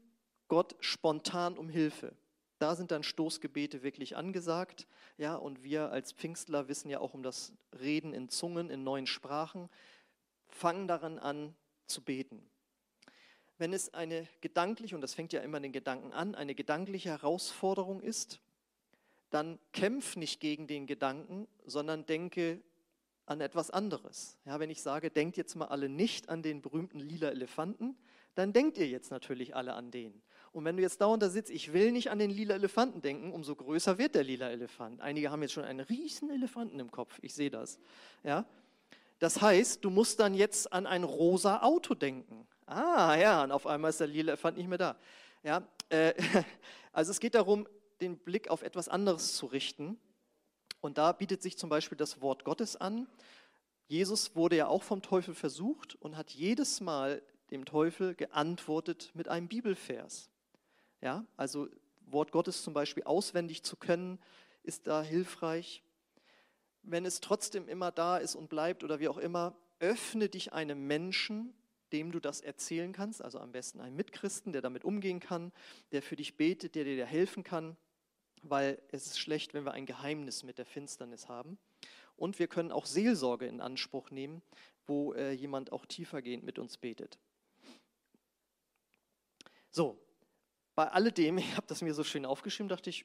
Gott 0.48 0.76
spontan 0.80 1.58
um 1.58 1.68
Hilfe. 1.68 2.14
Da 2.58 2.74
sind 2.74 2.90
dann 2.90 3.02
Stoßgebete 3.02 3.82
wirklich 3.82 4.16
angesagt. 4.16 4.88
Ja, 5.16 5.36
und 5.36 5.62
wir 5.62 5.90
als 5.90 6.12
Pfingstler 6.12 6.68
wissen 6.68 6.90
ja 6.90 6.98
auch 6.98 7.14
um 7.14 7.22
das 7.22 7.52
Reden 7.78 8.12
in 8.12 8.28
Zungen, 8.28 8.70
in 8.70 8.82
neuen 8.82 9.06
Sprachen. 9.06 9.68
Fangen 10.48 10.88
daran 10.88 11.18
an 11.18 11.54
zu 11.86 12.02
beten. 12.02 12.42
Wenn 13.58 13.72
es 13.72 13.94
eine 13.94 14.26
gedankliche, 14.40 14.94
und 14.94 15.00
das 15.00 15.14
fängt 15.14 15.32
ja 15.32 15.40
immer 15.40 15.60
den 15.60 15.72
Gedanken 15.72 16.12
an, 16.12 16.34
eine 16.34 16.54
gedankliche 16.54 17.10
Herausforderung 17.10 18.00
ist, 18.00 18.40
dann 19.30 19.58
kämpf 19.72 20.16
nicht 20.16 20.40
gegen 20.40 20.66
den 20.66 20.86
Gedanken, 20.86 21.46
sondern 21.64 22.06
denke 22.06 22.60
an 23.26 23.40
etwas 23.40 23.70
anderes. 23.70 24.38
Ja, 24.46 24.58
wenn 24.58 24.70
ich 24.70 24.82
sage, 24.82 25.10
denkt 25.10 25.36
jetzt 25.36 25.54
mal 25.54 25.66
alle 25.66 25.88
nicht 25.88 26.28
an 26.28 26.42
den 26.42 26.62
berühmten 26.62 26.98
lila 26.98 27.28
Elefanten, 27.28 27.96
dann 28.34 28.52
denkt 28.52 28.78
ihr 28.78 28.88
jetzt 28.88 29.10
natürlich 29.10 29.54
alle 29.54 29.74
an 29.74 29.90
den. 29.90 30.22
Und 30.52 30.64
wenn 30.64 30.76
du 30.76 30.82
jetzt 30.82 31.00
dauernd 31.00 31.22
da 31.22 31.28
sitzt, 31.28 31.50
ich 31.50 31.72
will 31.72 31.92
nicht 31.92 32.10
an 32.10 32.18
den 32.18 32.30
lila 32.30 32.54
Elefanten 32.54 33.02
denken, 33.02 33.32
umso 33.32 33.54
größer 33.54 33.98
wird 33.98 34.14
der 34.14 34.24
lila 34.24 34.48
Elefant. 34.48 35.00
Einige 35.00 35.30
haben 35.30 35.42
jetzt 35.42 35.52
schon 35.52 35.64
einen 35.64 35.80
riesen 35.80 36.30
Elefanten 36.30 36.80
im 36.80 36.90
Kopf, 36.90 37.18
ich 37.20 37.34
sehe 37.34 37.50
das. 37.50 37.78
Ja? 38.24 38.46
Das 39.18 39.42
heißt, 39.42 39.84
du 39.84 39.90
musst 39.90 40.20
dann 40.20 40.34
jetzt 40.34 40.72
an 40.72 40.86
ein 40.86 41.04
rosa 41.04 41.62
Auto 41.62 41.94
denken. 41.94 42.46
Ah 42.66 43.16
ja, 43.16 43.42
und 43.42 43.52
auf 43.52 43.66
einmal 43.66 43.90
ist 43.90 44.00
der 44.00 44.06
lila 44.06 44.32
Elefant 44.32 44.56
nicht 44.56 44.68
mehr 44.68 44.78
da. 44.78 44.96
Ja, 45.42 45.66
äh, 45.90 46.14
also 46.92 47.10
es 47.10 47.20
geht 47.20 47.34
darum, 47.34 47.66
den 48.00 48.18
Blick 48.18 48.48
auf 48.48 48.62
etwas 48.62 48.88
anderes 48.88 49.34
zu 49.34 49.46
richten. 49.46 49.98
Und 50.80 50.98
da 50.98 51.12
bietet 51.12 51.42
sich 51.42 51.58
zum 51.58 51.68
Beispiel 51.70 51.98
das 51.98 52.20
Wort 52.20 52.44
Gottes 52.44 52.76
an. 52.76 53.08
Jesus 53.88 54.36
wurde 54.36 54.56
ja 54.56 54.66
auch 54.68 54.82
vom 54.82 55.02
Teufel 55.02 55.34
versucht 55.34 55.96
und 55.96 56.16
hat 56.16 56.30
jedes 56.30 56.80
Mal 56.80 57.22
dem 57.50 57.64
Teufel 57.64 58.14
geantwortet 58.14 59.10
mit 59.14 59.28
einem 59.28 59.48
Bibelvers. 59.48 60.30
Ja, 61.00 61.24
also 61.36 61.68
Wort 62.06 62.32
Gottes 62.32 62.62
zum 62.62 62.74
Beispiel 62.74 63.04
auswendig 63.04 63.62
zu 63.62 63.76
können, 63.76 64.18
ist 64.62 64.86
da 64.86 65.02
hilfreich. 65.02 65.82
Wenn 66.82 67.06
es 67.06 67.20
trotzdem 67.20 67.68
immer 67.68 67.90
da 67.90 68.18
ist 68.18 68.34
und 68.34 68.48
bleibt 68.48 68.84
oder 68.84 69.00
wie 69.00 69.08
auch 69.08 69.18
immer, 69.18 69.56
öffne 69.80 70.28
dich 70.28 70.52
einem 70.52 70.86
Menschen, 70.86 71.54
dem 71.92 72.12
du 72.12 72.20
das 72.20 72.40
erzählen 72.40 72.92
kannst, 72.92 73.22
also 73.22 73.38
am 73.38 73.52
besten 73.52 73.80
einem 73.80 73.96
Mitchristen, 73.96 74.52
der 74.52 74.62
damit 74.62 74.84
umgehen 74.84 75.20
kann, 75.20 75.52
der 75.92 76.02
für 76.02 76.16
dich 76.16 76.36
betet, 76.36 76.74
der 76.74 76.84
dir 76.84 77.06
helfen 77.06 77.44
kann, 77.44 77.76
weil 78.42 78.80
es 78.90 79.06
ist 79.06 79.18
schlecht, 79.18 79.54
wenn 79.54 79.64
wir 79.64 79.72
ein 79.72 79.86
Geheimnis 79.86 80.42
mit 80.42 80.58
der 80.58 80.66
Finsternis 80.66 81.28
haben. 81.28 81.58
Und 82.16 82.38
wir 82.38 82.48
können 82.48 82.72
auch 82.72 82.86
Seelsorge 82.86 83.46
in 83.46 83.60
Anspruch 83.60 84.10
nehmen, 84.10 84.42
wo 84.86 85.12
äh, 85.12 85.32
jemand 85.32 85.72
auch 85.72 85.86
tiefergehend 85.86 86.44
mit 86.44 86.58
uns 86.58 86.76
betet. 86.76 87.18
So, 89.70 90.00
bei 90.74 90.88
alledem, 90.88 91.38
ich 91.38 91.56
habe 91.56 91.66
das 91.66 91.82
mir 91.82 91.94
so 91.94 92.04
schön 92.04 92.26
aufgeschrieben, 92.26 92.68
dachte 92.68 92.90
ich, 92.90 93.04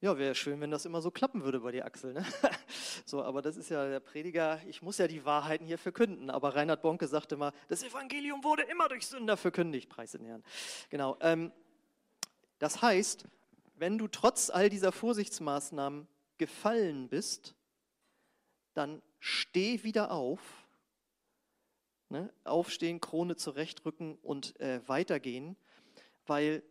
ja, 0.00 0.18
wäre 0.18 0.34
schön, 0.34 0.60
wenn 0.60 0.72
das 0.72 0.84
immer 0.84 1.00
so 1.00 1.12
klappen 1.12 1.44
würde 1.44 1.60
bei 1.60 1.70
dir, 1.70 1.84
Axel. 1.84 2.12
Ne? 2.12 2.24
So, 3.04 3.22
aber 3.22 3.42
das 3.42 3.56
ist 3.56 3.68
ja 3.68 3.88
der 3.88 4.00
Prediger, 4.00 4.60
ich 4.66 4.80
muss 4.80 4.98
ja 4.98 5.08
die 5.08 5.24
Wahrheiten 5.24 5.66
hier 5.66 5.78
verkünden. 5.78 6.30
Aber 6.30 6.54
Reinhard 6.54 6.82
Bonke 6.82 7.06
sagte 7.08 7.36
mal, 7.36 7.52
das 7.68 7.82
Evangelium 7.82 8.44
wurde 8.44 8.62
immer 8.62 8.88
durch 8.88 9.06
Sünder 9.06 9.36
verkündigt, 9.36 9.88
preis 9.88 10.12
den 10.12 10.24
Herrn. 10.24 10.44
Genau. 10.88 11.16
Ähm, 11.20 11.52
das 12.58 12.80
heißt, 12.80 13.26
wenn 13.82 13.98
du 13.98 14.06
trotz 14.06 14.48
all 14.48 14.70
dieser 14.70 14.92
Vorsichtsmaßnahmen 14.92 16.06
gefallen 16.38 17.08
bist, 17.08 17.56
dann 18.74 19.02
steh 19.18 19.82
wieder 19.82 20.12
auf, 20.12 20.38
ne? 22.08 22.32
aufstehen, 22.44 23.00
Krone 23.00 23.34
zurechtrücken 23.34 24.18
und 24.22 24.58
äh, 24.60 24.80
weitergehen, 24.86 25.56
weil 26.26 26.62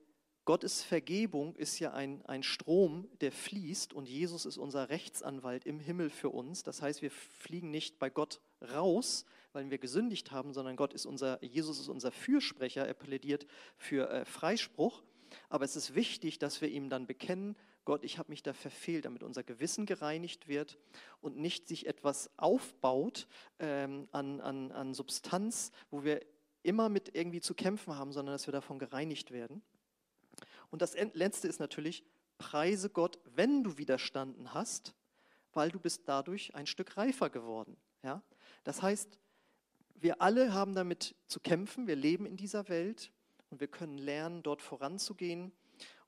Gottes 0.46 0.84
Vergebung 0.84 1.54
ist 1.58 1.80
ja 1.80 1.92
ein, 1.92 2.26
ein 2.28 2.44
Strom, 2.44 3.10
der 3.20 3.34
fließt 3.34 3.92
und 3.92 4.08
Jesus 4.08 4.46
ist 4.46 4.58
unser 4.58 4.88
Rechtsanwalt 4.88 5.66
im 5.66 5.82
Himmel 5.82 6.12
für 6.12 6.30
uns. 6.30 6.64
Das 6.64 6.82
heißt, 6.82 7.02
wir 7.02 7.12
fliegen 7.12 7.72
nicht 7.72 8.00
bei 8.00 8.10
Gott 8.10 8.40
raus, 8.74 9.26
weil 9.52 9.70
wir 9.70 9.80
gesündigt 9.80 10.32
haben, 10.32 10.54
sondern 10.54 10.78
Gott 10.78 10.94
ist 10.94 11.06
unser, 11.06 11.44
Jesus 11.44 11.78
ist 11.78 11.90
unser 11.90 12.14
Fürsprecher, 12.14 12.88
er 12.88 12.94
plädiert 12.94 13.48
für 13.76 14.10
äh, 14.10 14.24
Freispruch. 14.24 15.04
Aber 15.50 15.66
es 15.66 15.76
ist 15.76 15.96
wichtig, 15.96 16.40
dass 16.40 16.62
wir 16.62 16.70
ihm 16.70 16.90
dann 16.90 17.08
bekennen, 17.08 17.56
Gott, 17.84 18.04
ich 18.04 18.18
habe 18.18 18.30
mich 18.30 18.44
da 18.44 18.54
verfehlt, 18.54 19.06
damit 19.06 19.24
unser 19.24 19.44
Gewissen 19.44 19.86
gereinigt 19.86 20.48
wird 20.48 20.78
und 21.20 21.38
nicht 21.38 21.68
sich 21.68 21.88
etwas 21.88 22.30
aufbaut 22.38 23.28
ähm, 23.60 24.08
an, 24.12 24.40
an, 24.40 24.72
an 24.72 24.94
Substanz, 24.94 25.72
wo 25.90 26.04
wir 26.04 26.22
immer 26.64 26.90
mit 26.90 27.16
irgendwie 27.16 27.42
zu 27.42 27.56
kämpfen 27.56 27.96
haben, 27.96 28.12
sondern 28.12 28.36
dass 28.36 28.48
wir 28.48 28.52
davon 28.52 28.78
gereinigt 28.78 29.32
werden. 29.32 29.64
Und 30.70 30.82
das 30.82 30.96
Letzte 31.14 31.48
ist 31.48 31.60
natürlich, 31.60 32.04
preise 32.38 32.90
Gott, 32.90 33.20
wenn 33.26 33.64
du 33.64 33.78
widerstanden 33.78 34.54
hast, 34.54 34.94
weil 35.54 35.70
du 35.70 35.80
bist 35.80 36.04
dadurch 36.06 36.56
ein 36.56 36.68
Stück 36.68 36.98
reifer 36.98 37.30
geworden. 37.30 37.78
Ja? 38.04 38.22
Das 38.64 38.82
heißt, 38.82 39.20
wir 39.96 40.22
alle 40.22 40.54
haben 40.54 40.74
damit 40.74 41.16
zu 41.28 41.40
kämpfen, 41.40 41.88
wir 41.88 41.96
leben 41.96 42.26
in 42.26 42.38
dieser 42.38 42.70
Welt 42.70 43.12
und 43.52 43.60
wir 43.60 43.68
können 43.68 43.98
lernen, 43.98 44.44
dort 44.44 44.62
voranzugehen. 44.62 45.52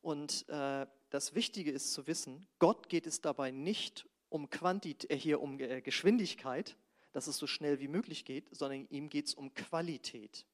Und 0.02 0.48
äh, 0.50 0.88
das 1.10 1.36
Wichtige 1.36 1.72
ist 1.72 1.94
zu 1.94 2.08
wissen, 2.08 2.48
Gott 2.60 2.89
geht 2.89 3.06
es 3.06 3.22
dabei 3.22 3.52
nicht 3.52 4.08
um 4.30 4.50
Quantität, 4.50 5.12
äh, 5.12 5.18
hier 5.18 5.41
um 5.41 5.60
äh, 5.60 5.82
Geschwindigkeit, 5.82 6.76
dass 7.12 7.28
es 7.28 7.38
so 7.38 7.46
schnell 7.46 7.80
wie 7.80 7.88
möglich 7.88 8.26
geht, 8.26 8.48
sondern 8.56 8.88
ihm 8.89 9.10
geht 9.10 9.28
es 9.28 9.36
um 9.36 9.54
Qualität. 9.54 10.46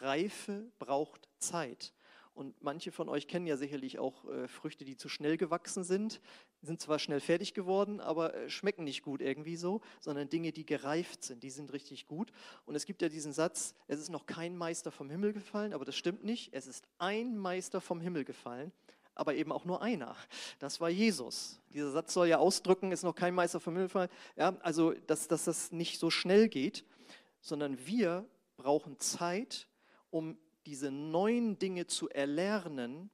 Reife 0.00 0.70
braucht 0.78 1.28
Zeit. 1.38 1.94
Und 2.34 2.62
manche 2.62 2.92
von 2.92 3.08
euch 3.08 3.28
kennen 3.28 3.46
ja 3.46 3.56
sicherlich 3.56 3.98
auch 3.98 4.28
äh, 4.28 4.46
Früchte, 4.46 4.84
die 4.84 4.98
zu 4.98 5.08
schnell 5.08 5.38
gewachsen 5.38 5.84
sind, 5.84 6.20
sind 6.66 6.80
zwar 6.80 6.98
schnell 6.98 7.20
fertig 7.20 7.54
geworden, 7.54 8.00
aber 8.00 8.34
äh, 8.34 8.50
schmecken 8.50 8.84
nicht 8.84 9.02
gut 9.02 9.20
irgendwie 9.20 9.56
so, 9.56 9.80
sondern 10.00 10.28
Dinge, 10.28 10.52
die 10.52 10.66
gereift 10.66 11.24
sind, 11.24 11.42
die 11.42 11.50
sind 11.50 11.72
richtig 11.72 12.06
gut. 12.06 12.32
Und 12.66 12.74
es 12.74 12.84
gibt 12.84 13.02
ja 13.02 13.08
diesen 13.08 13.32
Satz, 13.32 13.74
es 13.86 14.00
ist 14.00 14.10
noch 14.10 14.26
kein 14.26 14.56
Meister 14.56 14.90
vom 14.90 15.08
Himmel 15.08 15.32
gefallen, 15.32 15.72
aber 15.72 15.84
das 15.84 15.96
stimmt 15.96 16.24
nicht. 16.24 16.52
Es 16.52 16.66
ist 16.66 16.84
ein 16.98 17.36
Meister 17.38 17.80
vom 17.80 18.00
Himmel 18.00 18.24
gefallen, 18.24 18.72
aber 19.14 19.34
eben 19.34 19.52
auch 19.52 19.64
nur 19.64 19.80
einer. 19.82 20.16
Das 20.58 20.80
war 20.80 20.90
Jesus. 20.90 21.60
Dieser 21.72 21.90
Satz 21.90 22.12
soll 22.12 22.28
ja 22.28 22.38
ausdrücken, 22.38 22.92
ist 22.92 23.02
noch 23.02 23.14
kein 23.14 23.34
Meister 23.34 23.60
vom 23.60 23.74
Himmel 23.74 23.88
gefallen. 23.88 24.10
Ja, 24.36 24.56
also, 24.60 24.92
dass, 25.06 25.28
dass 25.28 25.44
das 25.44 25.72
nicht 25.72 25.98
so 25.98 26.10
schnell 26.10 26.48
geht, 26.48 26.84
sondern 27.40 27.86
wir 27.86 28.26
brauchen 28.56 28.98
Zeit, 28.98 29.68
um 30.10 30.36
diese 30.66 30.90
neuen 30.90 31.58
Dinge 31.58 31.86
zu 31.86 32.08
erlernen 32.08 33.10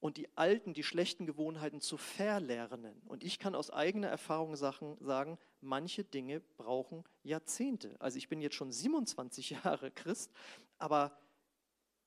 und 0.00 0.16
die 0.16 0.28
alten, 0.36 0.74
die 0.74 0.82
schlechten 0.82 1.26
Gewohnheiten 1.26 1.80
zu 1.80 1.96
verlernen. 1.96 3.02
Und 3.06 3.24
ich 3.24 3.38
kann 3.38 3.54
aus 3.54 3.70
eigener 3.70 4.08
Erfahrung 4.08 4.54
sagen, 4.56 5.38
manche 5.60 6.04
Dinge 6.04 6.40
brauchen 6.56 7.04
Jahrzehnte. 7.24 7.96
Also 7.98 8.18
ich 8.18 8.28
bin 8.28 8.40
jetzt 8.40 8.54
schon 8.54 8.70
27 8.70 9.50
Jahre 9.64 9.90
Christ, 9.90 10.32
aber 10.78 11.18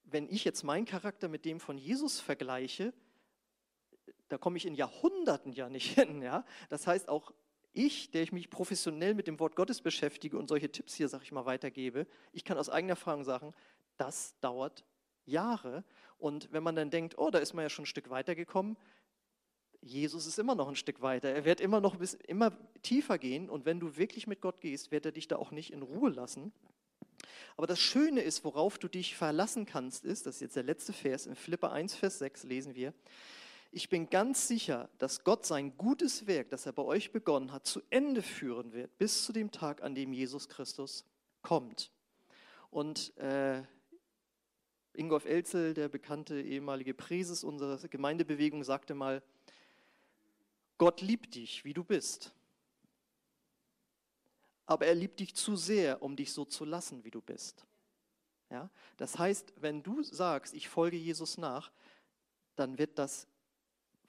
wenn 0.04 0.28
ich 0.30 0.44
jetzt 0.44 0.64
meinen 0.64 0.86
Charakter 0.86 1.28
mit 1.28 1.46
dem 1.46 1.60
von 1.60 1.78
Jesus 1.78 2.20
vergleiche, 2.20 2.94
da 4.30 4.38
komme 4.38 4.58
ich 4.58 4.66
in 4.66 4.76
Jahrhunderten 4.76 5.52
ja 5.52 5.70
nicht 5.70 5.94
hin. 6.00 6.22
Ja? 6.22 6.46
Das 6.70 6.88
heißt, 6.88 7.10
auch 7.10 7.34
ich, 7.74 8.12
der 8.12 8.24
ich 8.24 8.32
mich 8.32 8.50
professionell 8.50 9.14
mit 9.14 9.28
dem 9.28 9.40
Wort 9.40 9.56
Gottes 9.56 9.82
beschäftige 9.82 10.38
und 10.38 10.48
solche 10.48 10.72
Tipps 10.72 10.94
hier, 10.94 11.08
sag 11.08 11.24
ich 11.24 11.32
mal, 11.32 11.46
weitergebe, 11.46 12.08
ich 12.34 12.44
kann 12.44 12.58
aus 12.58 12.70
eigener 12.70 12.92
Erfahrung 12.92 13.24
sagen, 13.24 13.54
das 13.98 14.38
dauert 14.40 14.84
Jahre. 15.26 15.84
Und 16.18 16.52
wenn 16.52 16.64
man 16.64 16.76
dann 16.76 16.90
denkt, 16.90 17.18
oh, 17.18 17.30
da 17.30 17.40
ist 17.40 17.54
man 17.54 17.64
ja 17.64 17.70
schon 17.70 17.84
ein 17.84 17.88
Stück 17.88 18.10
weitergekommen, 18.10 18.78
Jesus 19.82 20.28
ist 20.28 20.38
immer 20.38 20.54
noch 20.54 20.68
ein 20.68 20.76
Stück 20.76 21.02
weiter. 21.02 21.30
Er 21.30 21.44
wird 21.44 21.60
immer 21.60 21.82
noch 21.82 21.96
bis, 21.96 22.14
immer 22.14 22.52
tiefer 22.84 23.18
gehen. 23.18 23.50
Und 23.50 23.66
wenn 23.66 23.80
du 23.80 23.98
wirklich 23.98 24.28
mit 24.28 24.40
Gott 24.40 24.62
gehst, 24.62 24.92
wird 24.92 25.06
er 25.06 25.12
dich 25.12 25.28
da 25.28 25.38
auch 25.38 25.52
nicht 25.52 25.74
in 25.74 25.82
Ruhe 25.82 26.12
lassen. 26.12 26.54
Aber 27.58 27.68
das 27.68 27.80
Schöne 27.80 28.22
ist, 28.22 28.44
worauf 28.44 28.78
du 28.78 28.88
dich 28.88 29.16
verlassen 29.16 29.66
kannst, 29.66 30.06
ist, 30.06 30.26
das 30.26 30.36
ist 30.36 30.42
jetzt 30.42 30.56
der 30.56 30.64
letzte 30.64 30.94
Vers, 30.94 31.26
in 31.26 31.36
Philippa 31.36 31.72
1, 31.72 31.96
Vers 31.96 32.20
6 32.20 32.44
lesen 32.44 32.76
wir, 32.76 32.94
ich 33.74 33.88
bin 33.88 34.10
ganz 34.10 34.48
sicher, 34.48 34.90
dass 34.98 35.24
Gott 35.24 35.46
sein 35.46 35.78
gutes 35.78 36.28
Werk, 36.28 36.50
das 36.50 36.66
er 36.66 36.74
bei 36.74 36.84
euch 36.84 37.12
begonnen 37.14 37.54
hat, 37.54 37.66
zu 37.66 37.82
Ende 37.90 38.22
führen 38.22 38.74
wird, 38.74 38.98
bis 38.98 39.24
zu 39.24 39.32
dem 39.32 39.50
Tag, 39.50 39.82
an 39.82 39.96
dem 39.96 40.12
Jesus 40.12 40.50
Christus 40.50 41.06
kommt. 41.42 41.92
Und 42.70 43.16
äh, 43.18 43.64
Ingolf 44.94 45.26
Elzel, 45.26 45.74
der 45.74 45.90
bekannte 45.90 46.42
ehemalige 46.42 46.94
Präses 46.94 47.44
unserer 47.44 47.78
Gemeindebewegung, 47.88 48.64
sagte 48.64 48.94
mal, 48.94 49.24
Gott 50.78 51.02
liebt 51.02 51.36
dich, 51.36 51.64
wie 51.64 51.74
du 51.74 51.84
bist. 51.84 52.34
Aber 54.66 54.86
er 54.86 54.96
liebt 54.96 55.20
dich 55.20 55.36
zu 55.36 55.56
sehr, 55.56 56.02
um 56.02 56.16
dich 56.16 56.34
so 56.34 56.46
zu 56.46 56.66
lassen, 56.66 57.04
wie 57.04 57.12
du 57.12 57.22
bist. 57.22 57.66
Ja? 58.50 58.70
Das 58.98 59.18
heißt, 59.18 59.54
wenn 59.58 59.84
du 59.84 60.04
sagst, 60.04 60.54
ich 60.54 60.70
folge 60.70 60.98
Jesus 60.98 61.38
nach, 61.38 61.72
dann 62.56 62.78
wird 62.78 62.98
das 63.00 63.28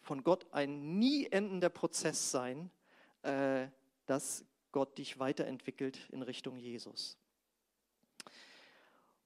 von 0.01 0.25
Gott 0.25 0.47
ein 0.53 0.99
nie 0.99 1.27
endender 1.27 1.69
Prozess 1.69 2.31
sein, 2.31 2.71
äh, 3.23 3.69
dass 4.07 4.45
Gott 4.73 4.99
dich 4.99 5.19
weiterentwickelt 5.19 6.09
in 6.11 6.23
Richtung 6.23 6.57
Jesus. 6.57 7.17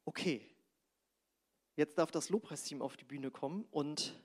Okay, 0.05 0.47
Jetzt 1.77 1.99
darf 1.99 2.11
das 2.11 2.31
Lobpreisteam 2.31 2.81
auf 2.81 2.97
die 2.97 3.05
Bühne 3.05 3.31
kommen 3.31 3.67
und 3.71 4.19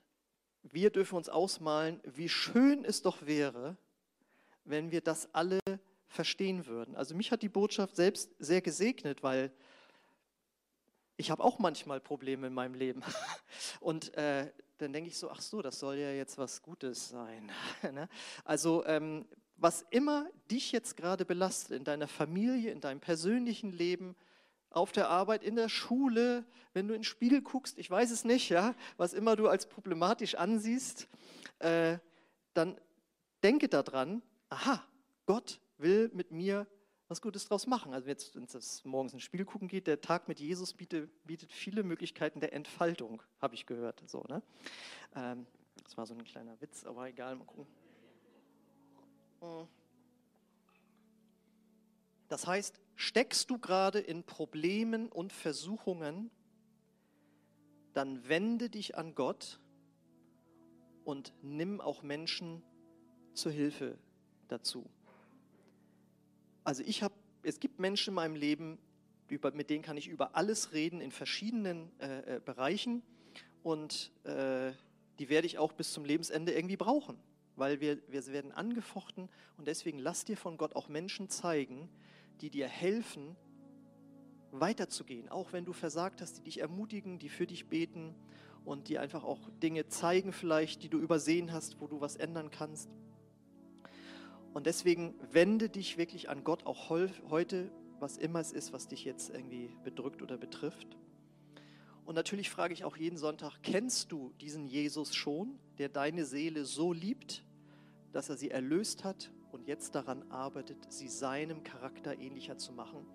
wir 0.64 0.89
dürfen 0.89 1.16
uns 1.16 1.28
ausmalen, 1.28 1.99
wie 2.06 2.30
schön 2.30 2.86
es 2.86 3.02
doch 3.02 3.26
wäre, 3.26 3.76
wenn 4.64 4.91
wir 4.91 5.02
das 5.02 5.34
alle 5.34 5.60
verstehen 6.08 6.66
würden. 6.66 6.95
Also 6.95 7.14
mich 7.14 7.32
hat 7.32 7.41
die 7.41 7.49
Botschaft 7.49 7.97
selbst 7.97 8.32
sehr 8.39 8.62
gesegnet, 8.62 9.22
weil 9.22 9.52
ich 11.18 11.30
habe 11.30 11.43
auch 11.43 11.60
manchmal 11.60 11.99
Probleme 11.99 12.47
in 12.47 12.54
meinem 12.54 12.74
Leben. 12.74 13.04
Und 13.82 14.14
äh, 14.16 14.52
dann 14.78 14.93
denke 14.93 15.10
ich 15.10 15.18
so, 15.18 15.30
ach 15.30 15.41
so, 15.41 15.62
das 15.62 15.78
soll 15.78 15.97
ja 15.97 16.12
jetzt 16.12 16.38
was 16.38 16.62
Gutes 16.62 17.10
sein. 17.10 17.52
Ne? 17.91 18.08
also 18.45 18.86
ähm, 18.86 19.28
was 19.58 19.86
immer 19.89 20.30
dich 20.49 20.72
jetzt 20.72 20.95
gerade 20.95 21.26
belastet 21.26 21.78
in 21.78 21.84
deiner 21.84 22.08
Familie, 22.08 22.72
in 22.72 22.80
deinem 22.80 23.02
persönlichen 23.02 23.72
Leben, 23.72 24.16
auf 24.72 24.91
der 24.91 25.09
Arbeit, 25.09 25.43
in 25.43 25.55
der 25.55 25.69
Schule, 25.69 26.45
wenn 26.74 26.88
du 26.88 26.93
in 26.93 27.01
den 27.01 27.05
Spiegel 27.05 27.41
guckst, 27.41 27.78
ich 27.78 27.89
weiß 27.89 28.11
es 28.11 28.24
nicht, 28.24 28.49
ja, 28.49 28.74
was 28.97 29.13
immer 29.13 29.36
du 29.36 29.47
als 29.47 29.67
problematisch 29.67 30.36
ansiehst, 30.36 31.07
äh, 31.59 31.97
dann 32.53 32.80
denke 33.43 33.67
daran, 33.67 34.22
aha, 34.49 34.84
Gott 35.26 35.59
will 35.78 36.09
mit 36.13 36.32
mir 36.32 36.67
was 37.07 37.22
Gutes 37.22 37.45
draus 37.45 37.67
machen. 37.67 37.93
Also 37.93 38.07
jetzt, 38.07 38.36
wenn 38.36 38.45
es 38.45 38.86
morgens 38.86 39.11
in 39.11 39.17
den 39.17 39.24
Spiegel 39.24 39.45
gucken 39.45 39.67
geht, 39.67 39.86
der 39.88 39.99
Tag 39.99 40.30
mit 40.30 40.39
Jesus 40.39 40.74
bietet, 40.74 41.09
bietet 41.26 41.51
viele 41.51 41.84
Möglichkeiten 41.84 42.39
der 42.39 42.53
Entfaltung, 42.53 43.22
habe 43.41 43.53
ich 43.55 43.65
gehört. 43.65 44.01
So, 44.07 44.24
ne? 44.30 44.41
Ähm, 45.15 45.45
das 45.84 45.97
war 45.97 46.05
so 46.05 46.13
ein 46.13 46.24
kleiner 46.24 46.59
Witz, 46.61 46.86
aber 46.86 47.09
egal, 47.09 47.36
mal 47.36 47.43
gucken. 47.43 47.67
Hm. 49.41 49.67
Das 52.32 52.47
heißt, 52.47 52.79
steckst 52.95 53.49
du 53.49 53.57
gerade 53.57 53.99
in 53.99 54.23
Problemen 54.23 55.09
und 55.09 55.34
Versuchungen, 55.34 56.32
dann 57.91 58.25
wende 58.29 58.69
dich 58.69 58.95
an 58.95 59.15
Gott 59.15 59.59
und 61.03 61.34
nimm 61.41 61.82
auch 61.82 62.03
Menschen 62.03 62.63
zur 63.34 63.51
Hilfe 63.51 63.97
dazu. 64.47 64.89
Also 66.63 66.84
ich 66.86 67.03
habe, 67.03 67.13
es 67.43 67.59
gibt 67.59 67.79
Menschen 67.79 68.11
in 68.11 68.15
meinem 68.15 68.36
Leben, 68.36 68.77
über, 69.27 69.51
mit 69.51 69.69
denen 69.69 69.84
kann 69.84 69.97
ich 69.97 70.07
über 70.07 70.34
alles 70.38 70.71
reden 70.71 71.01
in 71.01 71.11
verschiedenen 71.11 71.91
äh, 71.99 72.38
äh, 72.38 72.39
Bereichen 72.39 73.03
und 73.61 74.09
äh, 74.23 74.71
die 75.19 75.27
werde 75.27 75.47
ich 75.47 75.57
auch 75.57 75.73
bis 75.73 75.91
zum 75.91 76.05
Lebensende 76.05 76.53
irgendwie 76.53 76.77
brauchen, 76.77 77.17
weil 77.57 77.82
wir, 77.82 77.97
wir 78.07 78.25
werden 78.27 78.53
angefochten 78.53 79.27
und 79.57 79.67
deswegen 79.67 79.99
lass 79.99 80.23
dir 80.23 80.38
von 80.38 80.55
Gott 80.55 80.77
auch 80.77 80.88
Menschen 80.88 81.27
zeigen, 81.27 81.89
die 82.39 82.49
dir 82.49 82.67
helfen, 82.67 83.36
weiterzugehen, 84.51 85.29
auch 85.29 85.53
wenn 85.53 85.65
du 85.65 85.73
versagt 85.73 86.21
hast, 86.21 86.38
die 86.38 86.43
dich 86.43 86.59
ermutigen, 86.59 87.19
die 87.19 87.29
für 87.29 87.47
dich 87.47 87.67
beten 87.67 88.15
und 88.65 88.89
die 88.89 88.99
einfach 88.99 89.23
auch 89.23 89.49
Dinge 89.61 89.88
zeigen 89.88 90.34
vielleicht, 90.34 90.84
die 90.84 90.89
du 90.89 90.99
übersehen 90.99 91.51
hast, 91.51 91.79
wo 91.79 91.88
du 91.88 92.01
was 92.01 92.15
ändern 92.15 92.51
kannst. 92.51 92.89
Und 94.53 94.65
deswegen 94.65 95.15
wende 95.32 95.69
dich 95.69 95.97
wirklich 95.97 96.29
an 96.29 96.43
Gott 96.43 96.65
auch 96.65 96.89
heute, 96.89 97.71
was 97.99 98.17
immer 98.17 98.39
es 98.39 98.51
ist, 98.51 98.73
was 98.73 98.88
dich 98.88 99.05
jetzt 99.05 99.29
irgendwie 99.29 99.69
bedrückt 99.84 100.21
oder 100.21 100.38
betrifft. 100.38 100.97
Und 102.05 102.15
natürlich 102.15 102.49
frage 102.49 102.73
ich 102.73 102.84
auch 102.84 102.97
jeden 102.97 103.17
Sonntag, 103.17 103.59
kennst 103.63 104.11
du 104.11 104.34
diesen 104.41 104.67
Jesus 104.67 105.15
schon, 105.15 105.57
der 105.77 105.88
deine 105.88 106.25
Seele 106.25 106.65
so 106.65 106.91
liebt, 106.91 107.45
dass 108.11 108.29
er 108.29 108.36
sie 108.36 108.51
erlöst 108.51 109.03
hat 109.03 109.32
und 109.54 109.68
jetzt 109.68 109.95
daran 109.95 110.30
arbeitet, 110.32 110.91
sie 110.91 111.08
seinem 111.08 111.64
Charakter 111.64 112.18
ähnlicher 112.18 112.58
zu 112.58 112.74
machen? 112.74 113.06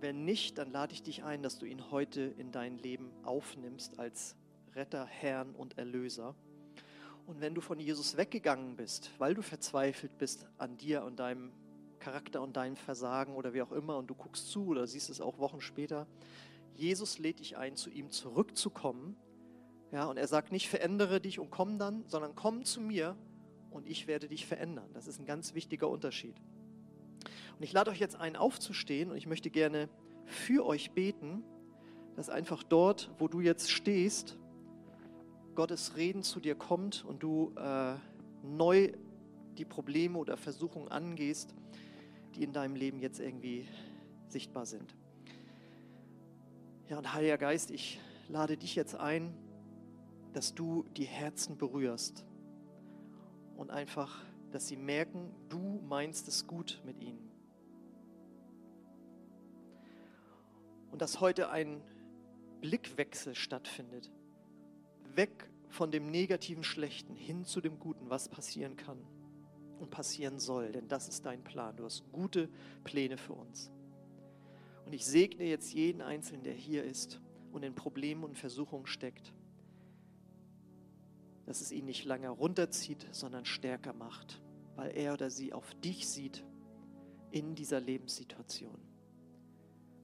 Wenn 0.00 0.24
nicht, 0.24 0.58
dann 0.58 0.70
lade 0.70 0.92
ich 0.92 1.02
dich 1.02 1.22
ein, 1.24 1.42
dass 1.42 1.58
du 1.58 1.66
ihn 1.66 1.90
heute 1.90 2.22
in 2.22 2.50
dein 2.50 2.78
Leben 2.78 3.12
aufnimmst 3.22 3.98
als 3.98 4.36
Retter, 4.74 5.06
Herrn 5.06 5.54
und 5.54 5.78
Erlöser. 5.78 6.34
Und 7.26 7.40
wenn 7.40 7.54
du 7.54 7.60
von 7.60 7.78
Jesus 7.78 8.16
weggegangen 8.16 8.76
bist, 8.76 9.10
weil 9.18 9.34
du 9.34 9.42
verzweifelt 9.42 10.18
bist 10.18 10.46
an 10.58 10.76
dir 10.76 11.04
und 11.04 11.20
deinem 11.20 11.52
Charakter 12.00 12.42
und 12.42 12.56
deinem 12.56 12.76
Versagen 12.76 13.36
oder 13.36 13.54
wie 13.54 13.62
auch 13.62 13.70
immer 13.70 13.96
und 13.96 14.08
du 14.08 14.14
guckst 14.14 14.50
zu 14.50 14.66
oder 14.66 14.86
siehst 14.86 15.08
es 15.08 15.20
auch 15.20 15.38
Wochen 15.38 15.60
später, 15.60 16.08
Jesus 16.74 17.18
lädt 17.18 17.38
dich 17.38 17.56
ein, 17.56 17.76
zu 17.76 17.90
ihm 17.90 18.10
zurückzukommen. 18.10 19.16
Ja, 19.92 20.06
und 20.06 20.16
er 20.16 20.26
sagt 20.26 20.52
nicht, 20.52 20.68
verändere 20.68 21.20
dich 21.20 21.38
und 21.38 21.50
komm 21.50 21.78
dann, 21.78 22.04
sondern 22.08 22.34
komm 22.34 22.64
zu 22.64 22.80
mir 22.80 23.16
und 23.72 23.86
ich 23.88 24.06
werde 24.06 24.28
dich 24.28 24.46
verändern. 24.46 24.88
Das 24.94 25.06
ist 25.06 25.18
ein 25.18 25.26
ganz 25.26 25.54
wichtiger 25.54 25.88
Unterschied. 25.88 26.34
Und 27.56 27.62
ich 27.62 27.72
lade 27.72 27.90
euch 27.90 28.00
jetzt 28.00 28.16
ein, 28.16 28.36
aufzustehen 28.36 29.10
und 29.10 29.16
ich 29.16 29.26
möchte 29.26 29.50
gerne 29.50 29.88
für 30.24 30.64
euch 30.66 30.92
beten, 30.92 31.42
dass 32.16 32.28
einfach 32.28 32.62
dort, 32.62 33.10
wo 33.18 33.28
du 33.28 33.40
jetzt 33.40 33.70
stehst, 33.70 34.38
Gottes 35.54 35.96
Reden 35.96 36.22
zu 36.22 36.40
dir 36.40 36.54
kommt 36.54 37.04
und 37.04 37.22
du 37.22 37.52
äh, 37.56 37.94
neu 38.42 38.92
die 39.58 39.64
Probleme 39.64 40.18
oder 40.18 40.36
Versuchungen 40.36 40.88
angehst, 40.88 41.54
die 42.34 42.42
in 42.42 42.52
deinem 42.52 42.74
Leben 42.74 42.98
jetzt 43.00 43.20
irgendwie 43.20 43.66
sichtbar 44.28 44.64
sind. 44.64 44.94
Ja, 46.88 46.98
und 46.98 47.12
Heiliger 47.12 47.38
Geist, 47.38 47.70
ich 47.70 48.00
lade 48.28 48.56
dich 48.56 48.74
jetzt 48.74 48.94
ein, 48.94 49.34
dass 50.32 50.54
du 50.54 50.84
die 50.96 51.04
Herzen 51.04 51.58
berührst 51.58 52.24
und 53.56 53.70
einfach, 53.70 54.24
dass 54.50 54.68
sie 54.68 54.76
merken, 54.76 55.34
du 55.48 55.80
meinst 55.88 56.28
es 56.28 56.46
gut 56.46 56.80
mit 56.84 57.00
ihnen. 57.00 57.30
Und 60.90 61.00
dass 61.00 61.20
heute 61.20 61.50
ein 61.50 61.82
Blickwechsel 62.60 63.34
stattfindet 63.34 64.10
weg 65.16 65.50
von 65.68 65.90
dem 65.90 66.10
negativen 66.10 66.64
Schlechten 66.64 67.14
hin 67.14 67.44
zu 67.44 67.60
dem 67.60 67.78
Guten, 67.78 68.10
was 68.10 68.28
passieren 68.28 68.76
kann 68.76 68.98
und 69.78 69.90
passieren 69.90 70.38
soll, 70.38 70.72
denn 70.72 70.88
das 70.88 71.08
ist 71.08 71.26
dein 71.26 71.42
Plan. 71.42 71.76
Du 71.76 71.84
hast 71.84 72.04
gute 72.12 72.48
Pläne 72.84 73.16
für 73.16 73.32
uns. 73.32 73.70
Und 74.84 74.92
ich 74.92 75.06
segne 75.06 75.44
jetzt 75.44 75.72
jeden 75.72 76.02
Einzelnen, 76.02 76.42
der 76.42 76.54
hier 76.54 76.84
ist 76.84 77.20
und 77.52 77.62
in 77.62 77.74
Problemen 77.74 78.24
und 78.24 78.36
Versuchungen 78.36 78.86
steckt, 78.86 79.32
dass 81.46 81.60
es 81.60 81.72
ihn 81.72 81.84
nicht 81.84 82.04
lange 82.04 82.28
runterzieht, 82.30 83.06
sondern 83.10 83.44
stärker 83.44 83.92
macht, 83.92 84.40
weil 84.76 84.96
er 84.96 85.14
oder 85.14 85.30
sie 85.30 85.52
auf 85.52 85.74
dich 85.76 86.08
sieht 86.08 86.44
in 87.30 87.54
dieser 87.54 87.80
Lebenssituation. 87.80 88.78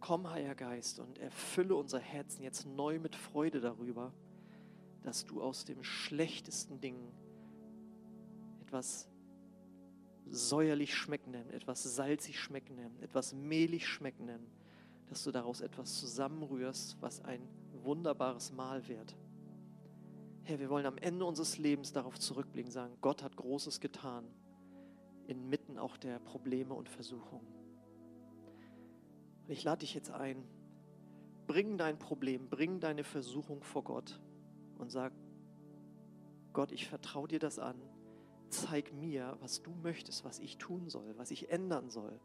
Komm, 0.00 0.30
Heiliger 0.30 0.54
Geist, 0.54 0.98
und 1.00 1.18
erfülle 1.18 1.74
unser 1.74 1.98
Herzen 1.98 2.42
jetzt 2.42 2.66
neu 2.66 2.98
mit 2.98 3.16
Freude 3.16 3.60
darüber, 3.60 4.12
dass 5.02 5.24
du 5.24 5.42
aus 5.42 5.64
dem 5.64 5.82
schlechtesten 5.82 6.80
Ding 6.80 7.12
etwas 8.62 9.08
säuerlich 10.30 10.94
schmeckenden, 10.94 11.50
etwas 11.50 11.82
salzig 11.82 12.38
schmeckenden, 12.38 13.02
etwas 13.02 13.32
mehlig 13.32 13.86
schmeckenden, 13.86 14.46
dass 15.08 15.24
du 15.24 15.32
daraus 15.32 15.60
etwas 15.60 15.98
zusammenrührst, 15.98 16.96
was 17.00 17.24
ein 17.24 17.40
wunderbares 17.82 18.52
Mahl 18.52 18.86
wird. 18.88 19.16
Herr, 20.48 20.58
wir 20.60 20.70
wollen 20.70 20.86
am 20.86 20.96
Ende 20.96 21.26
unseres 21.26 21.58
Lebens 21.58 21.92
darauf 21.92 22.18
zurückblicken, 22.18 22.72
sagen, 22.72 22.96
Gott 23.02 23.22
hat 23.22 23.36
Großes 23.36 23.80
getan, 23.80 24.24
inmitten 25.26 25.78
auch 25.78 25.98
der 25.98 26.18
Probleme 26.20 26.72
und 26.72 26.88
Versuchungen. 26.88 27.46
Und 29.42 29.50
ich 29.50 29.62
lade 29.62 29.80
dich 29.80 29.92
jetzt 29.92 30.10
ein, 30.10 30.42
bring 31.46 31.76
dein 31.76 31.98
Problem, 31.98 32.48
bring 32.48 32.80
deine 32.80 33.04
Versuchung 33.04 33.62
vor 33.62 33.84
Gott 33.84 34.22
und 34.78 34.90
sag, 34.90 35.12
Gott, 36.54 36.72
ich 36.72 36.88
vertraue 36.88 37.28
dir 37.28 37.40
das 37.40 37.58
an. 37.58 37.78
Zeig 38.48 38.94
mir, 38.94 39.36
was 39.40 39.60
du 39.60 39.70
möchtest, 39.82 40.24
was 40.24 40.38
ich 40.38 40.56
tun 40.56 40.88
soll, 40.88 41.18
was 41.18 41.30
ich 41.30 41.50
ändern 41.50 41.90
soll, 41.90 42.18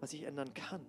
was 0.00 0.14
ich 0.14 0.22
ändern 0.22 0.54
kann. 0.54 0.86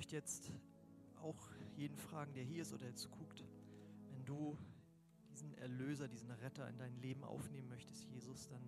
Möchte 0.00 0.16
jetzt 0.16 0.50
auch 1.20 1.36
jeden 1.76 1.98
fragen, 1.98 2.32
der 2.32 2.42
hier 2.42 2.62
ist 2.62 2.72
oder 2.72 2.86
jetzt 2.86 3.10
guckt, 3.10 3.44
wenn 4.08 4.24
du 4.24 4.56
diesen 5.30 5.52
Erlöser, 5.58 6.08
diesen 6.08 6.30
Retter 6.30 6.66
in 6.70 6.78
dein 6.78 6.96
Leben 7.02 7.22
aufnehmen 7.22 7.68
möchtest, 7.68 8.04
Jesus, 8.04 8.48
dann 8.48 8.62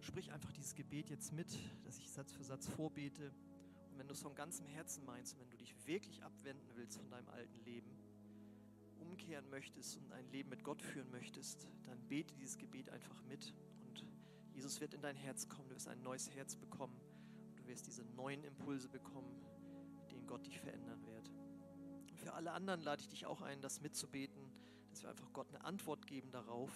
sprich 0.00 0.32
einfach 0.32 0.50
dieses 0.50 0.74
Gebet 0.74 1.10
jetzt 1.10 1.32
mit, 1.32 1.46
dass 1.84 1.96
ich 2.00 2.10
Satz 2.10 2.32
für 2.32 2.42
Satz 2.42 2.66
vorbete. 2.66 3.32
Und 3.92 3.98
wenn 3.98 4.08
du 4.08 4.14
es 4.14 4.20
von 4.20 4.34
ganzem 4.34 4.66
Herzen 4.66 5.04
meinst 5.04 5.34
und 5.34 5.42
wenn 5.42 5.50
du 5.50 5.58
dich 5.58 5.76
wirklich 5.86 6.24
abwenden 6.24 6.68
willst 6.74 6.98
von 6.98 7.08
deinem 7.08 7.28
alten 7.28 7.64
Leben, 7.64 7.96
umkehren 8.98 9.48
möchtest 9.48 9.96
und 9.98 10.10
ein 10.10 10.28
Leben 10.32 10.48
mit 10.48 10.64
Gott 10.64 10.82
führen 10.82 11.08
möchtest, 11.12 11.68
dann 11.84 12.00
bete 12.08 12.34
dieses 12.34 12.58
Gebet 12.58 12.90
einfach 12.90 13.22
mit 13.22 13.54
und 13.78 14.04
Jesus 14.54 14.80
wird 14.80 14.92
in 14.92 15.02
dein 15.02 15.14
Herz 15.14 15.48
kommen, 15.48 15.68
du 15.68 15.76
wirst 15.76 15.86
ein 15.86 16.02
neues 16.02 16.30
Herz 16.30 16.56
bekommen 16.56 17.00
du 17.66 17.72
wirst 17.72 17.86
diese 17.86 18.04
neuen 18.04 18.44
Impulse 18.44 18.88
bekommen, 18.88 19.44
mit 19.98 20.12
denen 20.12 20.26
Gott 20.26 20.46
dich 20.46 20.60
verändern 20.60 21.04
wird. 21.04 21.30
Und 22.08 22.18
für 22.18 22.32
alle 22.32 22.52
anderen 22.52 22.80
lade 22.80 23.02
ich 23.02 23.08
dich 23.08 23.26
auch 23.26 23.42
ein, 23.42 23.60
das 23.60 23.80
mitzubeten, 23.80 24.52
dass 24.90 25.02
wir 25.02 25.10
einfach 25.10 25.32
Gott 25.32 25.48
eine 25.48 25.64
Antwort 25.64 26.06
geben 26.06 26.30
darauf, 26.30 26.70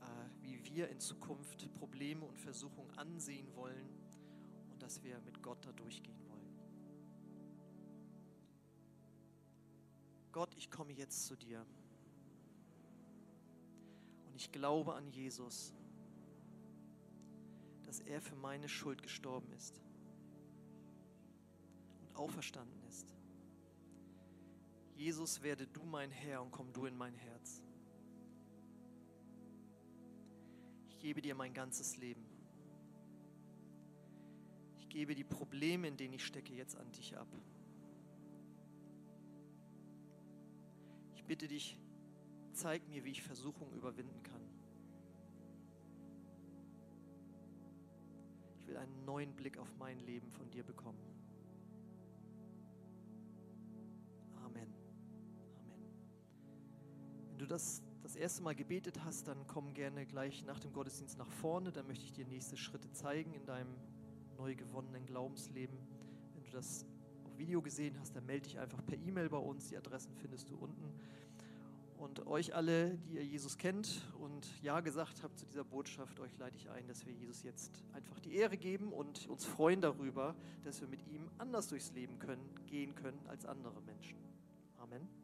äh, 0.00 0.04
wie 0.42 0.62
wir 0.66 0.88
in 0.88 1.00
Zukunft 1.00 1.72
Probleme 1.74 2.24
und 2.24 2.38
Versuchungen 2.38 2.90
ansehen 2.98 3.54
wollen 3.54 3.88
und 4.70 4.82
dass 4.82 5.02
wir 5.02 5.18
mit 5.20 5.42
Gott 5.42 5.64
da 5.64 5.72
durchgehen 5.72 6.20
wollen. 6.28 6.34
Gott, 10.32 10.54
ich 10.56 10.70
komme 10.70 10.92
jetzt 10.92 11.26
zu 11.26 11.34
dir. 11.34 11.64
Und 14.26 14.34
ich 14.36 14.52
glaube 14.52 14.94
an 14.94 15.08
Jesus, 15.08 15.72
dass 17.84 18.00
er 18.00 18.20
für 18.20 18.36
meine 18.36 18.68
Schuld 18.68 19.02
gestorben 19.02 19.50
ist 19.52 19.83
auferstanden 22.14 22.82
ist. 22.88 23.14
Jesus, 24.96 25.42
werde 25.42 25.66
du 25.66 25.82
mein 25.84 26.10
Herr 26.10 26.40
und 26.42 26.50
komm 26.50 26.72
du 26.72 26.86
in 26.86 26.96
mein 26.96 27.14
Herz. 27.14 27.64
gebe 31.04 31.20
dir 31.20 31.34
mein 31.34 31.52
ganzes 31.52 31.98
Leben. 31.98 32.24
Ich 34.78 34.88
gebe 34.88 35.14
die 35.14 35.22
Probleme, 35.22 35.86
in 35.86 35.98
denen 35.98 36.14
ich 36.14 36.24
stecke, 36.24 36.54
jetzt 36.54 36.76
an 36.76 36.90
dich 36.92 37.14
ab. 37.14 37.28
Ich 41.14 41.22
bitte 41.26 41.46
dich, 41.46 41.78
zeig 42.54 42.88
mir, 42.88 43.04
wie 43.04 43.10
ich 43.10 43.22
Versuchung 43.22 43.70
überwinden 43.74 44.22
kann. 44.22 44.40
Ich 48.60 48.66
will 48.66 48.78
einen 48.78 49.04
neuen 49.04 49.36
Blick 49.36 49.58
auf 49.58 49.76
mein 49.78 49.98
Leben 49.98 50.30
von 50.30 50.50
dir 50.50 50.64
bekommen. 50.64 51.13
Du 57.44 57.48
das 57.48 57.82
das 58.02 58.16
erste 58.16 58.42
Mal 58.42 58.54
gebetet 58.54 59.02
hast, 59.02 59.28
dann 59.28 59.46
komm 59.46 59.72
gerne 59.72 60.04
gleich 60.04 60.44
nach 60.44 60.60
dem 60.60 60.74
Gottesdienst 60.74 61.16
nach 61.16 61.30
vorne. 61.30 61.72
Dann 61.72 61.86
möchte 61.86 62.04
ich 62.04 62.12
dir 62.12 62.26
nächste 62.26 62.56
Schritte 62.56 62.90
zeigen 62.92 63.32
in 63.32 63.46
deinem 63.46 63.74
neu 64.36 64.54
gewonnenen 64.54 65.06
Glaubensleben. 65.06 65.76
Wenn 66.34 66.44
du 66.44 66.50
das 66.50 66.84
auf 67.24 67.38
Video 67.38 67.62
gesehen 67.62 67.98
hast, 67.98 68.14
dann 68.14 68.26
melde 68.26 68.48
dich 68.48 68.58
einfach 68.58 68.84
per 68.84 68.98
E-Mail 68.98 69.30
bei 69.30 69.38
uns. 69.38 69.68
Die 69.68 69.76
Adressen 69.76 70.14
findest 70.16 70.50
du 70.50 70.56
unten. 70.56 70.92
Und 71.96 72.26
euch 72.26 72.54
alle, 72.54 72.98
die 72.98 73.14
ihr 73.14 73.24
Jesus 73.24 73.56
kennt 73.56 74.02
und 74.20 74.46
Ja 74.60 74.80
gesagt 74.80 75.22
habt 75.22 75.38
zu 75.38 75.46
dieser 75.46 75.64
Botschaft, 75.64 76.20
euch 76.20 76.36
leite 76.36 76.58
ich 76.58 76.68
ein, 76.68 76.86
dass 76.86 77.06
wir 77.06 77.14
Jesus 77.14 77.42
jetzt 77.42 77.82
einfach 77.94 78.20
die 78.20 78.34
Ehre 78.34 78.58
geben 78.58 78.92
und 78.92 79.26
uns 79.28 79.46
freuen 79.46 79.80
darüber, 79.80 80.34
dass 80.64 80.82
wir 80.82 80.88
mit 80.88 81.06
ihm 81.08 81.30
anders 81.38 81.68
durchs 81.68 81.92
Leben 81.92 82.18
können, 82.18 82.44
gehen 82.66 82.94
können 82.94 83.20
als 83.28 83.46
andere 83.46 83.80
Menschen. 83.80 84.18
Amen. 84.78 85.23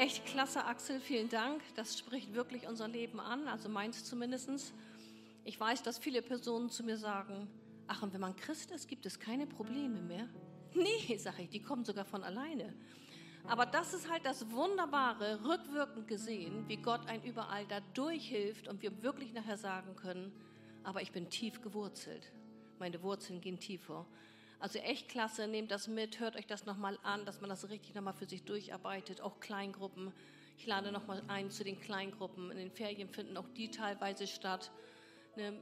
Echt 0.00 0.24
klasse, 0.24 0.64
Axel. 0.64 0.98
Vielen 0.98 1.28
Dank. 1.28 1.62
Das 1.74 1.98
spricht 1.98 2.34
wirklich 2.34 2.66
unser 2.66 2.88
Leben 2.88 3.20
an, 3.20 3.46
also 3.48 3.68
meins 3.68 4.04
zumindest. 4.04 4.72
Ich 5.44 5.60
weiß, 5.60 5.82
dass 5.82 5.98
viele 5.98 6.22
Personen 6.22 6.70
zu 6.70 6.82
mir 6.82 6.96
sagen, 6.96 7.48
ach, 7.86 8.02
und 8.02 8.14
wenn 8.14 8.20
man 8.20 8.34
Christ 8.34 8.70
ist, 8.70 8.88
gibt 8.88 9.04
es 9.04 9.20
keine 9.20 9.46
Probleme 9.46 10.00
mehr. 10.00 10.26
Nee, 10.74 11.16
sage 11.18 11.42
ich, 11.42 11.50
die 11.50 11.60
kommen 11.60 11.84
sogar 11.84 12.06
von 12.06 12.22
alleine. 12.22 12.74
Aber 13.46 13.66
das 13.66 13.92
ist 13.92 14.10
halt 14.10 14.24
das 14.24 14.50
Wunderbare, 14.50 15.44
rückwirkend 15.44 16.08
gesehen, 16.08 16.66
wie 16.66 16.76
Gott 16.76 17.06
ein 17.06 17.22
überall 17.22 17.66
da 17.66 17.80
durchhilft 17.94 18.68
und 18.68 18.82
wir 18.82 19.02
wirklich 19.02 19.32
nachher 19.34 19.58
sagen 19.58 19.96
können, 19.96 20.32
aber 20.82 21.02
ich 21.02 21.12
bin 21.12 21.28
tief 21.28 21.60
gewurzelt. 21.60 22.32
Meine 22.78 23.02
Wurzeln 23.02 23.40
gehen 23.40 23.58
tiefer. 23.58 24.06
Also 24.60 24.78
echt 24.78 25.08
klasse, 25.08 25.48
nehmt 25.48 25.70
das 25.70 25.88
mit, 25.88 26.20
hört 26.20 26.36
euch 26.36 26.46
das 26.46 26.66
nochmal 26.66 26.98
an, 27.02 27.24
dass 27.24 27.40
man 27.40 27.48
das 27.48 27.70
richtig 27.70 27.94
nochmal 27.94 28.12
für 28.12 28.26
sich 28.26 28.44
durcharbeitet, 28.44 29.22
auch 29.22 29.40
Kleingruppen. 29.40 30.12
Ich 30.58 30.66
lade 30.66 30.92
nochmal 30.92 31.22
ein 31.28 31.50
zu 31.50 31.64
den 31.64 31.80
Kleingruppen. 31.80 32.50
In 32.50 32.58
den 32.58 32.70
Ferien 32.70 33.08
finden 33.08 33.38
auch 33.38 33.48
die 33.56 33.70
teilweise 33.70 34.26
statt. 34.26 34.70
Ne, 35.34 35.58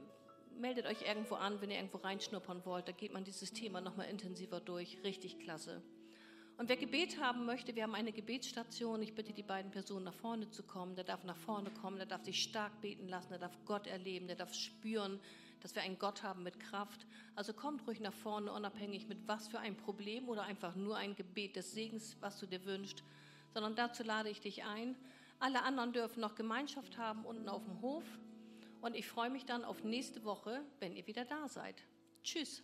meldet 0.59 0.85
euch 0.85 1.03
irgendwo 1.07 1.35
an, 1.35 1.61
wenn 1.61 1.71
ihr 1.71 1.77
irgendwo 1.77 1.99
reinschnuppern 1.99 2.65
wollt. 2.65 2.89
Da 2.89 2.91
geht 2.91 3.13
man 3.13 3.23
dieses 3.23 3.53
Thema 3.53 3.79
nochmal 3.79 4.09
intensiver 4.09 4.59
durch. 4.59 4.97
Richtig 5.05 5.39
klasse. 5.39 5.81
Und 6.57 6.67
wer 6.67 6.75
Gebet 6.75 7.21
haben 7.21 7.45
möchte, 7.45 7.73
wir 7.77 7.83
haben 7.83 7.95
eine 7.95 8.11
Gebetsstation. 8.11 9.01
Ich 9.01 9.15
bitte 9.15 9.31
die 9.31 9.43
beiden 9.43 9.71
Personen 9.71 10.03
nach 10.03 10.13
vorne 10.13 10.49
zu 10.49 10.63
kommen. 10.63 10.97
Der 10.97 11.05
darf 11.05 11.23
nach 11.23 11.37
vorne 11.37 11.71
kommen, 11.71 11.95
der 11.95 12.05
darf 12.05 12.25
sich 12.25 12.43
stark 12.43 12.81
beten 12.81 13.07
lassen, 13.07 13.29
der 13.29 13.39
darf 13.39 13.57
Gott 13.63 13.87
erleben, 13.87 14.27
der 14.27 14.35
darf 14.35 14.53
spüren, 14.53 15.21
dass 15.61 15.75
wir 15.75 15.81
einen 15.81 15.99
Gott 15.99 16.23
haben 16.23 16.43
mit 16.43 16.59
Kraft. 16.59 17.05
Also 17.35 17.53
kommt 17.53 17.85
ruhig 17.87 17.99
nach 17.99 18.13
vorne, 18.13 18.51
unabhängig 18.51 19.07
mit 19.07 19.27
was 19.27 19.47
für 19.47 19.59
ein 19.59 19.75
Problem 19.75 20.29
oder 20.29 20.43
einfach 20.43 20.75
nur 20.75 20.97
ein 20.97 21.15
Gebet 21.15 21.55
des 21.55 21.71
Segens, 21.71 22.17
was 22.19 22.39
du 22.39 22.45
dir 22.45 22.63
wünschst. 22.65 23.03
Sondern 23.53 23.75
dazu 23.75 24.03
lade 24.03 24.29
ich 24.29 24.41
dich 24.41 24.63
ein. 24.63 24.95
Alle 25.39 25.63
anderen 25.63 25.93
dürfen 25.93 26.19
noch 26.19 26.35
Gemeinschaft 26.35 26.97
haben 26.97 27.25
unten 27.25 27.49
auf 27.49 27.63
dem 27.63 27.81
Hof. 27.81 28.03
Und 28.81 28.95
ich 28.95 29.07
freue 29.07 29.29
mich 29.29 29.45
dann 29.45 29.65
auf 29.65 29.83
nächste 29.83 30.23
Woche, 30.23 30.61
wenn 30.79 30.95
ihr 30.95 31.05
wieder 31.07 31.25
da 31.25 31.47
seid. 31.47 31.83
Tschüss. 32.23 32.63